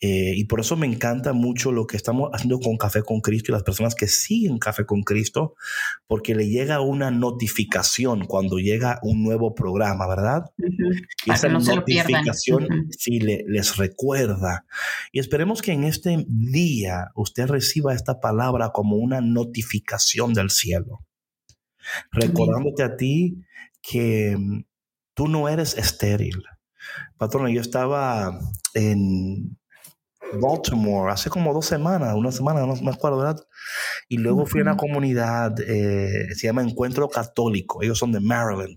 eh, 0.00 0.32
y 0.36 0.44
por 0.44 0.60
eso 0.60 0.76
me 0.76 0.86
encanta 0.86 1.32
mucho 1.32 1.72
lo 1.72 1.86
que 1.86 1.96
estamos 1.96 2.30
haciendo 2.32 2.60
con 2.60 2.76
Café 2.76 3.02
con 3.02 3.20
Cristo 3.20 3.50
y 3.50 3.54
las 3.54 3.64
personas 3.64 3.94
que 3.96 4.06
siguen 4.06 4.58
Café 4.58 4.86
con 4.86 5.02
Cristo, 5.02 5.54
porque 6.06 6.34
le 6.36 6.48
llega 6.48 6.80
una 6.80 7.10
notificación 7.10 8.26
cuando 8.26 8.58
llega 8.58 9.00
un 9.02 9.24
nuevo 9.24 9.54
programa, 9.54 10.06
¿verdad? 10.06 10.44
Ujú. 10.58 10.92
Y 11.24 11.26
Para 11.26 11.36
esa 11.38 11.48
no 11.48 11.58
notificación 11.60 12.64
Ujú. 12.64 12.86
sí 12.96 13.18
le- 13.18 13.44
les 13.48 13.76
recuerda. 13.76 14.64
Y 15.10 15.18
esperemos 15.18 15.62
que 15.62 15.72
en 15.72 15.82
este 15.84 16.24
día 16.28 17.08
usted 17.16 17.46
reciba 17.48 17.92
esta 17.92 18.20
palabra 18.20 18.70
como 18.72 18.96
una 18.96 19.20
notificación 19.20 20.32
del 20.32 20.50
cielo. 20.50 21.04
Recordándote 22.12 22.82
a 22.82 22.96
ti 22.96 23.42
que 23.82 24.36
mm, 24.38 24.62
tú 25.14 25.28
no 25.28 25.48
eres 25.48 25.76
estéril. 25.76 26.42
Patrona, 27.16 27.50
yo 27.50 27.60
estaba 27.60 28.38
en 28.74 29.57
Baltimore 30.32 31.10
hace 31.12 31.30
como 31.30 31.52
dos 31.54 31.66
semanas, 31.66 32.14
una 32.14 32.32
semana, 32.32 32.60
no 32.66 32.74
me 32.76 32.90
acuerdo, 32.90 33.18
¿verdad? 33.18 33.40
Y 34.08 34.18
luego 34.18 34.46
fui 34.46 34.60
a 34.60 34.62
una 34.64 34.76
comunidad, 34.76 35.54
eh, 35.60 36.34
se 36.34 36.46
llama 36.46 36.62
Encuentro 36.62 37.08
Católico, 37.08 37.82
ellos 37.82 37.98
son 37.98 38.12
de 38.12 38.20
Maryland. 38.20 38.76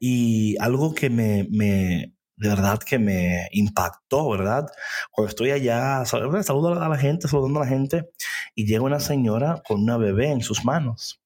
Y 0.00 0.56
algo 0.60 0.94
que 0.94 1.10
me, 1.10 1.46
me, 1.50 2.14
de 2.36 2.48
verdad 2.48 2.78
que 2.78 2.98
me 2.98 3.48
impactó, 3.52 4.30
¿verdad? 4.30 4.66
Cuando 5.10 5.28
estoy 5.28 5.50
allá, 5.50 6.04
sal- 6.04 6.44
saludo 6.44 6.80
a 6.80 6.88
la 6.88 6.96
gente, 6.98 7.28
saludando 7.28 7.60
a 7.60 7.64
la 7.64 7.68
gente, 7.68 8.08
y 8.54 8.66
llega 8.66 8.82
una 8.82 9.00
señora 9.00 9.62
con 9.66 9.82
una 9.82 9.96
bebé 9.96 10.30
en 10.30 10.40
sus 10.42 10.64
manos. 10.64 11.20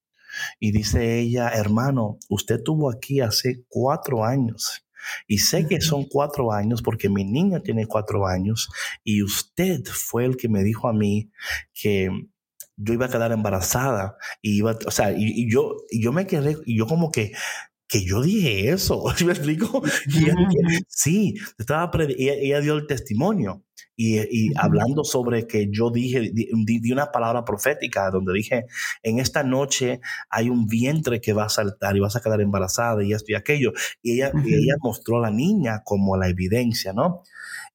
Y 0.59 0.73
dice 0.73 1.19
ella, 1.19 1.51
hermano, 1.51 2.19
usted 2.31 2.63
tuvo 2.63 2.91
aquí 2.91 3.21
hace 3.21 3.65
cuatro 3.69 4.25
años. 4.25 4.87
Y 5.27 5.39
sé 5.39 5.67
que 5.67 5.81
son 5.81 6.05
cuatro 6.05 6.53
años 6.53 6.83
porque 6.83 7.09
mi 7.09 7.25
niña 7.25 7.61
tiene 7.61 7.87
cuatro 7.87 8.27
años 8.27 8.69
y 9.05 9.23
usted 9.23 9.85
fue 9.85 10.25
el 10.25 10.37
que 10.37 10.49
me 10.49 10.63
dijo 10.63 10.89
a 10.89 10.93
mí 10.93 11.31
que 11.73 12.11
yo 12.77 12.95
iba 12.95 13.07
a 13.07 13.11
quedar 13.11 13.33
embarazada 13.33 14.17
y 14.41 14.59
iba, 14.59 14.77
o 14.87 14.91
sea, 14.91 15.13
y, 15.13 15.25
y 15.25 15.51
yo, 15.51 15.77
y 15.91 16.03
yo 16.03 16.13
me 16.13 16.27
quedé, 16.27 16.57
y 16.65 16.79
yo 16.79 16.87
como 16.87 17.11
que, 17.13 17.33
que 17.93 18.05
yo 18.05 18.23
dije 18.23 18.71
eso, 18.71 19.05
¿sí 19.17 19.25
¿me 19.25 19.33
explico? 19.33 19.83
Y 20.07 20.25
ella 20.25 20.35
sí, 20.89 21.35
estaba 21.59 21.91
ella, 22.09 22.35
ella 22.35 22.61
dio 22.61 22.75
el 22.75 22.87
testimonio 22.87 23.65
y, 23.97 24.19
y 24.21 24.51
Ujú. 24.51 24.57
hablando 24.57 25.05
sobre 25.05 25.47
que 25.47 25.69
yo 25.71 25.91
dije, 25.91 26.21
di, 26.33 26.49
di- 26.81 26.93
una 26.93 27.13
palabra 27.13 27.45
profética 27.45 28.11
donde 28.11 28.33
dije, 28.33 28.65
en 29.03 29.19
esta 29.19 29.43
noche 29.43 30.01
hay 30.31 30.49
un 30.49 30.67
vientre 30.67 31.21
que 31.21 31.33
va 31.35 31.45
a 31.45 31.49
saltar 31.49 31.97
y 31.97 32.01
vas 32.01 32.17
a 32.17 32.23
quedar 32.23 32.41
embarazada 32.41 33.05
y 33.05 33.13
esto 33.13 33.33
y 33.33 33.35
aquello. 33.35 33.73
Y 34.03 34.15
ella, 34.15 34.33
y 34.43 34.55
Ujú. 34.55 34.55
ella 34.55 34.75
mostró 34.83 35.19
a 35.19 35.21
la 35.23 35.31
niña 35.31 35.83
como 35.85 36.17
la 36.17 36.29
evidencia, 36.29 36.93
¿no? 36.93 37.23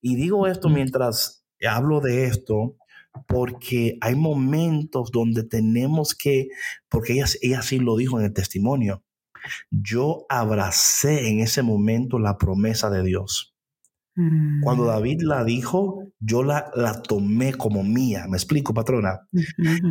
Y 0.01 0.15
digo 0.15 0.47
esto 0.47 0.69
mientras 0.69 1.45
hablo 1.67 2.01
de 2.01 2.25
esto, 2.25 2.75
porque 3.27 3.97
hay 4.01 4.15
momentos 4.15 5.11
donde 5.11 5.43
tenemos 5.43 6.15
que, 6.15 6.49
porque 6.89 7.13
ella, 7.13 7.25
ella 7.41 7.61
sí 7.61 7.79
lo 7.79 7.95
dijo 7.97 8.19
en 8.19 8.25
el 8.25 8.33
testimonio, 8.33 9.03
yo 9.71 10.25
abracé 10.29 11.29
en 11.29 11.39
ese 11.39 11.63
momento 11.63 12.19
la 12.19 12.37
promesa 12.37 12.89
de 12.89 13.03
Dios. 13.03 13.53
Cuando 14.63 14.85
Mm. 14.85 14.87
David 14.87 15.21
la 15.21 15.43
dijo, 15.43 16.03
yo 16.19 16.41
la, 16.41 16.71
la 16.75 17.03
tomé 17.03 17.53
como 17.53 17.83
mía. 17.83 18.25
¿Me 18.27 18.35
explico, 18.37 18.73
patrona? 18.73 19.27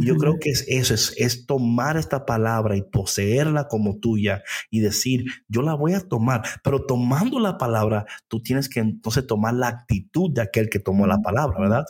Yo 0.01 0.17
creo 0.17 0.39
que 0.41 0.51
es 0.51 0.65
eso, 0.67 0.95
es, 0.95 1.15
es 1.17 1.47
tomar 1.47 1.97
esta 1.97 2.27
palabra 2.27 2.77
y 2.77 2.83
poseerla 2.83 3.69
como 3.69 3.99
tuya 4.01 4.43
y 4.69 4.81
decir, 4.81 5.27
yo 5.47 5.63
la 5.63 5.75
voy 5.75 5.95
a 5.95 6.01
tomar, 6.01 6.43
pero 6.65 6.85
tomando 6.87 7.39
la 7.39 7.57
palabra, 7.57 8.05
tú 8.27 8.43
tienes 8.43 8.69
que 8.69 8.81
entonces 8.81 9.27
tomar 9.29 9.55
la 9.55 9.69
actitud 9.69 10.33
de 10.33 10.43
aquel 10.43 10.69
que 10.69 10.81
tomó 10.81 11.07
la 11.07 11.19
palabra, 11.19 11.61
¿verdad? 11.61 11.85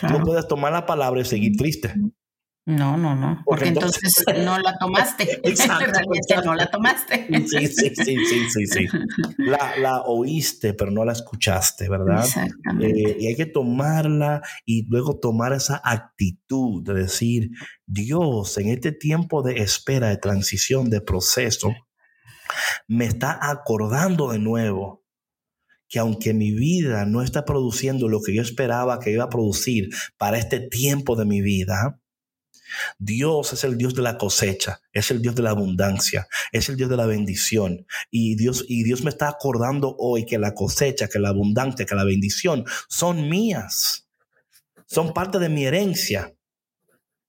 Tú 0.00 0.06
no 0.06 0.22
puedes 0.22 0.46
tomar 0.46 0.72
la 0.72 0.86
palabra 0.86 1.20
y 1.20 1.24
seguir 1.24 1.56
triste. 1.56 1.92
No, 2.66 2.96
no, 2.96 3.14
no. 3.14 3.42
Porque, 3.44 3.68
entonces, 3.68 4.12
no 4.44 4.58
la 4.58 4.76
tomaste. 4.76 5.40
Exacto, 5.48 6.00
no 6.44 6.54
la 6.54 6.68
tomaste. 6.68 7.28
Sí, 7.46 7.68
sí, 7.68 7.94
sí, 7.94 8.16
sí, 8.26 8.50
sí, 8.50 8.66
sí. 8.66 8.86
La, 9.38 9.76
la 9.78 10.02
oíste, 10.02 10.74
pero 10.74 10.90
no 10.90 11.04
la 11.04 11.12
escuchaste, 11.12 11.88
¿verdad? 11.88 12.24
Exactamente. 12.24 13.00
Eh, 13.00 13.16
y 13.20 13.26
hay 13.28 13.36
que 13.36 13.46
tomarla 13.46 14.42
y 14.64 14.84
luego 14.88 15.20
tomar 15.20 15.52
esa 15.52 15.80
actitud 15.84 16.82
de 16.82 16.94
decir, 16.94 17.50
Dios, 17.86 18.58
en 18.58 18.70
este 18.70 18.90
tiempo 18.90 19.42
de 19.42 19.58
espera, 19.58 20.08
de 20.08 20.16
transición, 20.16 20.90
de 20.90 21.00
proceso, 21.00 21.72
me 22.88 23.04
está 23.04 23.38
acordando 23.40 24.32
de 24.32 24.40
nuevo 24.40 25.04
que 25.88 26.00
aunque 26.00 26.34
mi 26.34 26.50
vida 26.50 27.06
no 27.06 27.22
está 27.22 27.44
produciendo 27.44 28.08
lo 28.08 28.20
que 28.20 28.34
yo 28.34 28.42
esperaba 28.42 28.98
que 28.98 29.12
iba 29.12 29.24
a 29.24 29.30
producir 29.30 29.88
para 30.18 30.38
este 30.38 30.58
tiempo 30.58 31.14
de 31.14 31.26
mi 31.26 31.40
vida, 31.42 32.00
Dios 32.98 33.52
es 33.52 33.64
el 33.64 33.76
Dios 33.78 33.94
de 33.94 34.02
la 34.02 34.18
cosecha, 34.18 34.80
es 34.92 35.10
el 35.10 35.22
Dios 35.22 35.34
de 35.34 35.42
la 35.42 35.50
abundancia, 35.50 36.28
es 36.52 36.68
el 36.68 36.76
Dios 36.76 36.90
de 36.90 36.96
la 36.96 37.06
bendición. 37.06 37.86
Y 38.10 38.36
Dios, 38.36 38.64
y 38.68 38.84
Dios 38.84 39.02
me 39.02 39.10
está 39.10 39.28
acordando 39.28 39.94
hoy 39.98 40.24
que 40.26 40.38
la 40.38 40.54
cosecha, 40.54 41.08
que 41.08 41.18
la 41.18 41.30
abundancia, 41.30 41.86
que 41.86 41.94
la 41.94 42.04
bendición 42.04 42.64
son 42.88 43.28
mías. 43.28 44.08
Son 44.86 45.12
parte 45.12 45.38
de 45.38 45.48
mi 45.48 45.64
herencia. 45.64 46.32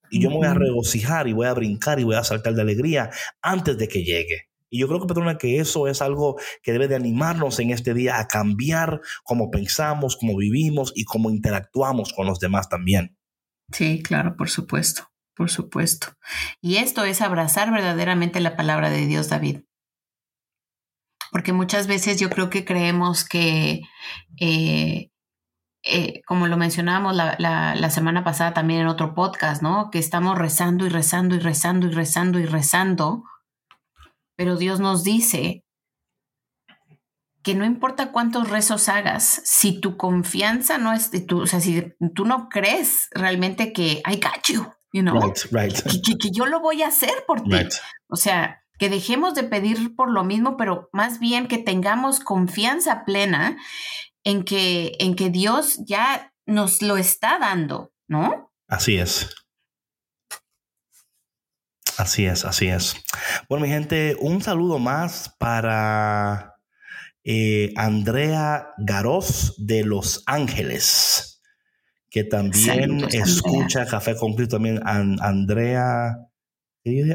Y 0.10 0.22
yo 0.22 0.30
me 0.30 0.38
voy 0.38 0.48
a 0.48 0.54
regocijar 0.54 1.28
y 1.28 1.34
voy 1.34 1.48
a 1.48 1.54
brincar 1.54 2.00
y 2.00 2.04
voy 2.04 2.16
a 2.16 2.24
saltar 2.24 2.54
de 2.54 2.62
alegría 2.62 3.10
antes 3.42 3.78
de 3.78 3.88
que 3.88 4.04
llegue. 4.04 4.48
Y 4.70 4.80
yo 4.80 4.88
creo 4.88 5.02
que, 5.02 5.08
perdona, 5.08 5.38
que 5.38 5.60
eso 5.60 5.88
es 5.88 6.02
algo 6.02 6.38
que 6.62 6.72
debe 6.74 6.88
de 6.88 6.96
animarnos 6.96 7.60
en 7.60 7.72
este 7.72 7.94
día 7.94 8.20
a 8.20 8.28
cambiar 8.28 9.02
cómo 9.24 9.50
pensamos, 9.50 10.18
cómo 10.18 10.36
vivimos 10.38 10.94
y 10.96 11.04
cómo 11.06 11.30
interactuamos 11.30 12.14
con 12.14 12.28
los 12.28 12.40
demás 12.40 12.70
también. 12.70 13.18
Sí, 13.72 14.02
claro, 14.02 14.36
por 14.38 14.50
supuesto 14.50 15.10
por 15.38 15.52
supuesto. 15.52 16.08
Y 16.62 16.78
esto 16.78 17.06
es 17.06 17.22
abrazar 17.22 17.72
verdaderamente 17.72 18.40
la 18.40 18.56
palabra 18.56 18.90
de 18.90 19.06
Dios, 19.06 19.30
David. 19.30 19.62
Porque 21.32 21.54
muchas 21.54 21.88
veces 21.88 22.20
yo 22.20 22.30
creo 22.30 22.50
que 22.50 22.66
creemos 22.66 23.24
que, 23.24 23.82
eh, 24.40 25.12
eh, 25.84 26.22
como 26.26 26.48
lo 26.48 26.58
mencionábamos 26.58 27.16
la, 27.16 27.36
la, 27.38 27.90
semana 27.92 28.24
pasada 28.24 28.54
también 28.54 28.82
en 28.82 28.88
otro 28.88 29.14
podcast, 29.14 29.62
¿no? 29.62 29.92
Que 29.92 30.00
estamos 30.00 30.38
rezando 30.38 30.86
y 30.86 30.90
rezando 30.90 31.36
y 31.36 31.40
rezando 31.40 31.88
y 31.88 31.92
rezando 31.92 32.40
y 32.40 32.46
rezando, 32.46 33.24
pero 34.36 34.56
Dios 34.56 34.80
nos 34.80 35.04
dice 35.04 35.64
que 37.44 37.56
no 37.56 37.66
importa 37.66 38.12
cuántos 38.12 38.50
rezos 38.50 38.90
hagas, 38.90 39.42
si 39.46 39.80
tu 39.80 39.96
confianza 39.96 40.78
no 40.78 40.92
es, 40.92 41.12
tu, 41.28 41.42
o 41.42 41.48
sea, 41.48 41.62
si 41.62 41.94
tú 42.14 42.26
no 42.26 42.50
crees 42.50 43.08
realmente 43.12 43.72
que 43.72 44.02
hay 44.04 44.20
cacho, 44.20 44.54
you 44.54 44.77
know, 44.92 45.34
Que, 45.34 46.32
yo 46.32 46.46
lo 46.46 46.60
voy 46.60 46.84
a 46.84 46.88
hacer 46.88 47.24
por 47.26 47.44
ti. 47.44 47.52
O 48.08 48.16
sea, 48.16 48.64
que 48.80 48.90
dejemos 48.90 49.34
de 49.34 49.44
pedir 49.44 49.96
por 49.96 50.12
lo 50.12 50.24
mismo, 50.24 50.58
pero 50.58 50.90
más 50.94 51.20
bien 51.20 51.48
que 51.48 51.58
tengamos 51.58 52.20
confianza 52.20 53.06
plena 53.06 53.58
en 54.24 54.44
que, 54.44 54.96
en 55.00 55.16
que 55.16 55.30
Dios 55.30 55.80
ya 55.86 56.34
nos 56.46 56.82
lo 56.82 56.98
está 56.98 57.40
dando, 57.40 57.92
¿no? 58.08 58.54
Así 58.68 58.98
es. 58.98 59.34
Así 61.98 62.26
es, 62.26 62.46
así 62.46 62.68
es. 62.68 62.96
Bueno, 63.50 63.66
mi 63.66 63.72
gente, 63.72 64.16
un 64.20 64.42
saludo 64.42 64.78
más 64.78 65.36
para 65.40 66.56
eh, 67.24 67.74
Andrea 67.76 68.70
Garoz 68.78 69.56
de 69.58 69.84
Los 69.84 70.24
Ángeles 70.28 71.37
que 72.18 72.24
también 72.24 73.06
escucha 73.14 73.86
Café 73.86 74.16
con 74.16 74.34
Cristo, 74.34 74.56
también 74.56 74.82
Andrea. 74.84 76.18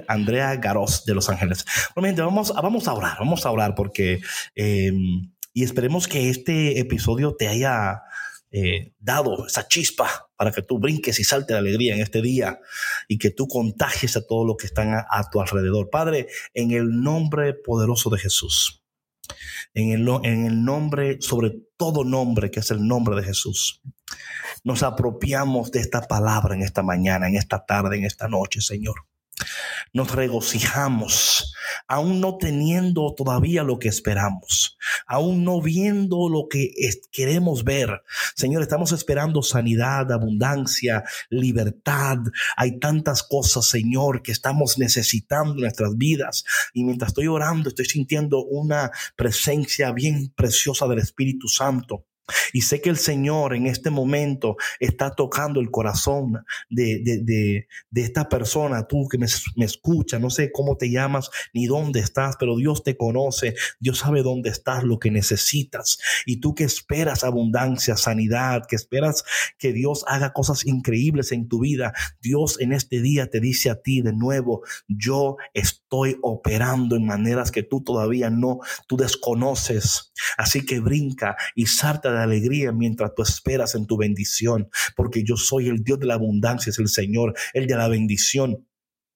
Andrea 0.07 0.57
Garoz 0.57 1.07
de 1.07 1.15
Los 1.15 1.31
Ángeles. 1.31 1.65
Bueno, 1.97 2.27
vamos, 2.27 2.53
vamos 2.55 2.87
a 2.87 2.93
orar, 2.93 3.17
vamos 3.19 3.47
a 3.47 3.51
orar 3.51 3.75
porque 3.75 4.21
em, 4.55 5.33
y 5.55 5.65
esperemos 5.65 6.07
que 6.07 6.29
este 6.29 6.79
episodio 6.79 7.35
te 7.35 7.49
haya 7.49 8.03
eh, 8.51 8.93
dado 8.99 9.47
esa 9.47 9.67
chispa 9.67 10.29
para 10.37 10.53
que 10.53 10.61
tú 10.61 10.79
brinques 10.79 11.19
y 11.19 11.25
salte 11.25 11.55
de 11.55 11.59
alegría 11.59 11.95
en 11.95 12.03
este 12.03 12.21
día 12.21 12.61
y 13.09 13.17
que 13.17 13.31
tú 13.31 13.49
contagies 13.49 14.15
a 14.19 14.27
todos 14.27 14.47
los 14.47 14.59
que 14.59 14.67
están 14.67 14.93
a, 14.93 15.07
a 15.11 15.31
tu 15.31 15.41
alrededor. 15.41 15.89
Padre, 15.89 16.29
en 16.53 16.73
el 16.73 17.01
nombre 17.03 17.55
poderoso 17.55 18.11
de 18.11 18.19
Jesús, 18.19 18.85
en 19.73 19.93
el, 19.93 20.07
en 20.23 20.45
el 20.45 20.65
nombre, 20.65 21.17
sobre 21.23 21.53
todo 21.79 22.05
nombre, 22.05 22.51
que 22.51 22.61
es 22.61 22.71
el 22.71 22.87
nombre 22.87 23.17
de 23.17 23.23
Jesús 23.23 23.81
nos 24.65 24.83
apropiamos 24.83 25.71
de 25.71 25.81
esta 25.81 26.03
palabra 26.03 26.55
en 26.55 26.63
esta 26.63 26.83
mañana, 26.83 27.29
en 27.29 27.37
esta 27.37 27.65
tarde, 27.65 27.97
en 27.97 28.05
esta 28.05 28.29
noche, 28.29 28.61
Señor. 28.61 29.07
Nos 29.93 30.13
regocijamos, 30.13 31.55
aún 31.89 32.21
no 32.21 32.39
teniendo 32.39 33.15
todavía 33.15 33.63
lo 33.63 33.79
que 33.79 33.89
esperamos, 33.89 34.79
aún 35.07 35.45
no 35.45 35.61
viendo 35.61 36.29
lo 36.29 36.49
que 36.49 36.73
queremos 37.11 37.65
ver. 37.65 38.03
Señor, 38.37 38.63
estamos 38.63 38.93
esperando 38.93 39.43
sanidad, 39.43 40.11
abundancia, 40.13 41.05
libertad. 41.29 42.19
Hay 42.57 42.79
tantas 42.79 43.23
cosas, 43.23 43.67
Señor, 43.67 44.23
que 44.23 44.33
estamos 44.33 44.79
necesitando 44.79 45.55
en 45.55 45.61
nuestras 45.61 45.97
vidas. 45.97 46.45
Y 46.73 46.85
mientras 46.85 47.11
estoy 47.11 47.27
orando, 47.27 47.69
estoy 47.69 47.87
sintiendo 47.87 48.45
una 48.45 48.91
presencia 49.17 49.93
bien 49.93 50.33
preciosa 50.35 50.87
del 50.87 51.01
Espíritu 51.01 51.49
Santo. 51.49 52.07
Y 52.53 52.63
sé 52.63 52.81
que 52.81 52.91
el 52.91 52.97
Señor 52.97 53.55
en 53.55 53.67
este 53.67 53.91
momento 53.91 54.57
está 54.79 55.11
tocando 55.15 55.61
el 55.61 55.71
corazón 55.71 56.45
de, 56.71 57.01
de, 57.03 57.67
de, 57.91 58.03
esta 58.03 58.29
persona, 58.29 58.87
tú 58.87 59.09
que 59.09 59.19
me, 59.19 59.27
me 59.57 59.65
escuchas, 59.65 60.21
no 60.21 60.31
sé 60.31 60.51
cómo 60.53 60.77
te 60.77 60.91
llamas 60.91 61.31
ni 61.53 61.67
dónde 61.67 62.01
estás, 62.01 62.37
pero 62.39 62.57
Dios 62.57 62.83
te 62.83 62.97
conoce, 62.97 63.55
Dios 63.81 63.99
sabe 63.99 64.23
dónde 64.23 64.51
estás, 64.51 64.85
lo 64.85 64.99
que 64.99 65.11
necesitas. 65.11 65.99
Y 66.27 66.39
tú 66.39 66.55
que 66.55 66.65
esperas 66.65 67.25
abundancia, 67.25 67.97
sanidad, 67.97 68.63
que 68.69 68.77
esperas 68.77 69.25
que 69.59 69.73
Dios 69.73 70.05
haga 70.07 70.33
cosas 70.33 70.67
increíbles 70.67 71.33
en 71.33 71.49
tu 71.49 71.61
vida, 71.61 71.93
Dios 72.21 72.61
en 72.61 72.73
este 72.73 73.01
día 73.01 73.29
te 73.29 73.41
dice 73.41 73.71
a 73.71 73.81
ti 73.81 74.03
de 74.03 74.13
nuevo, 74.13 74.63
yo 74.89 75.37
estoy 75.55 76.19
operando 76.23 76.97
en 76.97 77.07
maneras 77.07 77.51
que 77.51 77.63
tú 77.63 77.83
todavía 77.83 78.31
no, 78.31 78.61
tú 78.87 78.97
desconoces. 78.97 80.13
Así 80.37 80.65
que 80.65 80.81
brinca 80.81 81.37
y 81.55 81.67
salta 81.67 82.12
de 82.13 82.23
alegría 82.23 82.73
mientras 82.73 83.15
tú 83.15 83.23
esperas 83.23 83.75
en 83.75 83.87
tu 83.87 83.97
bendición, 83.97 84.69
porque 84.97 85.25
yo 85.25 85.37
soy 85.37 85.69
el 85.69 85.83
Dios 85.83 85.99
de 85.99 86.07
la 86.07 86.15
abundancia, 86.15 86.71
es 86.71 86.79
el 86.79 86.89
Señor, 86.89 87.35
el 87.55 87.67
de 87.67 87.77
la 87.77 87.89
bendición 87.89 88.67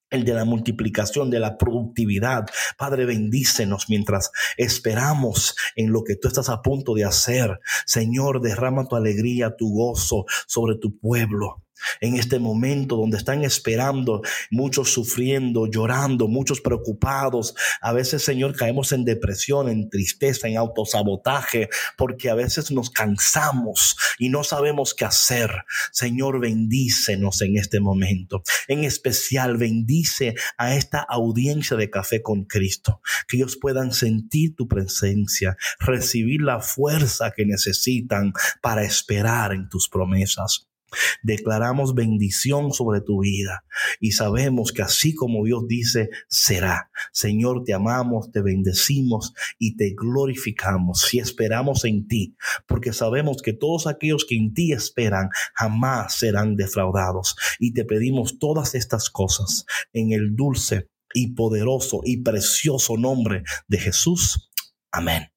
el 0.08 0.24
de 0.24 0.34
la 0.34 0.44
multiplicación, 0.44 1.30
de 1.30 1.40
la 1.40 1.58
productividad. 1.58 2.46
Padre, 2.78 3.06
bendícenos 3.06 3.86
mientras 3.88 4.30
esperamos 4.56 5.56
en 5.74 5.90
lo 5.90 6.04
que 6.04 6.14
tú 6.14 6.28
estás 6.28 6.48
a 6.48 6.62
punto 6.62 6.94
de 6.94 7.04
hacer. 7.04 7.58
Señor, 7.86 8.40
derrama 8.40 8.86
tu 8.86 8.94
alegría, 8.94 9.56
tu 9.56 9.74
gozo 9.74 10.24
sobre 10.46 10.76
tu 10.76 10.96
pueblo 10.98 11.65
en 12.00 12.16
este 12.16 12.38
momento 12.38 12.96
donde 12.96 13.18
están 13.18 13.44
esperando, 13.44 14.22
muchos 14.50 14.92
sufriendo, 14.92 15.66
llorando, 15.66 16.28
muchos 16.28 16.60
preocupados. 16.60 17.54
A 17.80 17.92
veces, 17.92 18.22
Señor, 18.22 18.56
caemos 18.56 18.92
en 18.92 19.04
depresión, 19.04 19.68
en 19.68 19.90
tristeza, 19.90 20.48
en 20.48 20.56
autosabotaje, 20.56 21.68
porque 21.96 22.30
a 22.30 22.34
veces 22.34 22.70
nos 22.70 22.90
cansamos 22.90 23.96
y 24.18 24.28
no 24.28 24.44
sabemos 24.44 24.94
qué 24.94 25.04
hacer. 25.04 25.50
Señor, 25.92 26.40
bendícenos 26.40 27.42
en 27.42 27.56
este 27.56 27.80
momento. 27.80 28.42
En 28.68 28.84
especial, 28.84 29.56
bendice 29.56 30.34
a 30.58 30.74
esta 30.74 31.00
audiencia 31.00 31.76
de 31.76 31.90
Café 31.90 32.22
con 32.22 32.44
Cristo, 32.44 33.00
que 33.28 33.36
ellos 33.36 33.56
puedan 33.60 33.92
sentir 33.92 34.54
tu 34.54 34.68
presencia, 34.68 35.56
recibir 35.78 36.42
la 36.42 36.60
fuerza 36.60 37.32
que 37.36 37.46
necesitan 37.46 38.32
para 38.60 38.84
esperar 38.84 39.52
en 39.52 39.68
tus 39.68 39.88
promesas. 39.88 40.68
Declaramos 41.22 41.94
bendición 41.94 42.72
sobre 42.72 43.00
tu 43.00 43.20
vida 43.20 43.64
y 44.00 44.12
sabemos 44.12 44.72
que 44.72 44.82
así 44.82 45.14
como 45.14 45.44
Dios 45.44 45.66
dice, 45.66 46.10
será. 46.28 46.90
Señor, 47.12 47.64
te 47.64 47.74
amamos, 47.74 48.30
te 48.30 48.42
bendecimos 48.42 49.34
y 49.58 49.76
te 49.76 49.94
glorificamos 49.96 51.12
y 51.12 51.18
esperamos 51.18 51.84
en 51.84 52.06
ti, 52.06 52.36
porque 52.66 52.92
sabemos 52.92 53.42
que 53.42 53.52
todos 53.52 53.86
aquellos 53.86 54.24
que 54.24 54.36
en 54.36 54.54
ti 54.54 54.72
esperan 54.72 55.28
jamás 55.54 56.14
serán 56.14 56.56
defraudados. 56.56 57.36
Y 57.58 57.72
te 57.72 57.84
pedimos 57.84 58.38
todas 58.38 58.74
estas 58.74 59.10
cosas 59.10 59.66
en 59.92 60.12
el 60.12 60.36
dulce 60.36 60.88
y 61.14 61.34
poderoso 61.34 62.00
y 62.04 62.18
precioso 62.18 62.96
nombre 62.96 63.42
de 63.68 63.78
Jesús. 63.78 64.50
Amén. 64.92 65.30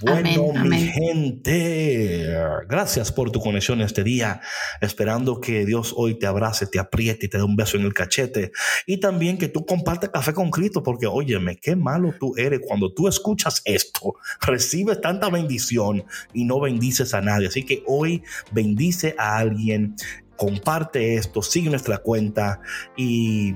Bueno, 0.00 0.52
mi 0.52 0.88
gente, 0.88 2.26
gracias 2.68 3.12
por 3.12 3.30
tu 3.30 3.40
conexión 3.40 3.80
este 3.80 4.02
día, 4.02 4.40
esperando 4.80 5.40
que 5.40 5.64
Dios 5.64 5.94
hoy 5.96 6.18
te 6.18 6.26
abrace, 6.26 6.66
te 6.66 6.78
apriete 6.78 7.26
y 7.26 7.28
te 7.28 7.38
dé 7.38 7.44
un 7.44 7.56
beso 7.56 7.76
en 7.76 7.84
el 7.84 7.94
cachete. 7.94 8.50
Y 8.86 8.98
también 8.98 9.38
que 9.38 9.48
tú 9.48 9.64
compartas 9.64 10.10
café 10.10 10.32
con 10.32 10.50
Cristo, 10.50 10.82
porque 10.82 11.06
óyeme, 11.06 11.56
qué 11.56 11.76
malo 11.76 12.12
tú 12.18 12.34
eres 12.36 12.60
cuando 12.66 12.92
tú 12.92 13.08
escuchas 13.08 13.62
esto, 13.64 14.14
recibes 14.40 15.00
tanta 15.00 15.30
bendición 15.30 16.04
y 16.32 16.44
no 16.44 16.60
bendices 16.60 17.14
a 17.14 17.20
nadie. 17.20 17.48
Así 17.48 17.64
que 17.64 17.82
hoy 17.86 18.22
bendice 18.52 19.14
a 19.18 19.38
alguien 19.38 19.94
comparte 20.36 21.14
esto, 21.14 21.42
sigue 21.42 21.70
nuestra 21.70 21.98
cuenta 21.98 22.60
y, 22.96 23.54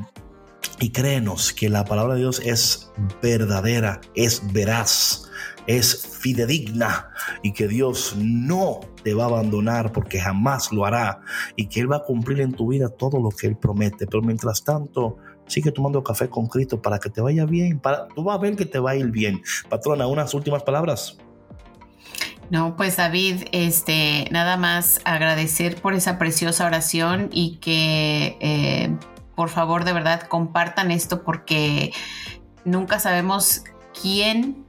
y 0.78 0.90
créenos 0.90 1.52
que 1.52 1.68
la 1.68 1.84
palabra 1.84 2.14
de 2.14 2.20
Dios 2.20 2.40
es 2.44 2.92
verdadera, 3.20 4.00
es 4.14 4.40
veraz 4.52 5.28
es 5.68 6.18
fidedigna 6.20 7.10
y 7.42 7.52
que 7.52 7.68
Dios 7.68 8.16
no 8.16 8.80
te 9.04 9.14
va 9.14 9.24
a 9.24 9.26
abandonar 9.28 9.92
porque 9.92 10.18
jamás 10.18 10.72
lo 10.72 10.86
hará 10.86 11.20
y 11.56 11.66
que 11.66 11.80
Él 11.80 11.92
va 11.92 11.98
a 11.98 12.04
cumplir 12.04 12.40
en 12.40 12.52
tu 12.52 12.68
vida 12.68 12.88
todo 12.88 13.20
lo 13.20 13.28
que 13.28 13.46
Él 13.46 13.56
promete. 13.56 14.06
Pero 14.06 14.22
mientras 14.22 14.64
tanto, 14.64 15.18
sigue 15.46 15.70
tomando 15.70 16.02
café 16.02 16.28
con 16.28 16.46
Cristo 16.46 16.80
para 16.80 16.98
que 16.98 17.10
te 17.10 17.20
vaya 17.20 17.44
bien. 17.44 17.78
Para, 17.78 18.08
tú 18.08 18.24
vas 18.24 18.38
a 18.38 18.40
ver 18.40 18.56
que 18.56 18.64
te 18.64 18.78
va 18.78 18.92
a 18.92 18.96
ir 18.96 19.10
bien. 19.10 19.42
Patrona, 19.68 20.06
unas 20.06 20.32
últimas 20.32 20.62
palabras. 20.62 21.18
No, 22.50 22.74
pues 22.76 22.96
David, 22.96 23.44
este, 23.52 24.26
nada 24.30 24.56
más 24.56 25.02
agradecer 25.04 25.76
por 25.76 25.92
esa 25.92 26.18
preciosa 26.18 26.64
oración 26.64 27.28
y 27.30 27.56
que 27.56 28.38
eh, 28.40 28.96
por 29.34 29.50
favor 29.50 29.84
de 29.84 29.92
verdad 29.92 30.22
compartan 30.22 30.90
esto 30.90 31.22
porque 31.24 31.92
nunca 32.64 33.00
sabemos 33.00 33.64
quién 34.00 34.64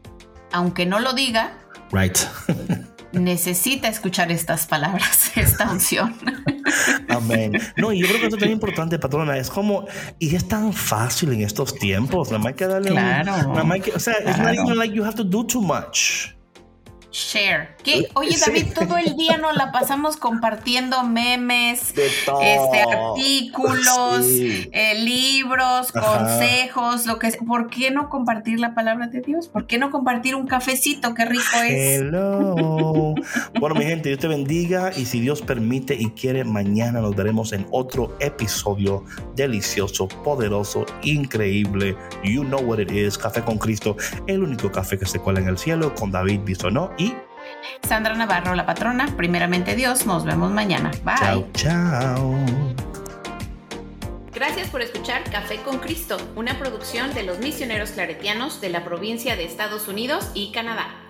aunque 0.51 0.85
no 0.85 0.99
lo 0.99 1.13
diga, 1.13 1.53
right. 1.91 2.17
necesita 3.11 3.87
escuchar 3.87 4.31
estas 4.31 4.67
palabras, 4.67 5.31
esta 5.35 5.71
unción. 5.71 6.15
Amén. 7.09 7.59
No, 7.77 7.91
y 7.91 7.99
yo 7.99 8.07
creo 8.07 8.19
que 8.19 8.27
eso 8.27 8.35
es 8.35 8.41
tan 8.41 8.51
importante, 8.51 8.99
patrona. 8.99 9.37
Es 9.37 9.49
como, 9.49 9.87
y 10.19 10.35
es 10.35 10.47
tan 10.47 10.73
fácil 10.73 11.33
en 11.33 11.41
estos 11.41 11.73
tiempos. 11.75 12.29
Nada 12.29 12.43
más 12.43 12.53
que 12.53 12.67
darle 12.67 12.91
claro, 12.91 13.47
un. 13.47 13.53
Nada 13.53 13.63
más 13.63 13.81
que, 13.81 13.91
o 13.91 13.99
sea, 13.99 14.15
claro. 14.21 14.29
it's 14.29 14.39
not 14.39 14.67
even 14.67 14.77
like 14.77 14.93
you 14.93 15.03
have 15.03 15.15
to 15.15 15.23
do 15.23 15.43
too 15.45 15.61
much. 15.61 16.35
Share. 17.11 17.75
¿Qué? 17.83 18.07
Oye, 18.13 18.35
David, 18.37 18.67
todo 18.75 18.97
el 18.97 19.15
día 19.15 19.37
nos 19.37 19.55
la 19.55 19.71
pasamos 19.71 20.17
compartiendo 20.17 21.03
memes, 21.03 21.93
este, 21.97 22.81
artículos, 22.81 24.25
sí. 24.25 24.69
eh, 24.71 24.95
libros, 24.95 25.95
Ajá. 25.95 26.17
consejos, 26.17 27.05
lo 27.05 27.17
que 27.17 27.29
¿Por 27.47 27.69
qué 27.69 27.91
no 27.91 28.09
compartir 28.09 28.59
la 28.59 28.75
palabra 28.75 29.07
de 29.07 29.21
Dios? 29.21 29.47
¿Por 29.47 29.65
qué 29.65 29.77
no 29.77 29.91
compartir 29.91 30.35
un 30.35 30.47
cafecito? 30.47 31.13
Qué 31.13 31.25
rico 31.25 31.43
es. 31.67 31.99
Hello. 31.99 33.15
bueno, 33.59 33.75
mi 33.75 33.85
gente, 33.85 34.09
Dios 34.09 34.19
te 34.19 34.27
bendiga 34.27 34.91
y 34.95 35.05
si 35.05 35.19
Dios 35.19 35.41
permite 35.41 35.95
y 35.95 36.11
quiere, 36.11 36.43
mañana 36.43 37.01
nos 37.01 37.15
veremos 37.15 37.53
en 37.53 37.65
otro 37.71 38.15
episodio 38.19 39.03
delicioso, 39.35 40.07
poderoso, 40.07 40.85
increíble. 41.03 41.95
You 42.23 42.43
know 42.43 42.61
what 42.61 42.79
it 42.79 42.91
is. 42.91 43.17
Café 43.17 43.41
con 43.41 43.57
Cristo, 43.57 43.95
el 44.27 44.43
único 44.43 44.71
café 44.71 44.97
que 44.97 45.05
se 45.05 45.19
cuela 45.19 45.39
en 45.39 45.47
el 45.47 45.57
cielo 45.57 45.93
con 45.95 46.11
David 46.11 46.41
Bisonó 46.43 46.91
y 46.97 47.08
Sandra 47.87 48.15
Navarro, 48.15 48.55
la 48.55 48.65
patrona. 48.65 49.07
Primeramente 49.17 49.75
Dios, 49.75 50.05
nos 50.05 50.25
vemos 50.25 50.51
mañana. 50.51 50.91
Bye. 51.03 51.15
Chao, 51.17 51.47
chao. 51.53 52.35
Gracias 54.33 54.69
por 54.69 54.81
escuchar 54.81 55.23
Café 55.29 55.57
con 55.57 55.79
Cristo, 55.79 56.17
una 56.35 56.57
producción 56.57 57.13
de 57.13 57.23
los 57.23 57.39
misioneros 57.39 57.91
claretianos 57.91 58.61
de 58.61 58.69
la 58.69 58.85
provincia 58.85 59.35
de 59.35 59.43
Estados 59.43 59.87
Unidos 59.87 60.31
y 60.33 60.51
Canadá. 60.51 61.08